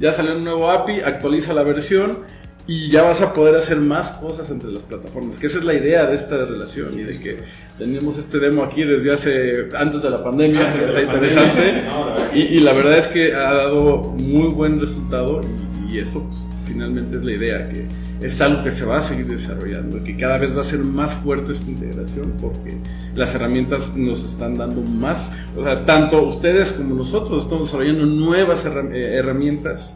ya 0.00 0.12
salió 0.12 0.36
un 0.36 0.44
nuevo 0.44 0.70
API, 0.70 1.00
actualiza 1.00 1.52
la 1.52 1.62
versión 1.62 2.18
y 2.66 2.88
ya 2.90 3.02
vas 3.02 3.20
a 3.20 3.34
poder 3.34 3.54
hacer 3.56 3.76
más 3.76 4.08
cosas 4.12 4.48
entre 4.50 4.70
las 4.72 4.82
plataformas, 4.82 5.36
que 5.38 5.46
esa 5.48 5.58
es 5.58 5.64
la 5.64 5.74
idea 5.74 6.06
de 6.06 6.16
esta 6.16 6.38
relación 6.46 6.98
y 6.98 7.02
de 7.02 7.20
que 7.20 7.40
tenemos 7.78 8.16
este 8.16 8.38
demo 8.38 8.64
aquí 8.64 8.84
desde 8.84 9.12
hace, 9.12 9.68
antes 9.76 10.02
de 10.02 10.08
la 10.08 10.24
pandemia, 10.24 10.60
la 10.74 10.86
está 10.86 11.02
interesante. 11.02 11.82
No, 11.86 12.06
la 12.08 12.14
verdad 12.14 12.30
que- 12.30 12.38
y, 12.38 12.42
y 12.42 12.60
la 12.60 12.72
verdad 12.72 12.96
es 12.98 13.06
que 13.08 13.34
ha 13.34 13.52
dado 13.52 13.98
muy 14.16 14.48
buen 14.48 14.80
resultado 14.80 15.42
y, 15.90 15.94
y 15.94 15.98
eso 15.98 16.22
pues, 16.26 16.38
finalmente 16.74 17.16
es 17.18 17.22
la 17.22 17.32
idea, 17.32 17.68
que 17.68 17.86
es 18.20 18.40
algo 18.40 18.64
que 18.64 18.72
se 18.72 18.84
va 18.84 18.98
a 18.98 19.02
seguir 19.02 19.26
desarrollando, 19.26 20.02
que 20.02 20.16
cada 20.16 20.38
vez 20.38 20.56
va 20.56 20.62
a 20.62 20.64
ser 20.64 20.80
más 20.80 21.14
fuerte 21.14 21.52
esta 21.52 21.70
integración 21.70 22.34
porque 22.40 22.76
las 23.14 23.32
herramientas 23.34 23.96
nos 23.96 24.24
están 24.24 24.58
dando 24.58 24.80
más, 24.80 25.30
o 25.56 25.62
sea, 25.62 25.86
tanto 25.86 26.26
ustedes 26.26 26.72
como 26.72 26.96
nosotros 26.96 27.44
estamos 27.44 27.66
desarrollando 27.66 28.06
nuevas 28.06 28.66
eh, 28.66 29.14
herramientas 29.14 29.94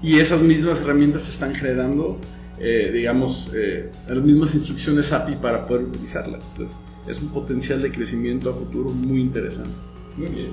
y 0.00 0.20
esas 0.20 0.40
mismas 0.40 0.80
herramientas 0.80 1.28
están 1.28 1.54
generando, 1.54 2.20
eh, 2.60 2.90
digamos, 2.92 3.50
eh, 3.54 3.90
las 4.08 4.24
mismas 4.24 4.54
instrucciones 4.54 5.12
API 5.12 5.36
para 5.36 5.66
poder 5.66 5.84
utilizarlas. 5.84 6.50
Entonces, 6.52 6.78
es 7.08 7.20
un 7.20 7.30
potencial 7.30 7.82
de 7.82 7.90
crecimiento 7.90 8.50
a 8.50 8.52
futuro 8.52 8.90
muy 8.90 9.20
interesante. 9.20 9.74
Muy 10.16 10.28
bien, 10.28 10.50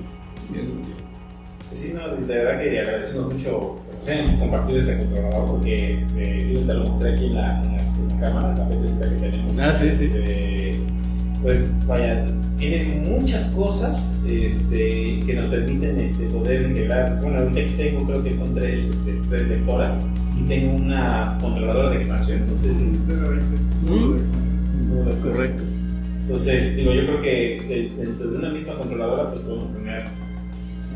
bien, 0.52 0.68
muy 0.68 0.84
bien. 0.84 1.10
Pues 1.68 1.80
sí, 1.80 1.92
no, 1.92 2.08
de 2.08 2.26
verdad 2.26 2.60
que 2.60 2.80
agradecemos 2.80 3.32
mucho 3.32 3.80
compartido 4.38 4.78
este 4.78 4.98
controlador 4.98 5.46
porque 5.50 5.92
este, 5.92 6.52
yo 6.54 6.60
te 6.60 6.74
lo 6.74 6.84
mostré 6.86 7.12
aquí 7.14 7.26
en 7.26 7.34
la, 7.34 7.62
en 7.62 7.72
la, 7.76 7.82
en 7.82 8.08
la 8.08 8.20
cámara, 8.20 8.54
la 8.56 8.68
petecita 8.68 9.08
que 9.10 9.16
tenemos. 9.16 9.58
Ah, 9.58 9.74
sí, 9.74 9.90
sí. 9.92 10.04
Este, 10.06 10.80
pues 11.42 11.64
vaya, 11.86 12.26
tiene 12.58 13.02
muchas 13.08 13.44
cosas 13.54 14.18
este, 14.28 15.20
que 15.24 15.34
nos 15.34 15.46
permiten 15.46 15.98
este, 16.00 16.24
poder 16.26 16.62
integrar. 16.68 17.18
Bueno, 17.22 17.38
ahorita 17.40 17.60
aquí 17.60 17.72
tengo, 17.76 18.06
creo 18.06 18.22
que 18.22 18.32
son 18.32 18.54
tres, 18.54 18.88
este, 18.88 19.18
tres 19.28 19.48
lectoras 19.48 20.04
y 20.38 20.42
tengo 20.46 20.74
una 20.76 21.38
controladora 21.40 21.90
de 21.90 21.96
expansión. 21.96 22.40
Entonces, 22.40 22.76
Correcto. 25.22 25.62
entonces, 26.22 26.76
digo, 26.76 26.92
yo 26.92 27.06
creo 27.06 27.20
que 27.22 27.30
de- 27.68 28.04
dentro 28.04 28.30
de 28.30 28.36
una 28.38 28.50
misma 28.50 28.74
controladora 28.76 29.30
pues 29.30 29.40
podemos 29.42 29.72
tener 29.74 30.04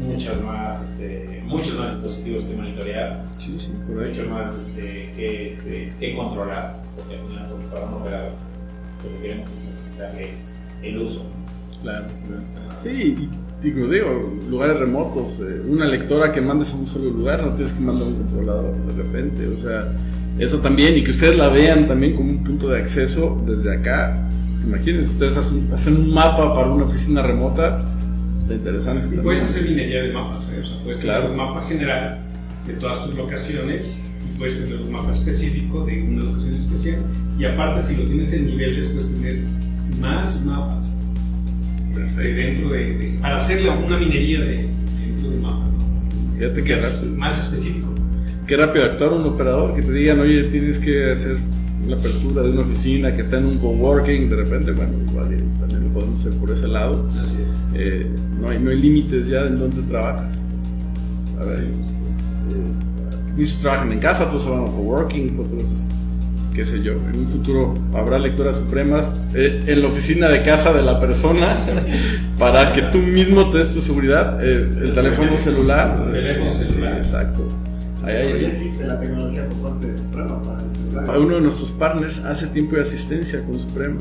muchas 0.05 0.41
más, 0.43 0.83
este, 0.83 1.43
muchos 1.47 1.79
más 1.79 1.93
dispositivos 1.93 2.45
que 2.45 2.57
monitorear, 2.57 3.25
Sí, 3.39 3.57
sí, 3.59 3.71
mucho 3.89 4.31
más 4.31 4.55
este, 4.55 5.13
que, 5.17 5.53
este, 5.53 5.93
que 5.99 6.17
controlar, 6.17 6.83
porque 6.97 7.17
al 7.17 7.27
final 7.27 7.49
porque 7.51 7.67
para 7.67 7.87
un 7.87 7.95
operador 7.95 8.33
lo 9.03 9.11
que 9.11 9.23
queremos 9.23 9.51
es 9.51 9.65
facilitarle 9.65 10.31
el 10.83 10.99
uso. 10.99 11.25
Claro. 11.83 12.07
Sí, 12.83 12.89
y 12.91 13.29
digo, 13.63 13.89
digo, 13.89 14.33
lugares 14.49 14.79
remotos, 14.79 15.41
eh, 15.41 15.63
una 15.69 15.87
lectora 15.87 16.33
que 16.33 16.41
mandes 16.41 16.73
a 16.73 16.77
un 16.77 16.87
solo 16.87 17.11
lugar, 17.11 17.43
no 17.43 17.55
tienes 17.55 17.73
que 17.73 17.81
mandar 17.81 18.09
un 18.09 18.15
controlador 18.15 18.75
de 18.75 19.03
repente, 19.03 19.47
o 19.49 19.59
sea, 19.59 19.93
eso 20.39 20.59
también, 20.59 20.97
y 20.97 21.05
que 21.05 21.11
ustedes 21.11 21.37
la 21.37 21.49
vean 21.49 21.87
también 21.87 22.17
como 22.17 22.31
un 22.31 22.43
punto 22.43 22.69
de 22.69 22.79
acceso 22.79 23.41
desde 23.47 23.73
acá. 23.73 24.29
Imagínense, 24.67 25.11
ustedes 25.11 25.37
hacen, 25.37 25.69
hacen 25.73 25.97
un 25.97 26.13
mapa 26.13 26.55
para 26.55 26.71
una 26.71 26.85
oficina 26.85 27.23
remota, 27.23 27.85
está 28.45 28.55
interesante. 28.55 29.15
Y 29.17 29.19
puedes 29.19 29.43
hacer 29.43 29.65
minería 29.65 30.03
de 30.03 30.13
mapas, 30.13 30.49
¿eh? 30.53 30.61
o 30.61 30.65
sea, 30.65 30.79
puedes 30.83 31.01
Claro. 31.01 31.23
tener 31.29 31.31
un 31.33 31.37
mapa 31.47 31.67
general 31.69 32.19
de 32.67 32.73
todas 32.75 33.05
tus 33.07 33.15
locaciones 33.17 34.01
y 34.33 34.39
puedes 34.39 34.63
tener 34.65 34.81
un 34.81 34.93
mapa 34.93 35.13
específico 35.13 35.85
de 35.85 36.03
una 36.03 36.23
locación 36.25 36.55
especial. 36.55 37.03
Y 37.39 37.45
aparte, 37.45 37.83
si 37.89 37.97
lo 37.97 38.05
tienes 38.05 38.33
en 38.33 38.47
niveles, 38.47 38.91
puedes 38.93 39.11
tener 39.15 39.39
más 40.01 40.45
mapas 40.45 41.07
este, 42.01 42.35
dentro 42.35 42.71
de, 42.71 42.95
de- 42.99 43.19
para 43.21 43.37
hacer 43.37 43.61
una 43.87 43.97
minería 43.99 44.41
de, 44.41 44.69
dentro 45.07 45.31
del 45.31 45.41
mapa. 45.41 45.67
¿no? 45.67 46.39
Fíjate 46.39 46.65
Que 46.65 46.75
es 46.75 46.83
rápido. 46.83 47.17
más 47.17 47.39
específico. 47.39 47.89
Qué 48.47 48.57
rápido 48.57 48.85
actuar 48.85 49.13
un 49.13 49.25
operador, 49.25 49.75
que 49.75 49.83
te 49.83 49.93
digan, 49.93 50.21
oye, 50.21 50.45
tienes 50.45 50.79
que 50.79 51.11
hacer 51.13 51.37
la 51.87 51.97
apertura 51.97 52.43
de 52.43 52.51
una 52.51 52.63
oficina 52.63 53.15
que 53.15 53.23
está 53.23 53.39
en 53.39 53.47
un 53.47 53.59
coworking, 53.59 54.29
de 54.31 54.37
repente, 54.37 54.73
bueno, 54.73 54.93
igual 55.09 55.29
también 55.61 55.85
lo 55.85 55.91
podemos 55.93 56.21
hacer 56.21 56.39
por 56.39 56.51
ese 56.51 56.69
lado. 56.69 57.09
Así 57.21 57.37
es. 57.43 57.61
Eh, 57.75 58.11
no, 58.41 58.49
hay, 58.49 58.59
no 58.59 58.71
hay 58.71 58.79
límites 58.81 59.27
ya 59.29 59.41
en 59.43 59.59
donde 59.59 59.83
trabajas. 59.83 60.43
A 61.41 61.45
ver, 61.45 61.67
pues, 61.67 62.57
eh, 62.57 63.33
muchos 63.37 63.59
trabajan 63.59 63.93
en 63.93 63.99
casa, 63.99 64.25
otros 64.25 64.49
van 64.49 64.63
a 64.63 64.67
coworkings, 64.67 65.39
otros, 65.39 65.83
qué 66.55 66.65
sé 66.65 66.81
yo. 66.83 66.93
En 66.93 67.21
un 67.21 67.29
futuro 67.29 67.75
habrá 67.95 68.19
lectoras 68.19 68.57
supremas 68.57 69.11
eh, 69.35 69.65
en 69.67 69.83
la 69.83 69.89
oficina 69.89 70.29
de 70.29 70.43
casa 70.43 70.73
de 70.73 70.83
la 70.83 71.01
persona 71.01 71.49
para 72.39 72.73
que 72.73 72.83
tú 72.83 72.99
mismo 72.99 73.51
te 73.51 73.59
des 73.59 73.71
tu 73.71 73.81
seguridad. 73.81 74.43
eh, 74.43 74.69
el 74.83 74.95
teléfono 74.95 75.37
celular. 75.37 76.03
El 76.07 76.13
teléfono 76.13 76.53
sí, 76.53 76.67
celular. 76.67 76.97
exacto. 76.99 77.49
Pero 78.05 78.37
ya 78.39 78.49
existe 78.49 78.87
la 78.87 79.01
tecnología 79.01 79.49
por 79.49 79.71
parte 79.71 79.87
de 79.89 79.97
Suprema 79.99 80.43
para 80.43 80.63
el 80.63 80.73
celular. 80.73 81.19
uno 81.19 81.35
de 81.37 81.41
nuestros 81.41 81.71
partners 81.73 82.19
hace 82.21 82.47
tiempo 82.49 82.77
de 82.77 82.83
asistencia 82.83 83.43
con 83.45 83.59
Suprema 83.59 83.99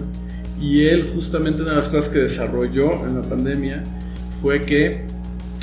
y 0.59 0.85
él 0.85 1.11
justamente 1.13 1.61
una 1.61 1.71
de 1.71 1.77
las 1.77 1.87
cosas 1.87 2.09
que 2.09 2.19
desarrolló 2.19 3.05
en 3.07 3.15
la 3.15 3.21
pandemia 3.21 3.83
fue 4.41 4.61
que 4.61 5.05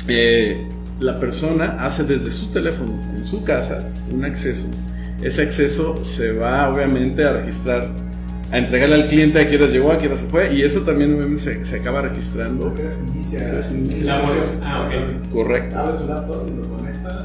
eh, 0.07 0.67
la 0.99 1.19
persona 1.19 1.77
hace 1.79 2.03
desde 2.03 2.29
su 2.31 2.47
teléfono 2.51 2.93
en 3.15 3.25
su 3.25 3.43
casa 3.43 3.87
un 4.13 4.23
acceso 4.25 4.65
ese 5.21 5.43
acceso 5.43 6.03
se 6.03 6.33
va 6.33 6.69
obviamente 6.69 7.23
a 7.23 7.33
registrar 7.33 7.89
a 8.51 8.57
entregarle 8.57 8.95
al 8.95 9.07
cliente 9.07 9.39
a 9.39 9.49
qué 9.49 9.55
hora 9.55 9.67
llegó, 9.67 9.91
a 9.93 9.97
qué 9.97 10.07
hora 10.07 10.17
se 10.17 10.25
fue, 10.25 10.53
y 10.53 10.61
eso 10.61 10.81
también 10.81 11.37
se, 11.37 11.63
se 11.63 11.77
acaba 11.77 12.01
registrando. 12.01 12.75
Inicia. 13.15 13.61
Inicia. 13.71 14.03
La 14.17 14.21
voz- 14.23 14.59
ah, 14.61 14.89
ok. 14.89 15.31
Correcto. 15.31 15.79
Abre 15.79 15.97
su 15.97 16.05
laptop 16.05 16.47
y 16.49 16.57
lo 16.61 16.69
conecta. 16.75 17.23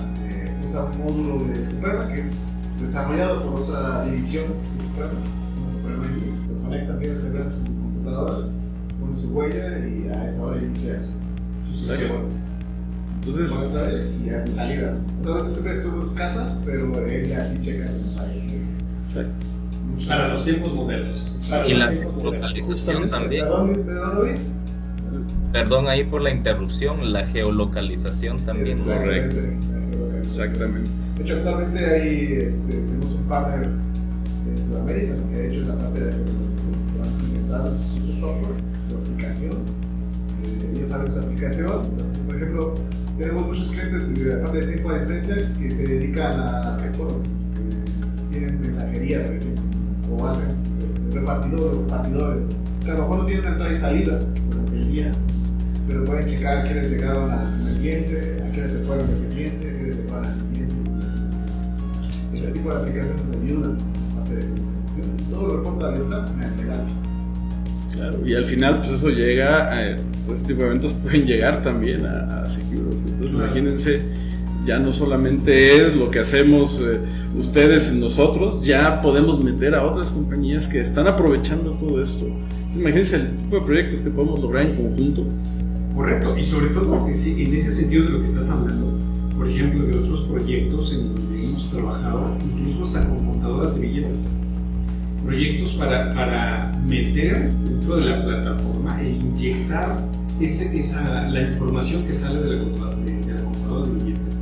Usa 0.76 0.84
un 0.84 0.98
módulo 0.98 1.44
de 1.44 1.66
Suprema 1.66 2.08
que 2.08 2.20
es 2.20 2.40
desarrollado 2.80 3.42
por 3.44 3.62
otra 3.62 4.04
división 4.04 4.44
de 4.76 4.84
Suprema, 4.84 5.12
como 5.54 5.72
Suprema 5.72 6.06
ID. 6.06 6.50
Lo 6.50 6.62
conecta, 6.62 6.98
tiene 6.98 7.18
se 7.18 7.30
ve 7.30 7.40
en 7.40 7.50
su 7.50 7.64
computadora, 7.64 8.48
pone 9.00 9.16
su 9.16 9.28
huella 9.28 9.78
y 9.78 10.08
a 10.08 10.30
esa 10.30 10.42
hora 10.42 10.62
inicia 10.62 10.98
su, 10.98 11.12
sus 11.72 11.80
sesiones. 11.88 12.34
Entonces, 13.20 13.72
vez 13.72 14.22
y 14.48 14.52
salida. 14.52 14.94
Normalmente 15.22 15.52
siempre 15.52 15.72
estuvo 15.74 16.00
en 16.00 16.08
su 16.08 16.14
casa, 16.14 16.58
pero 16.64 17.06
él 17.06 17.28
ya 17.28 17.42
sí 17.42 17.60
checa 17.62 17.88
su 17.88 18.10
exacto. 19.06 19.46
Para 20.06 20.28
los 20.28 20.44
tiempos 20.44 20.74
modernos. 20.74 21.46
Para 21.48 21.66
Y 21.66 21.74
la 21.74 21.90
tiempos 21.90 22.22
modernos. 22.22 22.34
localización 22.52 23.10
también. 23.10 23.42
Perdón, 23.42 23.82
perdón, 25.52 25.88
ahí 25.88 26.04
por 26.04 26.22
la 26.22 26.30
interrupción, 26.30 27.12
la 27.12 27.26
geolocalización 27.26 28.36
también. 28.38 28.78
Exactamente. 28.78 29.56
Exactamente. 30.26 30.90
De 31.16 31.22
hecho, 31.22 31.36
actualmente 31.36 31.86
ahí 31.86 32.38
este, 32.40 32.76
tenemos 32.76 33.12
un 33.12 33.24
partner 33.28 33.70
en 34.48 34.58
Sudamérica 34.58 35.14
que 35.30 35.36
ha 35.36 35.46
hecho 35.46 35.60
la 35.60 35.78
parte 35.78 36.00
de 36.00 36.12
su 36.12 38.20
software, 38.20 38.56
su 38.88 38.96
aplicación. 38.96 39.52
Eh, 40.44 40.72
ellos 40.76 40.88
saben 40.88 41.12
su 41.12 41.20
aplicación. 41.20 41.82
Por 42.26 42.36
ejemplo, 42.36 42.74
tenemos 43.18 43.46
muchos 43.46 43.70
clientes 43.70 44.14
de 44.14 44.36
la 44.36 44.44
parte 44.44 44.58
de 44.58 44.66
tiempo 44.66 44.92
de 44.92 44.98
asistencia 44.98 45.36
que 45.58 45.70
se 45.70 45.86
dedican 45.86 46.40
a 46.40 46.76
recuerdo, 46.78 47.22
que 47.54 48.38
tienen 48.38 48.60
mensajería, 48.60 49.24
por 49.24 49.34
ejemplo, 49.36 50.16
o 50.16 50.26
hacen 50.26 50.50
eh, 50.50 51.14
repartidor, 51.14 51.82
repartidores. 51.82 52.42
Que 52.84 52.90
a 52.90 52.94
lo 52.94 53.02
mejor 53.02 53.18
no 53.18 53.26
tienen 53.26 53.46
entrada 53.46 53.72
y 53.72 53.76
salida 53.76 54.18
durante 54.50 54.76
el 54.76 54.88
día, 54.88 55.12
pero 55.86 56.04
pueden 56.04 56.24
checar 56.26 56.64
quiénes 56.64 56.90
llegaron 56.90 57.30
al 57.30 57.74
cliente, 57.78 58.42
a 58.46 58.50
quiénes 58.50 58.72
se 58.72 58.78
fueron 58.80 59.06
de 59.08 59.14
ese 59.14 59.28
cliente, 59.28 59.68
a 59.70 59.72
quiénes 59.78 59.96
se 59.96 60.02
fueron 60.02 60.26
al 60.26 60.34
siguiente. 60.34 60.74
Ese 62.34 62.46
tipo 62.52 62.70
de 62.70 62.76
aplicaciones 62.76 63.22
nos 63.24 63.36
ayudan 63.44 63.78
a. 64.20 65.30
Todo 65.30 65.46
lo 65.48 65.56
reporta 65.58 65.90
de 65.92 65.98
esta 66.04 66.20
manera. 66.32 66.84
Claro, 67.94 68.26
y 68.26 68.34
al 68.34 68.44
final, 68.44 68.78
pues 68.78 68.90
eso 68.90 69.08
llega, 69.10 69.72
a, 69.72 69.96
pues 70.26 70.40
este 70.40 70.48
tipo 70.52 70.62
de 70.62 70.66
eventos 70.68 70.92
pueden 71.02 71.22
llegar 71.26 71.62
también 71.62 72.04
a, 72.04 72.42
a 72.42 72.46
Securos. 72.50 72.96
Entonces, 73.06 73.30
Claro. 73.32 73.44
imagínense, 73.46 74.00
ya 74.66 74.78
no 74.78 74.92
solamente 74.92 75.82
es 75.86 75.94
lo 75.94 76.10
que 76.10 76.18
hacemos 76.18 76.80
eh, 76.82 76.98
ustedes 77.38 77.92
y 77.94 77.98
nosotros, 77.98 78.64
ya 78.66 79.00
podemos 79.00 79.42
meter 79.42 79.74
a 79.74 79.84
otras 79.84 80.08
compañías 80.08 80.68
que 80.68 80.80
están 80.80 81.06
aprovechando 81.06 81.70
todo 81.72 82.02
esto. 82.02 82.26
Entonces, 82.26 82.80
imagínense 82.80 83.16
el 83.16 83.36
tipo 83.36 83.56
de 83.56 83.62
proyectos 83.62 84.00
que 84.00 84.10
podemos 84.10 84.40
lograr 84.40 84.66
en 84.66 84.76
conjunto. 84.76 85.24
Correcto, 85.96 86.36
y 86.36 86.44
sobre 86.44 86.68
todo 86.68 87.06
en 87.06 87.12
ese- 87.12 87.42
en 87.42 87.54
ese 87.54 87.72
sentido 87.72 88.04
de 88.04 88.10
lo 88.10 88.20
que 88.20 88.26
estás 88.26 88.50
hablando, 88.50 88.92
por 89.34 89.48
ejemplo, 89.48 89.86
de 89.86 89.96
otros 89.98 90.20
proyectos 90.24 90.92
en 90.92 91.14
donde 91.14 91.42
hemos 91.44 91.70
trabajado, 91.70 92.36
incluso 92.44 92.82
hasta 92.82 93.08
con 93.08 93.26
contadoras 93.26 93.74
de 93.74 93.80
billetes. 93.80 94.28
Proyectos 95.24 95.72
para, 95.74 96.12
para 96.14 96.78
meter 96.86 97.50
dentro 97.64 97.96
de 97.96 98.10
la 98.10 98.24
plataforma 98.26 99.00
e 99.02 99.08
inyectar 99.10 100.06
esa, 100.40 101.28
la 101.30 101.40
información 101.48 102.02
que 102.04 102.12
sale 102.12 102.40
de 102.42 102.48
la, 102.48 102.54
de, 102.96 103.12
de 103.26 103.34
la 103.34 103.42
contadora 103.42 103.88
de 103.88 103.94
billetes, 104.04 104.34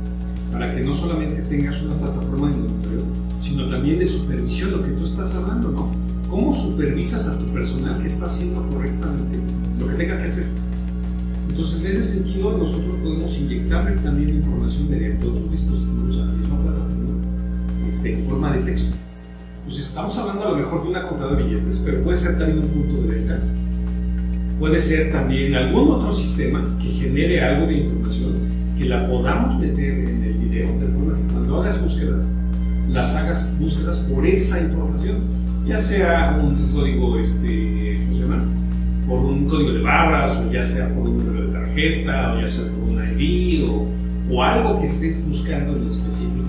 para 0.51 0.75
que 0.75 0.81
no 0.83 0.93
solamente 0.95 1.41
tengas 1.43 1.81
una 1.81 1.95
plataforma 1.95 2.49
de 2.51 2.57
monitoreo, 2.57 3.03
sino 3.41 3.67
también 3.69 3.97
de 3.99 4.05
supervisión, 4.07 4.71
lo 4.71 4.83
que 4.83 4.91
tú 4.91 5.05
estás 5.05 5.33
hablando, 5.35 5.71
¿no? 5.71 5.89
¿Cómo 6.29 6.53
supervisas 6.53 7.27
a 7.27 7.39
tu 7.39 7.45
personal 7.53 8.01
que 8.01 8.07
está 8.07 8.25
haciendo 8.25 8.67
correctamente 8.69 9.39
lo 9.79 9.87
que 9.87 9.95
tenga 9.95 10.17
que 10.17 10.23
hacer? 10.27 10.64
Entonces, 11.55 11.85
en 11.85 11.87
ese 11.87 12.03
sentido, 12.03 12.57
nosotros 12.57 12.97
podemos 13.01 13.37
inyectarle 13.39 13.91
también 14.01 14.27
información 14.27 14.89
mediante 14.89 15.25
otros 15.25 15.49
dispositivos 15.49 16.17
a 16.17 16.25
la 16.25 16.33
misma 16.33 16.61
plataforma 16.61 17.13
este, 17.89 18.13
en 18.13 18.25
forma 18.25 18.57
de 18.57 18.63
texto. 18.63 18.93
Entonces, 19.59 19.87
estamos 19.87 20.17
hablando 20.17 20.47
a 20.47 20.51
lo 20.51 20.57
mejor 20.57 20.83
de 20.83 20.89
una 20.89 21.07
contadora 21.07 21.37
de 21.37 21.43
billetes, 21.45 21.81
pero 21.85 22.03
puede 22.03 22.17
ser 22.17 22.37
también 22.37 22.59
un 22.59 22.67
punto 22.67 23.03
de 23.03 23.07
venta. 23.07 23.39
Puede 24.59 24.81
ser 24.81 25.13
también 25.13 25.55
algún 25.55 25.91
otro 25.91 26.11
sistema 26.11 26.77
que 26.77 26.91
genere 26.91 27.41
algo 27.41 27.67
de 27.67 27.77
información 27.77 28.33
que 28.77 28.83
la 28.83 29.07
podamos 29.07 29.57
meter 29.57 30.09
en 30.09 30.23
el 30.25 30.33
video, 30.33 30.77
de 30.77 30.87
forma 30.87 31.15
que 31.15 31.33
cuando 31.33 31.63
hagas 31.63 31.81
búsquedas, 31.81 32.35
las 32.89 33.15
hagas 33.15 33.57
búsquedas 33.57 33.99
por 33.99 34.25
esa 34.27 34.61
información, 34.61 35.19
ya 35.65 35.79
sea 35.79 36.37
un 36.37 36.57
código, 36.73 37.17
este, 37.17 38.01
¿cómo 38.09 38.17
se 38.17 38.21
llama? 38.23 38.45
por 39.07 39.19
un 39.19 39.45
código 39.47 39.71
de 39.71 39.81
barras, 39.81 40.37
o 40.37 40.51
ya 40.51 40.65
sea 40.65 40.89
por 40.93 41.07
un 41.07 41.17
número 41.19 41.44
de 41.44 41.44
tarjeta, 41.75 42.33
o 42.33 42.41
ya 42.41 42.49
sea 42.49 42.71
por 42.71 42.89
un 42.89 43.19
ID, 43.19 43.63
o, 43.67 43.87
o 44.31 44.43
algo 44.43 44.79
que 44.79 44.87
estés 44.87 45.27
buscando 45.27 45.75
en 45.75 45.87
específico 45.87 46.43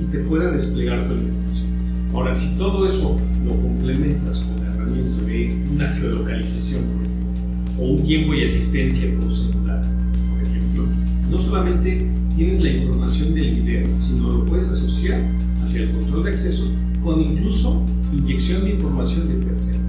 y 0.00 0.10
te 0.10 0.18
pueda 0.20 0.50
desplegar 0.50 0.98
la 0.98 1.14
información. 1.14 1.66
Ahora, 2.14 2.34
si 2.34 2.56
todo 2.56 2.86
eso 2.86 3.18
lo 3.44 3.60
complementas 3.60 4.38
con 4.38 4.64
la 4.64 4.74
herramienta 4.74 5.22
de 5.24 5.66
una 5.72 5.88
geolocalización, 5.88 6.84
por 6.84 7.02
ejemplo, 7.02 7.84
o 7.84 7.86
un 7.92 8.06
tiempo 8.06 8.34
y 8.34 8.44
asistencia 8.44 9.08
por 9.20 9.34
celular, 9.34 9.82
por 10.30 10.42
ejemplo, 10.42 10.84
no 11.30 11.38
solamente 11.38 12.06
tienes 12.36 12.62
la 12.62 12.70
información 12.70 13.34
del 13.34 13.54
video, 13.54 13.86
sino 14.00 14.30
lo 14.30 14.44
puedes 14.44 14.68
asociar 14.68 15.20
hacia 15.64 15.82
el 15.82 15.90
control 15.92 16.24
de 16.24 16.30
acceso 16.30 16.64
con 17.02 17.20
incluso 17.20 17.84
inyección 18.12 18.64
de 18.64 18.70
información 18.70 19.28
de 19.28 19.46
terceros, 19.46 19.82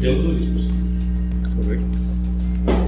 de 0.00 0.08
otros 0.10 0.40
dispositivos. 0.40 0.74
Correcto. 1.56 2.03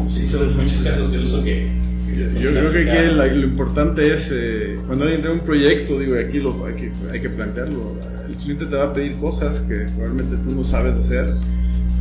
Sí, 0.09 0.27
son 0.29 0.45
muchos 0.57 0.81
casos 0.83 1.11
de 1.13 1.19
uso 1.19 1.43
que, 1.43 1.69
que 2.09 2.15
se 2.17 2.33
Yo 2.41 2.51
creo 2.51 2.73
que 2.73 2.91
aquí 2.91 3.15
la- 3.15 3.27
lo 3.27 3.47
importante 3.47 4.13
es, 4.13 4.31
eh, 4.33 4.79
cuando 4.87 5.05
alguien 5.05 5.21
tiene 5.23 5.37
un 5.37 5.45
proyecto, 5.45 5.99
digo, 5.99 6.15
aquí 6.19 6.39
lo, 6.39 6.65
hay, 6.67 6.75
que, 6.75 6.93
hay 7.13 7.21
que 7.21 7.29
plantearlo, 7.31 7.95
el 8.29 8.35
cliente 8.37 8.67
te 8.67 8.77
va 8.77 8.85
a 8.85 8.93
pedir 8.93 9.17
cosas 9.17 9.61
que 9.61 9.87
probablemente 9.97 10.37
tú 10.49 10.55
no 10.55 10.65
sabes 10.65 10.97
hacer. 10.97 11.35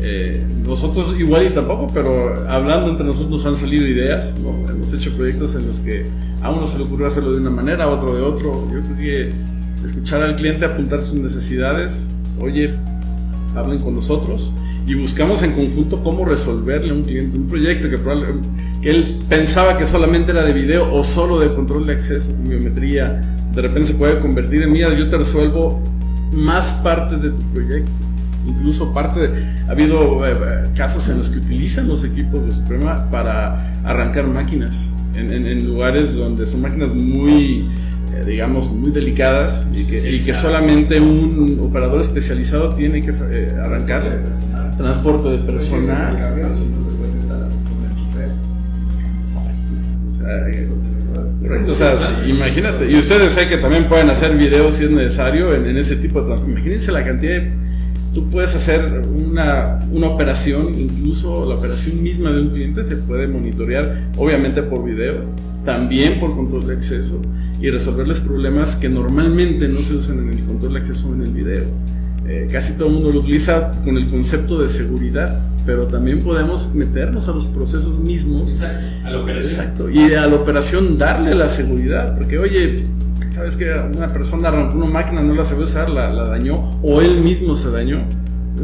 Eh, 0.01 0.43
nosotros 0.65 1.15
igual 1.17 1.47
y 1.47 1.49
tampoco, 1.51 1.89
pero 1.93 2.45
hablando 2.49 2.89
entre 2.89 3.05
nosotros 3.05 3.31
nos 3.31 3.45
han 3.45 3.55
salido 3.55 3.87
ideas, 3.87 4.35
¿no? 4.39 4.69
hemos 4.69 4.93
hecho 4.93 5.15
proyectos 5.15 5.55
en 5.55 5.67
los 5.67 5.77
que 5.79 6.05
a 6.41 6.51
uno 6.51 6.67
se 6.67 6.77
le 6.77 6.83
ocurrió 6.83 7.07
hacerlo 7.07 7.31
de 7.33 7.39
una 7.39 7.49
manera, 7.49 7.85
a 7.85 7.87
otro 7.87 8.13
de 8.15 8.21
otro. 8.21 8.67
Yo 8.73 8.81
creo 8.81 8.97
que 8.97 9.31
escuchar 9.85 10.21
al 10.21 10.35
cliente, 10.35 10.65
apuntar 10.65 11.01
sus 11.01 11.15
necesidades, 11.15 12.09
oye, 12.39 12.71
hablen 13.55 13.79
con 13.79 13.93
nosotros 13.93 14.53
y 14.87 14.93
buscamos 14.93 15.41
en 15.43 15.53
conjunto 15.53 16.03
cómo 16.03 16.25
resolverle 16.25 16.91
a 16.91 16.93
un 16.93 17.03
cliente 17.03 17.35
un 17.37 17.47
proyecto 17.49 17.89
que, 17.89 17.97
probable- 17.97 18.35
que 18.81 18.89
él 18.91 19.19
pensaba 19.27 19.77
que 19.77 19.85
solamente 19.87 20.31
era 20.31 20.43
de 20.43 20.53
video 20.53 20.93
o 20.93 21.03
solo 21.03 21.39
de 21.39 21.49
control 21.49 21.87
de 21.87 21.93
acceso 21.93 22.31
con 22.35 22.47
biometría. 22.47 23.19
De 23.53 23.61
repente 23.61 23.87
se 23.87 23.95
puede 23.95 24.19
convertir 24.19 24.61
en, 24.61 24.71
mira, 24.71 24.93
yo 24.93 25.07
te 25.07 25.17
resuelvo 25.17 25.81
más 26.33 26.67
partes 26.83 27.21
de 27.21 27.29
tu 27.31 27.41
proyecto. 27.53 27.89
Incluso 28.45 28.93
parte 28.93 29.27
de, 29.27 29.43
ha 29.67 29.71
habido 29.71 30.23
eh, 30.27 30.33
eh, 30.33 30.69
casos 30.75 31.09
en 31.09 31.17
los 31.17 31.29
que 31.29 31.39
utilizan 31.39 31.87
los 31.87 32.03
equipos 32.03 32.45
de 32.45 32.51
Suprema 32.51 33.09
para 33.09 33.73
arrancar 33.83 34.27
máquinas 34.27 34.91
en, 35.15 35.31
en- 35.33 35.47
en 35.47 35.65
lugares 35.65 36.15
donde 36.15 36.45
son 36.45 36.61
máquinas 36.61 36.89
muy, 36.93 37.67
eh, 38.13 38.23
digamos, 38.23 38.69
muy 38.71 38.91
delicadas 38.91 39.65
y 39.73 39.85
que, 39.85 39.97
y 40.11 40.19
que 40.19 40.33
solamente 40.35 40.99
un 40.99 41.57
operador 41.59 42.01
especializado 42.01 42.75
tiene 42.75 43.01
que 43.01 43.13
eh, 43.31 43.51
arrancarlas 43.63 44.13
transporte 44.77 45.29
de 45.29 45.37
personal. 45.39 46.15
O 51.69 51.75
sea, 51.75 52.21
imagínate, 52.27 52.89
y 52.89 52.97
ustedes 52.97 53.33
sé 53.33 53.47
que 53.47 53.57
también 53.57 53.87
pueden 53.87 54.09
hacer 54.09 54.35
videos 54.35 54.75
si 54.75 54.85
es 54.85 54.91
necesario 54.91 55.53
en, 55.53 55.67
en 55.67 55.77
ese 55.77 55.95
tipo 55.97 56.21
de 56.21 56.27
transporte. 56.27 56.53
Imagínense 56.53 56.91
la 56.91 57.03
cantidad 57.03 57.33
de. 57.33 57.51
Tú 58.13 58.29
puedes 58.29 58.55
hacer 58.55 59.03
una, 59.13 59.85
una 59.91 60.07
operación, 60.07 60.73
incluso 60.79 61.45
la 61.45 61.55
operación 61.55 62.01
misma 62.01 62.31
de 62.31 62.43
un 62.43 62.49
cliente 62.49 62.81
se 62.83 62.95
puede 62.95 63.27
monitorear, 63.27 64.05
obviamente 64.15 64.63
por 64.63 64.85
video, 64.85 65.15
también 65.65 66.19
por 66.19 66.33
control 66.33 66.65
de 66.65 66.75
acceso 66.75 67.21
y 67.59 67.69
resolverles 67.69 68.21
problemas 68.21 68.77
que 68.77 68.87
normalmente 68.87 69.67
no 69.67 69.81
se 69.81 69.95
usan 69.95 70.19
en 70.19 70.29
el 70.29 70.45
control 70.45 70.73
de 70.73 70.79
acceso 70.79 71.13
en 71.13 71.23
el 71.23 71.31
video. 71.31 71.65
Eh, 72.27 72.47
casi 72.51 72.73
todo 72.73 72.87
el 72.87 72.95
mundo 72.95 73.11
lo 73.11 73.19
utiliza 73.19 73.71
con 73.83 73.97
el 73.97 74.09
concepto 74.09 74.59
de 74.59 74.67
seguridad, 74.67 75.43
pero 75.63 75.85
también 75.85 76.19
podemos 76.19 76.73
meternos 76.73 77.27
a 77.27 77.33
los 77.33 77.45
procesos 77.45 77.99
mismos. 77.99 78.49
Exacto, 78.49 79.07
a 79.07 79.09
la 79.11 79.19
operación. 79.19 79.51
Exacto. 79.51 79.89
Y 79.89 80.13
a 80.15 80.25
la 80.25 80.35
operación 80.35 80.97
darle 80.97 81.35
la 81.35 81.49
seguridad, 81.49 82.15
porque 82.17 82.39
oye, 82.39 82.83
sabes 83.31 83.55
que 83.55 83.71
una 83.95 84.07
persona 84.07 84.47
arrancó 84.47 84.77
una 84.77 84.87
máquina, 84.87 85.21
no 85.21 85.35
la 85.35 85.43
sabía 85.43 85.65
usar, 85.65 85.89
la, 85.89 86.11
la 86.11 86.27
dañó, 86.27 86.71
o 86.81 87.01
él 87.01 87.21
mismo 87.21 87.55
se 87.55 87.69
dañó. 87.69 87.97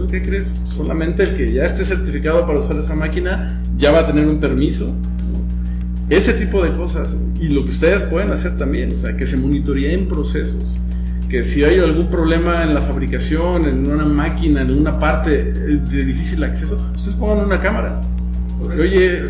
¿Qué 0.09 0.24
crees? 0.24 0.47
Solamente 0.47 1.24
el 1.24 1.36
que 1.36 1.51
ya 1.51 1.66
esté 1.66 1.86
certificado 1.86 2.47
para 2.47 2.59
usar 2.59 2.78
esa 2.78 2.95
máquina 2.95 3.62
ya 3.78 3.91
va 3.91 3.99
a 3.99 4.07
tener 4.07 4.28
un 4.28 4.39
permiso. 4.39 4.95
Ese 6.09 6.34
tipo 6.34 6.64
de 6.64 6.72
cosas. 6.72 7.16
Y 7.39 7.49
lo 7.49 7.64
que 7.64 7.72
ustedes 7.72 8.03
pueden 8.03 8.32
hacer 8.32 8.57
también, 8.57 8.91
o 8.91 8.95
sea, 8.95 9.16
que 9.16 9.28
se 9.28 9.38
monitoreen 9.38 10.07
procesos 10.07 10.80
que 11.32 11.46
si 11.46 11.64
hay 11.64 11.80
algún 11.80 12.08
problema 12.08 12.64
en 12.64 12.74
la 12.74 12.82
fabricación, 12.82 13.66
en 13.66 13.90
una 13.90 14.04
máquina, 14.04 14.64
en 14.64 14.72
una 14.72 15.00
parte 15.00 15.54
de 15.54 16.06
difícil 16.06 16.44
acceso, 16.44 16.76
ustedes 16.94 17.16
pongan 17.16 17.46
una 17.46 17.62
cámara. 17.62 18.02
Porque, 18.60 18.82
oye, 18.82 19.24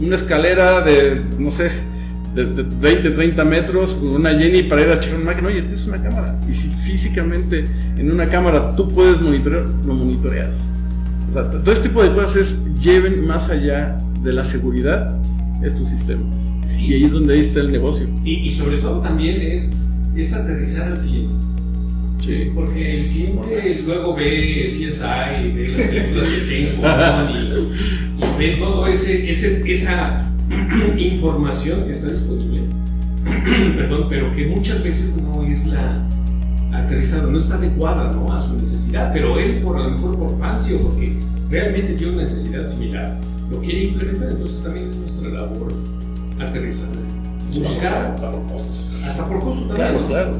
una 0.00 0.16
escalera 0.16 0.80
de, 0.80 1.20
no 1.38 1.50
sé, 1.50 1.70
de, 2.34 2.44
20, 2.44 3.10
30 3.10 3.44
metros, 3.44 3.98
una 4.00 4.30
Jenny 4.30 4.62
para 4.62 4.80
ir 4.80 4.88
a 4.88 4.98
checar 4.98 5.18
una 5.18 5.32
máquina, 5.32 5.48
oye, 5.48 5.60
tienes 5.60 5.86
una 5.86 6.02
cámara. 6.02 6.40
Y 6.48 6.54
si 6.54 6.68
físicamente 6.68 7.64
en 7.98 8.10
una 8.10 8.26
cámara 8.26 8.72
tú 8.74 8.88
puedes 8.88 9.20
monitorear, 9.20 9.66
lo 9.86 9.92
monitoreas. 9.92 10.66
O 11.28 11.32
sea, 11.32 11.50
todo 11.50 11.70
este 11.70 11.90
tipo 11.90 12.02
de 12.02 12.14
cosas 12.14 12.36
es 12.36 12.80
lleven 12.80 13.26
más 13.26 13.50
allá 13.50 14.00
de 14.22 14.32
la 14.32 14.42
seguridad 14.42 15.14
estos 15.62 15.90
sistemas. 15.90 16.48
Y, 16.78 16.94
ahí 16.94 17.04
es 17.04 17.12
donde 17.12 17.34
ahí 17.34 17.40
está 17.40 17.60
el 17.60 17.70
negocio. 17.70 18.08
Y, 18.24 18.50
sobre 18.52 18.78
todo 18.78 19.00
también 19.00 19.42
es, 19.42 19.74
es 20.16 20.32
aterrizar 20.32 20.92
al 20.92 21.00
cliente. 21.00 21.34
Sí. 22.20 22.50
Porque 22.54 22.94
el 22.94 23.02
cliente 23.02 23.82
luego 23.84 24.14
ve 24.14 24.66
CSI, 24.66 25.52
ve 25.52 25.68
las 25.68 25.82
películas 25.88 26.30
de 26.30 26.40
James 26.46 26.76
Bond 26.76 27.30
y, 27.30 28.24
y, 28.24 28.38
ve 28.38 28.56
todo 28.58 28.86
ese, 28.86 29.30
ese, 29.30 29.72
esa 29.72 30.30
información 30.98 31.84
que 31.84 31.92
está 31.92 32.10
disponible. 32.10 32.60
Perdón, 33.76 34.06
pero 34.08 34.34
que 34.34 34.46
muchas 34.46 34.82
veces 34.82 35.16
no 35.16 35.42
es 35.44 35.66
la 35.66 36.06
aterrizada, 36.72 37.30
no 37.30 37.38
está 37.38 37.56
adecuada 37.56 38.10
¿no? 38.12 38.32
a 38.32 38.42
su 38.42 38.54
necesidad. 38.56 39.12
Pero 39.12 39.38
él, 39.38 39.56
por 39.56 39.78
a 39.78 39.84
lo 39.84 39.90
mejor 39.90 40.18
por 40.18 40.38
fancy 40.38 40.74
o 40.74 40.78
porque 40.88 41.16
realmente 41.50 41.94
tiene 41.94 42.12
una 42.12 42.22
necesidad 42.22 42.68
similar, 42.68 43.20
lo 43.50 43.60
quiere 43.60 43.84
implementar. 43.84 44.30
Entonces 44.30 44.62
también 44.62 44.90
es 44.90 44.96
nuestra 44.96 45.30
labor 45.30 45.72
aterrizar. 46.38 46.88
Buscar 47.52 48.12
hasta 48.12 48.30
por 48.30 48.46
costos. 48.46 48.90
Hasta 49.04 49.26
por 49.26 49.40
costos 49.40 49.68
también. 49.68 50.06
Claro, 50.06 50.06
claro. 50.06 50.32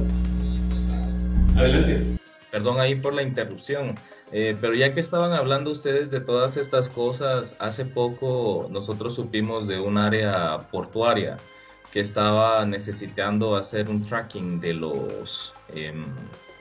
Adelante. 1.57 2.19
Perdón 2.51 2.81
ahí 2.81 2.95
por 2.95 3.15
la 3.15 3.23
interrupción. 3.23 3.97
Eh, 4.33 4.57
pero 4.61 4.75
ya 4.75 4.95
que 4.95 5.01
estaban 5.01 5.33
hablando 5.33 5.73
ustedes 5.73 6.11
de 6.13 6.21
todas 6.21 6.57
estas 6.57 6.89
cosas, 6.89 7.57
hace 7.59 7.85
poco 7.85 8.69
nosotros 8.71 9.15
supimos 9.15 9.67
de 9.67 9.81
un 9.81 9.99
área 9.99 10.59
portuaria 10.71 11.39
que 11.93 11.99
estaba 11.99 12.65
necesitando 12.65 13.57
hacer 13.57 13.91
un 13.91 14.07
tracking 14.07 14.61
de 14.61 14.75
los 14.75 15.53
em, 15.75 16.05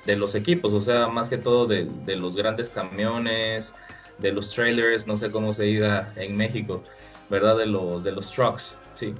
de 0.06 0.16
los 0.16 0.34
equipos, 0.34 0.74
o 0.74 0.82
sea, 0.82 1.08
más 1.08 1.30
que 1.30 1.38
todo 1.38 1.68
de, 1.68 1.88
de, 2.06 2.16
los 2.16 2.36
grandes 2.36 2.70
camiones, 2.70 3.76
de 4.18 4.32
los 4.32 4.52
trailers, 4.52 5.06
no 5.06 5.16
sé 5.18 5.30
cómo 5.30 5.54
se 5.54 5.64
diga 5.66 6.12
en 6.16 6.36
México, 6.36 6.82
¿verdad? 7.30 7.58
De 7.58 7.68
los 7.68 8.04
de 8.04 8.14
los 8.14 8.32
trucks, 8.32 8.76
sí, 8.94 9.14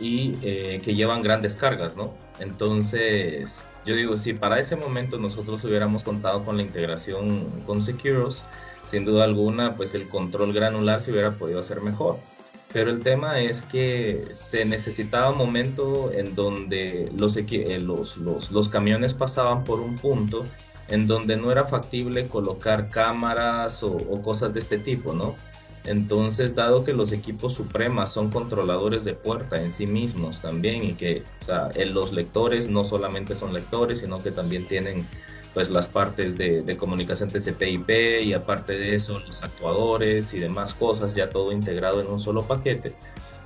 y 0.00 0.36
eh, 0.42 0.80
que 0.84 0.94
llevan 0.94 1.22
grandes 1.22 1.54
cargas, 1.54 1.96
¿no? 1.96 2.14
Entonces 2.38 3.62
yo 3.86 3.94
digo, 3.94 4.16
si 4.16 4.32
para 4.32 4.58
ese 4.58 4.76
momento 4.76 5.18
nosotros 5.18 5.62
hubiéramos 5.64 6.04
contado 6.04 6.44
con 6.44 6.56
la 6.56 6.62
integración 6.62 7.46
con 7.66 7.82
Securos, 7.82 8.42
sin 8.84 9.04
duda 9.04 9.24
alguna, 9.24 9.76
pues 9.76 9.94
el 9.94 10.08
control 10.08 10.52
granular 10.52 11.00
se 11.00 11.12
hubiera 11.12 11.32
podido 11.32 11.60
hacer 11.60 11.80
mejor. 11.80 12.18
Pero 12.72 12.90
el 12.90 13.02
tema 13.02 13.40
es 13.40 13.62
que 13.62 14.24
se 14.32 14.64
necesitaba 14.64 15.30
un 15.30 15.38
momento 15.38 16.10
en 16.12 16.34
donde 16.34 17.10
los, 17.16 17.36
eh, 17.36 17.78
los, 17.80 18.16
los, 18.16 18.50
los 18.50 18.68
camiones 18.68 19.14
pasaban 19.14 19.64
por 19.64 19.80
un 19.80 19.94
punto 19.96 20.44
en 20.88 21.06
donde 21.06 21.36
no 21.36 21.52
era 21.52 21.66
factible 21.66 22.26
colocar 22.26 22.90
cámaras 22.90 23.82
o, 23.82 23.92
o, 23.92 24.22
cosas 24.22 24.52
de 24.54 24.60
este 24.60 24.78
tipo, 24.78 25.12
¿no? 25.12 25.36
Entonces, 25.86 26.54
dado 26.54 26.82
que 26.82 26.94
los 26.94 27.12
equipos 27.12 27.52
Suprema 27.52 28.06
son 28.06 28.30
controladores 28.30 29.04
de 29.04 29.12
puerta 29.14 29.60
en 29.60 29.70
sí 29.70 29.86
mismos 29.86 30.40
también 30.40 30.82
y 30.82 30.94
que 30.94 31.22
los 31.86 32.12
lectores 32.12 32.68
no 32.68 32.84
solamente 32.84 33.34
son 33.34 33.52
lectores, 33.52 34.00
sino 34.00 34.22
que 34.22 34.30
también 34.30 34.66
tienen 34.66 35.06
pues 35.52 35.70
las 35.70 35.86
partes 35.86 36.36
de, 36.36 36.62
de 36.62 36.76
comunicación 36.76 37.30
TCP/IP 37.30 38.22
y 38.24 38.32
aparte 38.32 38.72
de 38.72 38.94
eso 38.94 39.20
los 39.20 39.42
actuadores 39.42 40.34
y 40.34 40.40
demás 40.40 40.74
cosas 40.74 41.14
ya 41.14 41.30
todo 41.30 41.52
integrado 41.52 42.00
en 42.00 42.08
un 42.08 42.18
solo 42.18 42.42
paquete, 42.42 42.92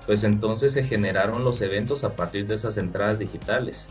pues 0.07 0.25
entonces 0.25 0.73
se 0.73 0.85
generaron 0.85 1.45
los 1.45 1.61
eventos 1.61 2.05
a 2.05 2.17
partir 2.17 2.47
de 2.47 2.55
esas 2.55 2.79
entradas 2.79 3.19
digitales 3.19 3.89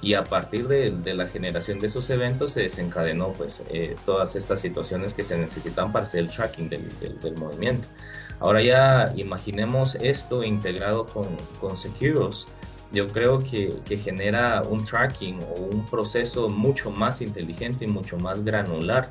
y 0.00 0.14
a 0.14 0.24
partir 0.24 0.68
de, 0.68 0.90
de, 0.90 1.14
la 1.14 1.26
generación 1.26 1.80
de 1.80 1.88
esos 1.88 2.08
eventos 2.10 2.52
se 2.52 2.62
desencadenó 2.62 3.32
pues 3.32 3.62
eh, 3.68 3.96
todas 4.06 4.36
estas 4.36 4.60
situaciones 4.60 5.12
que 5.12 5.24
se 5.24 5.36
necesitan 5.36 5.90
para 5.90 6.04
hacer 6.04 6.20
el 6.20 6.30
tracking 6.30 6.68
del, 6.68 6.88
del, 7.20 7.36
movimiento. 7.36 7.88
Ahora 8.38 8.62
ya 8.62 9.12
imaginemos 9.16 9.96
esto 9.96 10.44
integrado 10.44 11.04
con, 11.06 11.26
con 11.60 11.76
Securos. 11.76 12.46
Yo 12.92 13.08
creo 13.08 13.38
que, 13.38 13.68
que, 13.84 13.98
genera 13.98 14.62
un 14.62 14.84
tracking 14.84 15.40
o 15.42 15.62
un 15.62 15.84
proceso 15.86 16.48
mucho 16.48 16.90
más 16.90 17.20
inteligente 17.20 17.84
y 17.84 17.88
mucho 17.88 18.16
más 18.18 18.44
granular. 18.44 19.10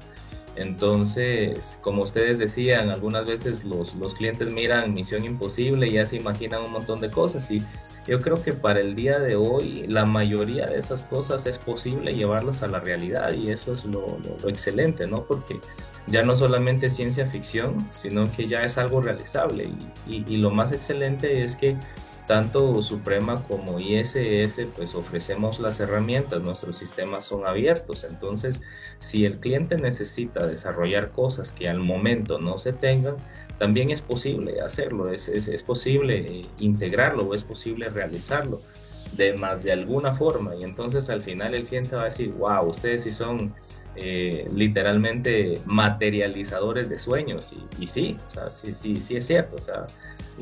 Entonces, 0.56 1.78
como 1.82 2.02
ustedes 2.02 2.40
decían, 2.40 2.90
algunas 2.90 3.28
veces 3.28 3.64
los, 3.64 3.94
los 3.96 4.16
clientes 4.16 4.52
miran 4.52 4.94
Misión 4.94 5.24
Imposible 5.26 5.88
y 5.88 5.92
ya 5.94 6.06
se 6.06 6.16
imaginan 6.16 6.64
un 6.64 6.72
montón 6.72 7.00
de 7.00 7.12
cosas 7.12 7.52
y 7.52 7.62
yo 8.08 8.20
creo 8.20 8.42
que 8.42 8.54
para 8.54 8.80
el 8.80 8.96
día 8.96 9.20
de 9.20 9.36
hoy 9.36 9.86
la 9.88 10.06
mayoría 10.06 10.66
de 10.66 10.78
esas 10.78 11.04
cosas 11.04 11.46
es 11.46 11.58
posible 11.58 12.16
llevarlas 12.16 12.64
a 12.64 12.68
la 12.68 12.80
realidad 12.80 13.34
y 13.34 13.52
eso 13.52 13.74
es 13.74 13.84
lo, 13.86 14.18
excelente, 14.48 15.08
¿no? 15.08 15.24
Porque 15.26 15.60
ya 16.08 16.24
no 16.24 16.36
solamente 16.36 16.90
ciencia 16.90 17.30
ficción, 17.30 17.86
sino 17.92 18.32
que 18.32 18.48
ya 18.48 18.64
es 18.64 18.78
algo 18.78 19.02
realizable 19.02 19.70
y, 20.08 20.24
y, 20.28 20.38
lo 20.38 20.52
más 20.52 20.72
excelente 20.72 21.44
es 21.44 21.58
que 21.58 21.76
tanto 22.28 22.82
Suprema 22.82 23.42
como 23.44 23.80
ISS 23.80 24.68
pues 24.76 24.94
ofrecemos 24.94 25.60
las 25.60 25.80
herramientas, 25.80 26.44
nuestros 26.44 26.78
sistemas 26.78 27.26
son 27.26 27.48
abiertos, 27.48 28.04
entonces 28.04 28.62
si 29.00 29.26
el 29.26 29.40
cliente 29.40 29.78
necesita 29.78 30.46
desarrollar 30.46 31.12
cosas 31.12 31.54
que 31.54 31.70
al 31.70 31.80
momento 31.80 32.38
no 32.38 32.58
se 32.58 32.74
tengan, 32.74 33.16
también 33.58 33.90
es 33.90 34.02
posible 34.02 34.62
hacerlo, 34.62 35.12
es, 35.12 35.30
es, 35.30 35.64
posible 35.64 36.18
eh, 36.18 36.46
integrarlo 36.60 37.24
o 37.24 37.34
es 37.34 37.44
posible 37.44 37.90
realizarlo 37.90 38.62
de 39.14 39.36
más 39.38 39.64
de 39.64 39.72
alguna 39.72 40.14
forma. 40.14 40.54
Y 40.56 40.64
entonces 40.64 41.10
al 41.10 41.24
final 41.24 41.56
el 41.56 41.64
cliente 41.64 41.96
va 41.96 42.04
a 42.04 42.06
decir, 42.06 42.32
wow, 42.34 42.68
ustedes 42.68 43.04
sí 43.04 43.12
son 43.12 43.56
eh, 43.98 44.48
literalmente 44.54 45.56
materializadores 45.66 46.90
de 46.90 47.00
sueños. 47.00 47.52
Y, 47.54 47.84
y, 47.84 47.88
sí, 47.88 48.18
o 48.28 48.30
sea, 48.30 48.50
sí, 48.50 48.74
sí, 48.74 49.02
sí 49.02 49.18
es 49.18 49.26
cierto, 49.26 49.56
o 49.56 49.60
sea, 49.60 49.88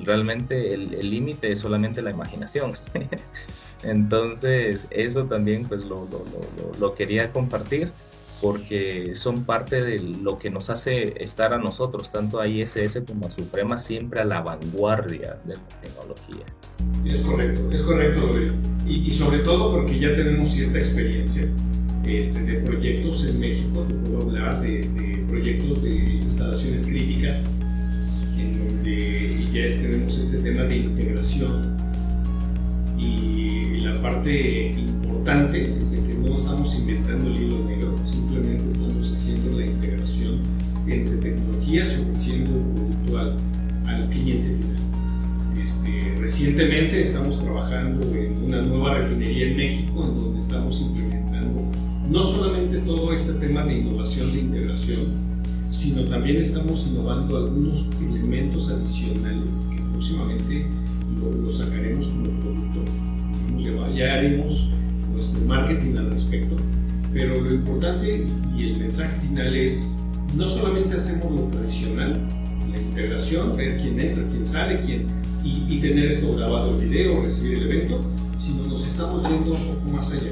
realmente 0.04 0.74
el 0.74 1.10
límite 1.10 1.52
es 1.52 1.60
solamente 1.60 2.02
la 2.02 2.12
imaginación. 2.12 2.78
entonces 3.84 4.88
eso 4.92 5.26
también 5.26 5.68
pues 5.68 5.84
lo, 5.84 6.08
lo, 6.12 6.20
lo, 6.20 6.80
lo 6.80 6.96
quería 6.96 7.32
compartir 7.32 7.90
porque 8.42 9.16
son 9.16 9.46
parte 9.46 9.82
de 9.82 10.00
lo 10.00 10.38
que 10.38 10.50
nos 10.50 10.70
hace 10.70 11.16
estar 11.24 11.54
a 11.54 11.58
nosotros, 11.58 12.12
tanto 12.12 12.40
a 12.40 12.48
ISS 12.48 13.02
como 13.08 13.28
a 13.28 13.32
Suprema, 13.32 13.78
siempre 13.78 14.22
a 14.22 14.26
la 14.26 14.42
vanguardia 14.42 15.40
de 15.46 15.56
la 15.56 15.68
tecnología. 15.82 16.46
Es 17.06 17.22
correcto, 17.22 17.72
es 17.72 17.82
correcto, 17.82 18.30
y, 18.86 19.08
y 19.08 19.12
sobre 19.12 19.40
todo 19.40 19.72
porque 19.72 20.00
ya 20.00 20.16
tenemos 20.16 20.50
cierta 20.50 20.78
experiencia 20.78 21.50
este, 22.08 22.44
de 22.44 22.54
proyectos 22.60 23.26
en 23.26 23.40
México, 23.40 23.82
te 23.88 23.94
puedo 23.96 24.22
hablar 24.24 24.62
de, 24.62 24.82
de 24.82 25.26
proyectos 25.28 25.84
de 25.84 25.96
instalaciones 26.22 26.86
críticas, 26.86 27.44
en 28.38 28.68
donde 28.68 29.46
ya 29.54 29.68
tenemos 29.82 30.18
este 30.18 30.38
tema 30.38 30.64
de 30.64 30.78
integración. 30.78 31.76
Y 32.98 33.80
la 33.82 34.02
parte 34.02 34.72
importante 34.72 35.64
es 35.64 36.00
que 36.00 36.16
no 36.16 36.36
estamos 36.36 36.78
inventando 36.80 37.30
el 37.30 37.42
hilo 37.42 37.64
negro, 37.66 37.96
simplemente 38.08 38.70
estamos 38.70 39.12
haciendo 39.12 39.58
la 39.58 39.66
integración 39.66 40.40
entre 40.88 41.18
tecnologías 41.18 41.98
y 41.98 42.02
ofreciendo 42.02 42.52
producto 42.74 43.18
al, 43.88 44.10
cliente 44.10 44.56
este, 45.62 46.16
recientemente 46.20 47.02
estamos 47.02 47.42
trabajando 47.42 48.14
en 48.16 48.44
una 48.44 48.62
nueva 48.62 48.96
refinería 48.96 49.48
en 49.48 49.58
México, 49.58 50.06
en 50.06 50.16
donde 50.16 50.40
estamos 50.40 50.82
implementando 50.82 51.25
no 52.10 52.24
solamente 52.24 52.78
todo 52.80 53.14
este 53.14 53.34
tema 53.34 53.64
de 53.64 53.80
innovación, 53.80 54.32
de 54.32 54.40
integración, 54.42 55.26
sino 55.72 56.04
también 56.04 56.38
estamos 56.38 56.88
innovando 56.88 57.38
algunos 57.38 57.88
elementos 58.00 58.70
adicionales 58.70 59.68
que 59.72 59.82
próximamente 59.92 60.68
lo, 61.20 61.52
sacaremos 61.52 62.08
como 62.08 62.40
producto. 62.40 62.84
Ya 63.96 64.16
haremos 64.16 64.70
nuestro 65.14 65.42
marketing 65.46 65.96
al 65.98 66.12
respecto, 66.12 66.56
pero 67.14 67.40
lo 67.40 67.54
importante 67.54 68.26
y 68.58 68.64
el 68.72 68.80
mensaje 68.80 69.22
final 69.22 69.56
es, 69.56 69.90
no 70.36 70.46
solamente 70.46 70.96
hacemos 70.96 71.32
lo 71.32 71.48
tradicional, 71.48 72.28
la 72.70 72.82
integración, 72.82 73.56
ver 73.56 73.82
quién 73.82 74.00
entra, 74.00 74.28
quién 74.30 74.46
sale, 74.46 74.76
quién, 74.86 75.08
y, 75.44 75.80
tener 75.80 76.08
esto 76.08 76.34
grabado 76.34 76.72
en 76.72 76.90
video, 76.90 77.24
recibir 77.24 77.60
el 77.60 77.72
evento, 77.72 78.02
sino 78.38 78.66
nos 78.66 78.86
estamos 78.86 79.28
yendo 79.30 79.52
un 79.52 79.62
poco 79.62 79.92
más 79.94 80.12
allá. 80.12 80.32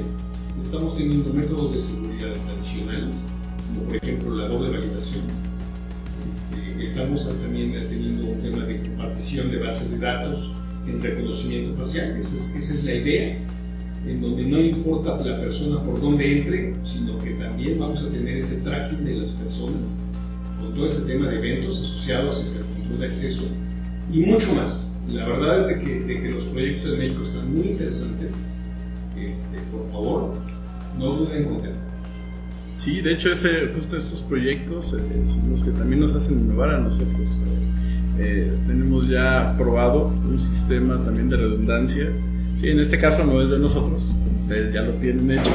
Estamos 0.74 0.96
teniendo 0.96 1.32
métodos 1.32 1.72
de 1.72 1.78
seguridad 1.78 2.30
adicionales, 2.30 3.28
como 3.68 3.86
por 3.86 3.96
ejemplo 3.96 4.34
la 4.34 4.48
doble 4.48 4.72
validación. 4.72 5.22
Este, 6.34 6.84
estamos 6.84 7.28
también 7.28 7.72
teniendo 7.88 8.28
un 8.28 8.40
tema 8.40 8.64
de 8.64 8.80
compartición 8.80 9.52
de 9.52 9.58
bases 9.58 9.92
de 9.92 9.98
datos 9.98 10.52
en 10.88 11.00
reconocimiento 11.00 11.76
facial, 11.76 12.16
esa 12.16 12.34
es, 12.34 12.56
esa 12.56 12.74
es 12.74 12.82
la 12.82 12.92
idea 12.92 13.38
en 14.04 14.20
donde 14.20 14.42
no 14.46 14.60
importa 14.60 15.16
la 15.24 15.40
persona 15.40 15.80
por 15.80 16.00
dónde 16.00 16.38
entre, 16.38 16.74
sino 16.84 17.20
que 17.20 17.34
también 17.34 17.78
vamos 17.78 18.02
a 18.02 18.10
tener 18.10 18.36
ese 18.36 18.62
tracking 18.62 19.04
de 19.04 19.14
las 19.14 19.30
personas, 19.30 20.00
con 20.60 20.74
todo 20.74 20.86
ese 20.86 21.02
tema 21.02 21.28
de 21.28 21.38
eventos 21.38 21.78
asociados 21.78 22.42
hacia 22.42 22.58
el 22.58 22.66
control 22.66 22.98
de 22.98 23.06
acceso 23.06 23.44
y 24.12 24.22
mucho 24.22 24.52
más. 24.56 24.92
La 25.08 25.24
verdad 25.24 25.70
es 25.70 25.78
de 25.78 25.84
que, 25.84 26.00
de 26.00 26.20
que 26.20 26.30
los 26.32 26.42
proyectos 26.46 26.90
de 26.90 26.96
México 26.96 27.22
están 27.22 27.54
muy 27.54 27.68
interesantes. 27.68 28.34
Este, 29.16 29.58
por 29.70 29.88
favor, 29.92 30.34
no 30.98 31.06
duden 31.06 31.44
en. 31.44 31.84
Sí, 32.76 33.00
de 33.00 33.12
hecho, 33.12 33.30
este, 33.30 33.70
justo 33.74 33.96
estos 33.96 34.20
proyectos 34.22 34.92
eh, 34.94 35.26
son 35.26 35.48
los 35.50 35.62
que 35.62 35.70
también 35.70 36.00
nos 36.00 36.14
hacen 36.14 36.40
innovar 36.40 36.70
a 36.70 36.78
nosotros. 36.78 37.28
Eh, 38.18 38.52
tenemos 38.66 39.08
ya 39.08 39.54
probado 39.56 40.08
un 40.08 40.38
sistema 40.38 41.02
también 41.02 41.28
de 41.28 41.36
redundancia. 41.36 42.08
Sí, 42.60 42.68
en 42.68 42.78
este 42.78 42.98
caso 42.98 43.24
no 43.24 43.40
es 43.42 43.50
de 43.50 43.58
nosotros, 43.58 44.02
ustedes 44.38 44.72
ya 44.72 44.82
lo 44.82 44.92
tienen 44.92 45.30
hecho. 45.30 45.50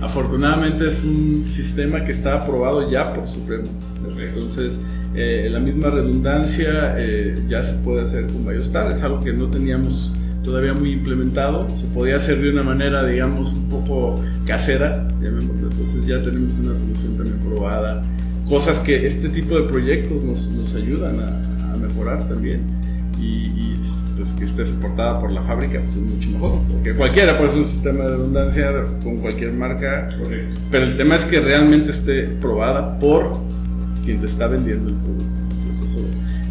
Afortunadamente 0.00 0.88
es 0.88 1.04
un 1.04 1.46
sistema 1.46 2.04
que 2.04 2.12
está 2.12 2.34
aprobado 2.34 2.90
ya 2.90 3.14
por 3.14 3.28
Supremo. 3.28 3.64
Entonces, 4.18 4.80
eh, 5.14 5.48
la 5.52 5.60
misma 5.60 5.90
redundancia 5.90 6.96
ya 7.48 7.62
se 7.62 7.82
puede 7.82 8.02
hacer 8.02 8.26
con 8.26 8.46
Biostar, 8.46 8.90
es 8.90 9.02
algo 9.02 9.20
que 9.20 9.32
no 9.32 9.46
teníamos 9.46 10.12
todavía 10.44 10.74
muy 10.74 10.92
implementado, 10.92 11.68
se 11.70 11.86
podía 11.86 12.16
hacer 12.16 12.40
de 12.40 12.50
una 12.50 12.62
manera, 12.62 13.04
digamos, 13.04 13.52
un 13.52 13.68
poco 13.68 14.14
casera, 14.46 15.08
entonces 15.20 16.06
ya 16.06 16.22
tenemos 16.22 16.58
una 16.58 16.74
solución 16.76 17.16
también 17.16 17.38
probada, 17.38 18.02
cosas 18.48 18.78
que 18.78 19.06
este 19.06 19.28
tipo 19.28 19.54
de 19.56 19.68
proyectos 19.68 20.22
nos, 20.22 20.48
nos 20.48 20.74
ayudan 20.74 21.20
a, 21.20 21.72
a, 21.72 21.76
mejorar 21.76 22.28
también. 22.28 22.62
Y, 23.18 23.46
y, 23.48 23.76
pues 24.16 24.32
que 24.32 24.44
esté 24.44 24.66
soportada 24.66 25.20
por 25.20 25.32
la 25.32 25.42
fábrica 25.42 25.80
pues 25.80 25.92
es 25.92 25.96
mucho 25.96 26.30
mejor, 26.30 26.60
porque 26.70 26.94
cualquiera 26.94 27.38
puede 27.38 27.50
ser 27.50 27.60
un 27.60 27.66
sistema 27.66 28.04
de 28.04 28.10
redundancia 28.10 28.70
con 29.02 29.16
cualquier 29.18 29.52
marca, 29.52 30.10
pero 30.70 30.84
el 30.84 30.96
tema 30.96 31.16
es 31.16 31.24
que 31.24 31.40
realmente 31.40 31.90
esté 31.90 32.24
probada 32.40 32.98
por 32.98 33.32
quien 34.04 34.20
te 34.20 34.26
está 34.26 34.48
vendiendo 34.48 34.90
el 34.90 34.96
producto. 34.96 35.31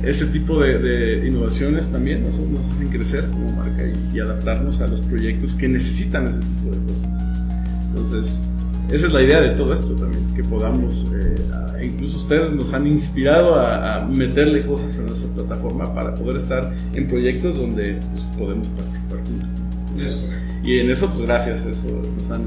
Este 0.04 0.26
tipo 0.26 0.60
de, 0.60 0.80
de, 0.80 1.28
innovaciones 1.28 1.88
también 1.92 2.24
nos, 2.24 2.40
nos 2.40 2.72
hacen 2.72 2.90
crecer 2.90 3.26
como 3.26 3.52
marca 3.52 3.84
y, 3.84 4.18
y, 4.18 4.20
adaptarnos 4.20 4.82
a 4.82 4.88
los 4.88 5.02
proyectos 5.02 5.54
que 5.54 5.68
necesitan 5.68 6.28
ese 6.28 6.40
tipo 6.40 6.76
de 6.76 6.92
cosas. 6.92 7.10
Entonces, 7.90 8.42
esa 8.92 9.08
es 9.08 9.14
la 9.14 9.22
idea 9.22 9.40
de 9.42 9.50
todo 9.52 9.74
esto 9.74 9.96
también, 9.96 10.24
que 10.36 10.44
podamos, 10.44 11.08
eh, 11.14 11.36
a, 11.54 11.84
incluso 11.84 12.18
ustedes 12.18 12.52
nos 12.52 12.74
han 12.74 12.88
inspirado 12.88 13.56
a, 13.56 13.98
a, 13.98 14.06
meterle 14.06 14.66
cosas 14.66 14.98
en 14.98 15.06
nuestra 15.06 15.32
plataforma 15.34 15.94
para 15.94 16.14
poder 16.14 16.38
estar 16.38 16.76
en 16.94 17.08
proyectos 17.08 17.56
donde 17.56 17.98
pues, 18.12 18.24
podemos 18.38 18.68
participar 18.70 19.20
juntos. 19.20 19.50
Entonces, 19.92 20.28
y 20.64 20.80
en 20.80 20.90
eso, 20.90 21.08
pues 21.08 21.22
gracias, 21.22 21.66
eso 21.66 22.02
nos 22.18 22.32
han, 22.32 22.44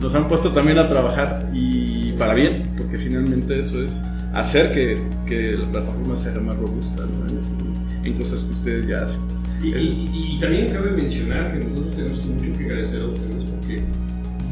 nos 0.00 0.14
han 0.14 0.28
puesto 0.28 0.50
también 0.50 0.78
a 0.78 0.88
trabajar 0.88 1.50
y 1.54 2.12
para 2.12 2.34
bien, 2.34 2.64
porque 2.76 2.96
finalmente 2.96 3.60
eso 3.60 3.82
es 3.82 4.02
hacer 4.40 4.72
que, 4.72 4.98
que 5.26 5.52
la 5.52 5.66
plataforma 5.70 6.14
sea 6.14 6.38
más 6.40 6.56
robusta 6.56 7.02
¿no? 7.02 7.26
en, 7.28 8.06
en, 8.06 8.18
cosas 8.18 8.42
que 8.42 8.52
ustedes 8.52 8.86
ya 8.86 9.04
hacen. 9.04 9.22
Y, 9.62 9.68
y, 9.68 10.34
y, 10.36 10.40
también 10.40 10.70
cabe 10.70 10.90
mencionar 10.90 11.52
que 11.52 11.64
nosotros 11.64 11.96
tenemos 11.96 12.26
mucho 12.26 12.58
que 12.58 12.64
agradecer 12.66 13.00
a 13.00 13.06
ustedes 13.06 13.50
porque 13.50 13.82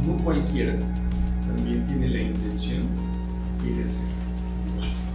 no 0.07 0.16
cualquiera 0.24 0.74
también 1.47 1.87
tiene 1.87 2.09
la 2.09 2.20
intención 2.22 2.80
de 3.62 3.85
hacer 3.85 4.07
más. 4.80 5.11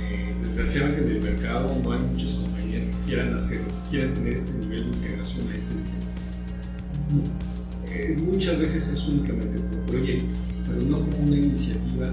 Eh, 0.00 0.34
desgraciadamente 0.42 1.02
en 1.02 1.16
el 1.16 1.22
mercado 1.22 1.76
no 1.82 1.92
hay 1.92 2.00
muchas 2.00 2.34
compañías 2.34 2.84
que 2.86 2.96
quieran 3.06 3.34
hacerlo, 3.34 3.68
que 3.84 3.90
quieran 3.90 4.14
tener 4.14 4.32
este 4.32 4.58
nivel 4.58 4.90
de 4.90 4.96
integración 4.96 5.48
a 5.52 5.56
este 5.56 5.74
nivel. 5.74 7.30
Eh, 7.90 8.16
muchas 8.24 8.58
veces 8.58 8.88
es 8.88 9.06
únicamente 9.06 9.60
por 9.60 9.80
proyecto, 9.92 10.38
pero 10.66 10.82
no 10.82 10.96
como 10.96 11.18
una 11.18 11.36
iniciativa 11.36 12.12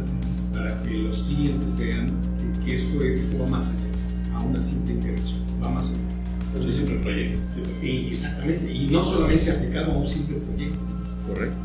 para 0.54 0.82
que 0.84 1.02
los 1.02 1.24
clientes 1.24 1.78
vean 1.78 2.14
que, 2.38 2.66
que 2.66 2.78
esto, 2.78 3.04
esto, 3.04 3.40
va 3.40 3.48
más 3.48 3.70
allá, 3.70 4.38
a 4.38 4.44
una 4.44 4.62
simple 4.62 4.94
integración, 4.94 5.42
va 5.64 5.70
más 5.70 5.92
allá. 5.92 6.66
Un 6.66 6.72
simple 6.72 6.96
proyecto. 6.98 7.42
Y, 7.82 8.14
exactamente, 8.14 8.72
y 8.72 8.88
no 8.88 9.04
solamente 9.04 9.52
aplicado 9.52 9.92
a 9.92 9.98
un 9.98 10.08
simple 10.08 10.38
proyecto. 10.38 10.80
Correcto. 11.28 11.56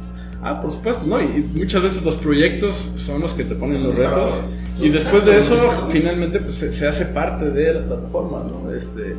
Ah, 0.43 0.63
por 0.63 0.73
supuesto, 0.73 1.05
¿no? 1.07 1.21
Y 1.21 1.43
muchas 1.55 1.83
veces 1.83 2.03
los 2.05 2.17
proyectos 2.17 2.93
son 2.97 3.21
los 3.21 3.35
que 3.35 3.45
te 3.45 3.55
ponen 3.55 3.83
los 3.83 3.97
retos. 3.97 4.33
Y 4.81 4.89
después 4.89 5.27
de 5.27 5.39
eso, 5.39 5.89
finalmente, 5.91 6.39
pues 6.39 6.55
se, 6.55 6.73
se, 6.73 6.87
hace 6.87 7.07
parte 7.07 7.51
de 7.51 7.75
la 7.75 7.87
plataforma, 7.87 8.47
¿no? 8.49 8.73
Este, 8.73 9.17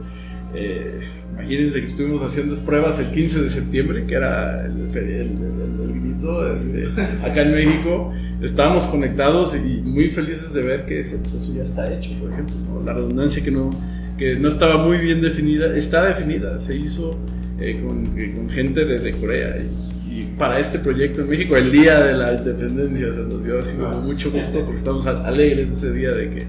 eh, 0.53 0.99
imagínense 1.33 1.79
que 1.79 1.85
estuvimos 1.87 2.21
haciendo 2.23 2.55
pruebas 2.61 2.99
el 2.99 3.11
15 3.11 3.43
de 3.43 3.49
septiembre, 3.49 4.05
que 4.05 4.15
era 4.15 4.65
el, 4.65 4.95
el, 4.95 4.97
el, 4.97 5.81
el 5.83 6.01
grito, 6.01 6.53
este, 6.53 6.87
acá 7.25 7.41
en 7.43 7.51
México. 7.51 8.13
Estábamos 8.41 8.85
conectados 8.85 9.55
y 9.55 9.81
muy 9.81 10.07
felices 10.07 10.53
de 10.53 10.61
ver 10.63 10.85
que 10.85 11.01
ese 11.01 11.17
proceso 11.17 11.53
ya 11.53 11.63
está 11.63 11.91
hecho, 11.93 12.11
por 12.19 12.31
ejemplo. 12.31 12.55
¿no? 12.69 12.83
La 12.83 12.93
redundancia 12.93 13.43
que 13.43 13.51
no, 13.51 13.69
que 14.17 14.35
no 14.35 14.47
estaba 14.47 14.83
muy 14.83 14.97
bien 14.97 15.21
definida, 15.21 15.75
está 15.75 16.05
definida, 16.05 16.57
se 16.57 16.75
hizo 16.75 17.17
eh, 17.59 17.81
con, 17.85 18.05
con, 18.05 18.49
gente 18.49 18.85
de, 18.85 18.99
de 18.99 19.11
Corea. 19.13 19.55
Y, 19.57 20.19
y 20.19 20.23
para 20.37 20.59
este 20.59 20.79
proyecto 20.79 21.21
en 21.21 21.29
México, 21.29 21.55
el 21.57 21.71
día 21.71 22.01
de 22.01 22.13
la 22.13 22.33
independencia, 22.33 23.07
nos 23.07 23.43
dio 23.43 23.59
así 23.59 23.75
como 23.75 24.01
mucho 24.01 24.31
gusto 24.31 24.59
porque 24.61 24.75
estamos 24.75 25.05
alegres 25.05 25.69
de 25.69 25.75
ese 25.75 25.93
día 25.93 26.11
de 26.11 26.29
que, 26.29 26.45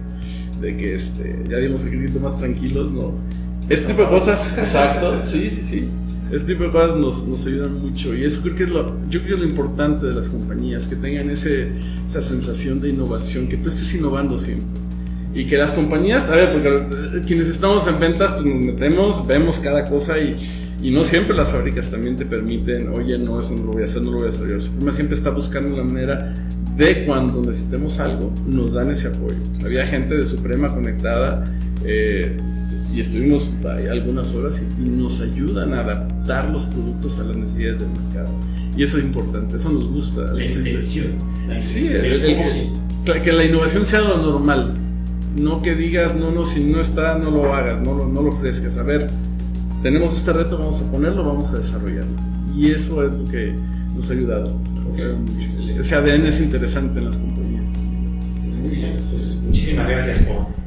de 0.60 0.76
que 0.76 0.94
este, 0.94 1.36
ya 1.48 1.58
dimos 1.58 1.82
el 1.82 1.90
grito 1.90 2.20
más 2.20 2.38
tranquilos, 2.38 2.90
¿no? 2.90 3.14
Este 3.70 3.86
tipo 3.86 4.02
de 4.02 4.08
cosas, 4.08 4.58
exacto, 4.58 5.20
sí, 5.20 5.48
sí, 5.48 5.62
sí. 5.62 5.88
Este 6.32 6.54
tipo 6.54 6.64
de 6.64 6.70
cosas 6.70 6.96
nos, 6.96 7.26
nos 7.28 7.46
ayudan 7.46 7.80
mucho 7.80 8.12
y 8.16 8.24
eso 8.24 8.40
creo 8.42 8.56
que 8.56 8.64
es 8.64 8.68
lo, 8.68 8.96
yo 9.08 9.20
creo 9.20 9.22
que 9.22 9.32
es 9.34 9.38
lo 9.38 9.44
importante 9.46 10.06
de 10.06 10.12
las 10.12 10.28
compañías, 10.28 10.88
que 10.88 10.96
tengan 10.96 11.30
ese, 11.30 11.68
esa 12.04 12.20
sensación 12.20 12.80
de 12.80 12.88
innovación, 12.88 13.46
que 13.46 13.56
tú 13.56 13.68
estés 13.68 13.94
innovando 13.94 14.36
siempre. 14.38 14.66
Y 15.32 15.46
que 15.46 15.56
las 15.56 15.70
compañías, 15.70 16.24
a 16.24 16.34
ver, 16.34 16.52
porque 16.52 17.20
quienes 17.24 17.46
estamos 17.46 17.86
en 17.86 18.00
ventas, 18.00 18.32
pues 18.32 18.44
nos 18.44 18.64
metemos, 18.64 19.24
vemos 19.24 19.60
cada 19.60 19.88
cosa 19.88 20.18
y, 20.18 20.34
y 20.82 20.90
no 20.90 21.04
siempre 21.04 21.36
las 21.36 21.50
fábricas 21.50 21.90
también 21.92 22.16
te 22.16 22.26
permiten, 22.26 22.88
oye, 22.88 23.18
no, 23.18 23.38
eso 23.38 23.54
no 23.54 23.66
lo 23.66 23.72
voy 23.74 23.82
a 23.82 23.84
hacer, 23.84 24.02
no 24.02 24.10
lo 24.10 24.18
voy 24.18 24.26
a 24.26 24.30
hacer. 24.30 24.60
Suprema 24.60 24.90
siempre 24.90 25.16
está 25.16 25.30
buscando 25.30 25.76
la 25.76 25.84
manera 25.84 26.34
de 26.76 27.04
cuando 27.06 27.40
necesitemos 27.40 28.00
algo, 28.00 28.34
nos 28.48 28.72
dan 28.72 28.90
ese 28.90 29.06
apoyo. 29.06 29.36
Había 29.64 29.86
gente 29.86 30.16
de 30.16 30.26
Suprema 30.26 30.74
conectada 30.74 31.44
eh, 31.84 32.36
y 32.92 33.00
estuvimos 33.00 33.48
ahí 33.68 33.86
algunas 33.86 34.34
horas 34.34 34.60
y, 34.60 34.82
nos 34.82 35.20
ayudan 35.20 35.74
a 35.74 35.80
adaptar 35.80 36.50
los 36.50 36.64
productos 36.64 37.18
a 37.20 37.24
las 37.24 37.36
necesidades 37.36 37.80
del 37.80 37.90
mercado. 37.90 38.30
Y 38.76 38.82
eso 38.82 38.98
es 38.98 39.04
importante, 39.04 39.56
eso 39.56 39.70
nos 39.70 39.86
gusta. 39.86 40.32
La 40.32 40.44
intención. 40.44 41.06
La 41.48 41.58
sí, 41.58 41.86
el, 41.86 42.04
el, 42.04 42.24
el, 42.24 43.22
que 43.22 43.32
la 43.32 43.44
innovación 43.44 43.86
sea 43.86 44.00
lo 44.00 44.16
normal. 44.18 44.74
No 45.36 45.62
que 45.62 45.76
digas, 45.76 46.16
no, 46.16 46.30
no, 46.30 46.44
si 46.44 46.60
no 46.60 46.80
está, 46.80 47.16
no 47.18 47.30
lo 47.30 47.54
hagas, 47.54 47.80
no 47.80 47.94
lo, 47.94 48.06
no 48.06 48.22
lo 48.22 48.30
ofrezcas. 48.30 48.78
A 48.78 48.82
ver, 48.82 49.10
tenemos 49.82 50.16
este 50.16 50.32
reto, 50.32 50.58
vamos 50.58 50.80
a 50.80 50.90
ponerlo, 50.90 51.24
vamos 51.24 51.50
a 51.50 51.58
desarrollarlo. 51.58 52.16
Y 52.56 52.70
eso 52.70 53.04
es 53.04 53.12
lo 53.12 53.24
que 53.26 53.54
nos 53.94 54.10
ha 54.10 54.12
ayudado. 54.12 54.60
O 54.88 54.92
sea, 54.92 55.06
ese 55.78 55.94
ADN 55.94 56.26
es 56.26 56.40
interesante 56.40 56.98
en 56.98 57.04
las 57.04 57.16
compañías. 57.16 57.70
Sí. 58.36 58.52
Pues, 59.10 59.42
muchísimas 59.46 59.88
gracias 59.88 60.18
por, 60.20 60.59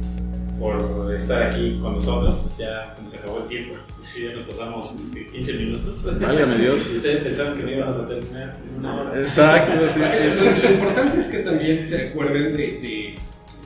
por, 0.58 1.12
estar 1.14 1.42
aquí 1.42 1.78
con 1.80 1.94
nosotros. 1.94 2.56
Ya 2.58 2.88
se 2.90 3.02
nos 3.02 3.14
acabó 3.14 3.38
el 3.38 3.46
tiempo. 3.46 3.76
Ya 4.16 4.32
nos 4.32 4.42
pasamos 4.44 4.96
15 5.32 5.52
minutos. 5.54 6.04
Válgame 6.20 6.58
Dios. 6.58 6.90
Ustedes 6.94 7.20
pensaron 7.20 7.56
que 7.56 7.62
no 7.62 7.70
íbamos 7.70 7.96
a 7.96 8.08
terminar 8.08 8.56
en 8.62 8.78
una 8.78 8.94
hora. 8.94 9.20
Exacto, 9.20 9.88
sí, 9.88 10.00
sí. 10.00 10.44
Lo 10.62 10.70
importante 10.70 11.20
es 11.20 11.26
que 11.28 11.38
también 11.38 11.86
se 11.86 12.08
acuerden 12.08 12.56
de, 12.56 12.66
de, 12.66 13.18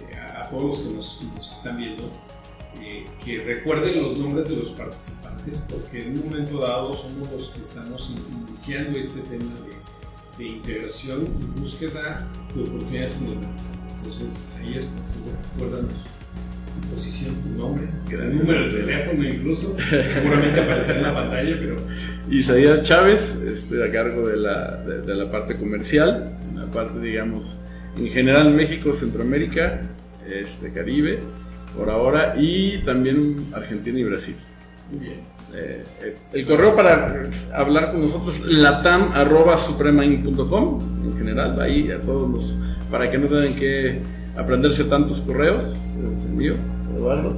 de 0.08 0.16
a 0.16 0.48
todos 0.50 0.62
los 0.62 0.78
que 0.78 0.94
nos, 0.94 1.22
nos 1.36 1.52
están 1.52 1.76
viendo 1.78 2.10
eh, 2.80 3.04
que 3.24 3.42
recuerden 3.42 4.02
los 4.02 4.18
nombres 4.18 4.48
de 4.48 4.56
los 4.56 4.70
participantes, 4.70 5.58
porque 5.68 6.00
en 6.00 6.18
un 6.18 6.30
momento 6.30 6.58
dado 6.58 6.94
somos 6.94 7.30
los 7.30 7.50
que 7.50 7.62
estamos 7.62 8.14
iniciando 8.48 8.98
este 8.98 9.20
tema 9.20 9.52
de, 9.66 10.44
de 10.44 10.50
integración 10.50 11.28
y 11.40 11.60
búsqueda 11.60 12.28
de 12.54 12.62
oportunidades 12.62 13.16
en 13.18 13.26
el 13.26 13.34
mundo. 13.34 13.48
Entonces, 13.96 14.60
ahí 14.62 14.78
es 14.78 14.88
recuérdanos 15.54 16.17
tu 16.80 16.88
posición, 16.88 17.34
tu 17.36 17.58
nombre, 17.58 17.86
el 18.10 18.38
número 18.38 18.60
de 18.60 18.80
teléfono 18.80 19.24
incluso, 19.24 19.76
seguramente 20.10 20.60
aparecerá 20.60 20.98
en 20.98 21.04
la 21.04 21.14
pantalla, 21.14 21.56
pero... 21.60 21.76
Isaías 22.30 22.82
Chávez, 22.82 23.42
estoy 23.42 23.82
a 23.82 23.90
cargo 23.90 24.28
de 24.28 24.36
la, 24.36 24.76
de, 24.76 25.00
de 25.00 25.14
la 25.14 25.30
parte 25.30 25.56
comercial, 25.56 26.36
la 26.54 26.66
parte, 26.66 27.00
digamos, 27.00 27.58
en 27.96 28.08
general 28.08 28.52
México, 28.52 28.92
Centroamérica, 28.92 29.80
este, 30.30 30.70
Caribe, 30.72 31.20
por 31.76 31.90
ahora, 31.90 32.36
y 32.38 32.78
también 32.84 33.48
Argentina 33.52 33.98
y 33.98 34.04
Brasil. 34.04 34.36
Muy 34.90 35.00
bien. 35.00 35.20
Eh, 35.54 35.82
el 36.34 36.44
correo 36.44 36.76
para 36.76 37.30
hablar 37.54 37.92
con 37.92 38.02
nosotros 38.02 38.44
latam.supremain.com 38.46 40.82
en 41.04 41.16
general, 41.16 41.58
ahí 41.60 41.90
a 41.90 41.98
todos 42.00 42.30
los, 42.30 42.60
para 42.90 43.10
que 43.10 43.16
no 43.16 43.28
tengan 43.28 43.54
que 43.54 43.98
aprenderse 44.38 44.84
tantos 44.84 45.20
correos, 45.20 45.78
envío. 46.26 46.54
Eduardo. 46.96 47.36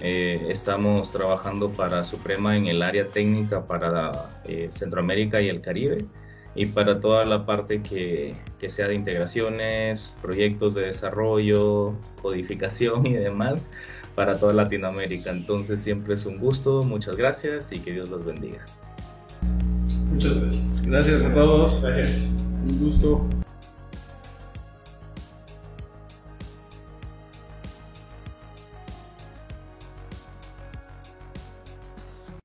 Eh, 0.00 0.46
estamos 0.48 1.10
trabajando 1.12 1.70
para 1.70 2.04
Suprema 2.04 2.56
en 2.56 2.66
el 2.66 2.82
área 2.82 3.08
técnica 3.08 3.66
para 3.66 4.30
eh, 4.44 4.68
Centroamérica 4.70 5.40
y 5.40 5.48
el 5.48 5.60
Caribe 5.60 6.04
y 6.54 6.66
para 6.66 7.00
toda 7.00 7.24
la 7.24 7.44
parte 7.46 7.82
que, 7.82 8.36
que 8.60 8.70
sea 8.70 8.88
de 8.88 8.94
integraciones, 8.94 10.16
proyectos 10.22 10.74
de 10.74 10.82
desarrollo, 10.82 11.94
codificación 12.22 13.06
y 13.06 13.14
demás 13.14 13.70
para 14.14 14.36
toda 14.36 14.52
Latinoamérica. 14.52 15.30
Entonces 15.30 15.80
siempre 15.80 16.14
es 16.14 16.26
un 16.26 16.38
gusto, 16.38 16.82
muchas 16.82 17.14
gracias 17.14 17.70
y 17.72 17.78
que 17.78 17.92
Dios 17.92 18.10
los 18.10 18.24
bendiga. 18.24 18.64
Muchas 20.10 20.40
gracias. 20.40 20.82
Gracias 20.82 21.24
a 21.24 21.34
todos. 21.34 21.82
Gracias. 21.82 22.44
Un 22.66 22.80
gusto. 22.80 23.24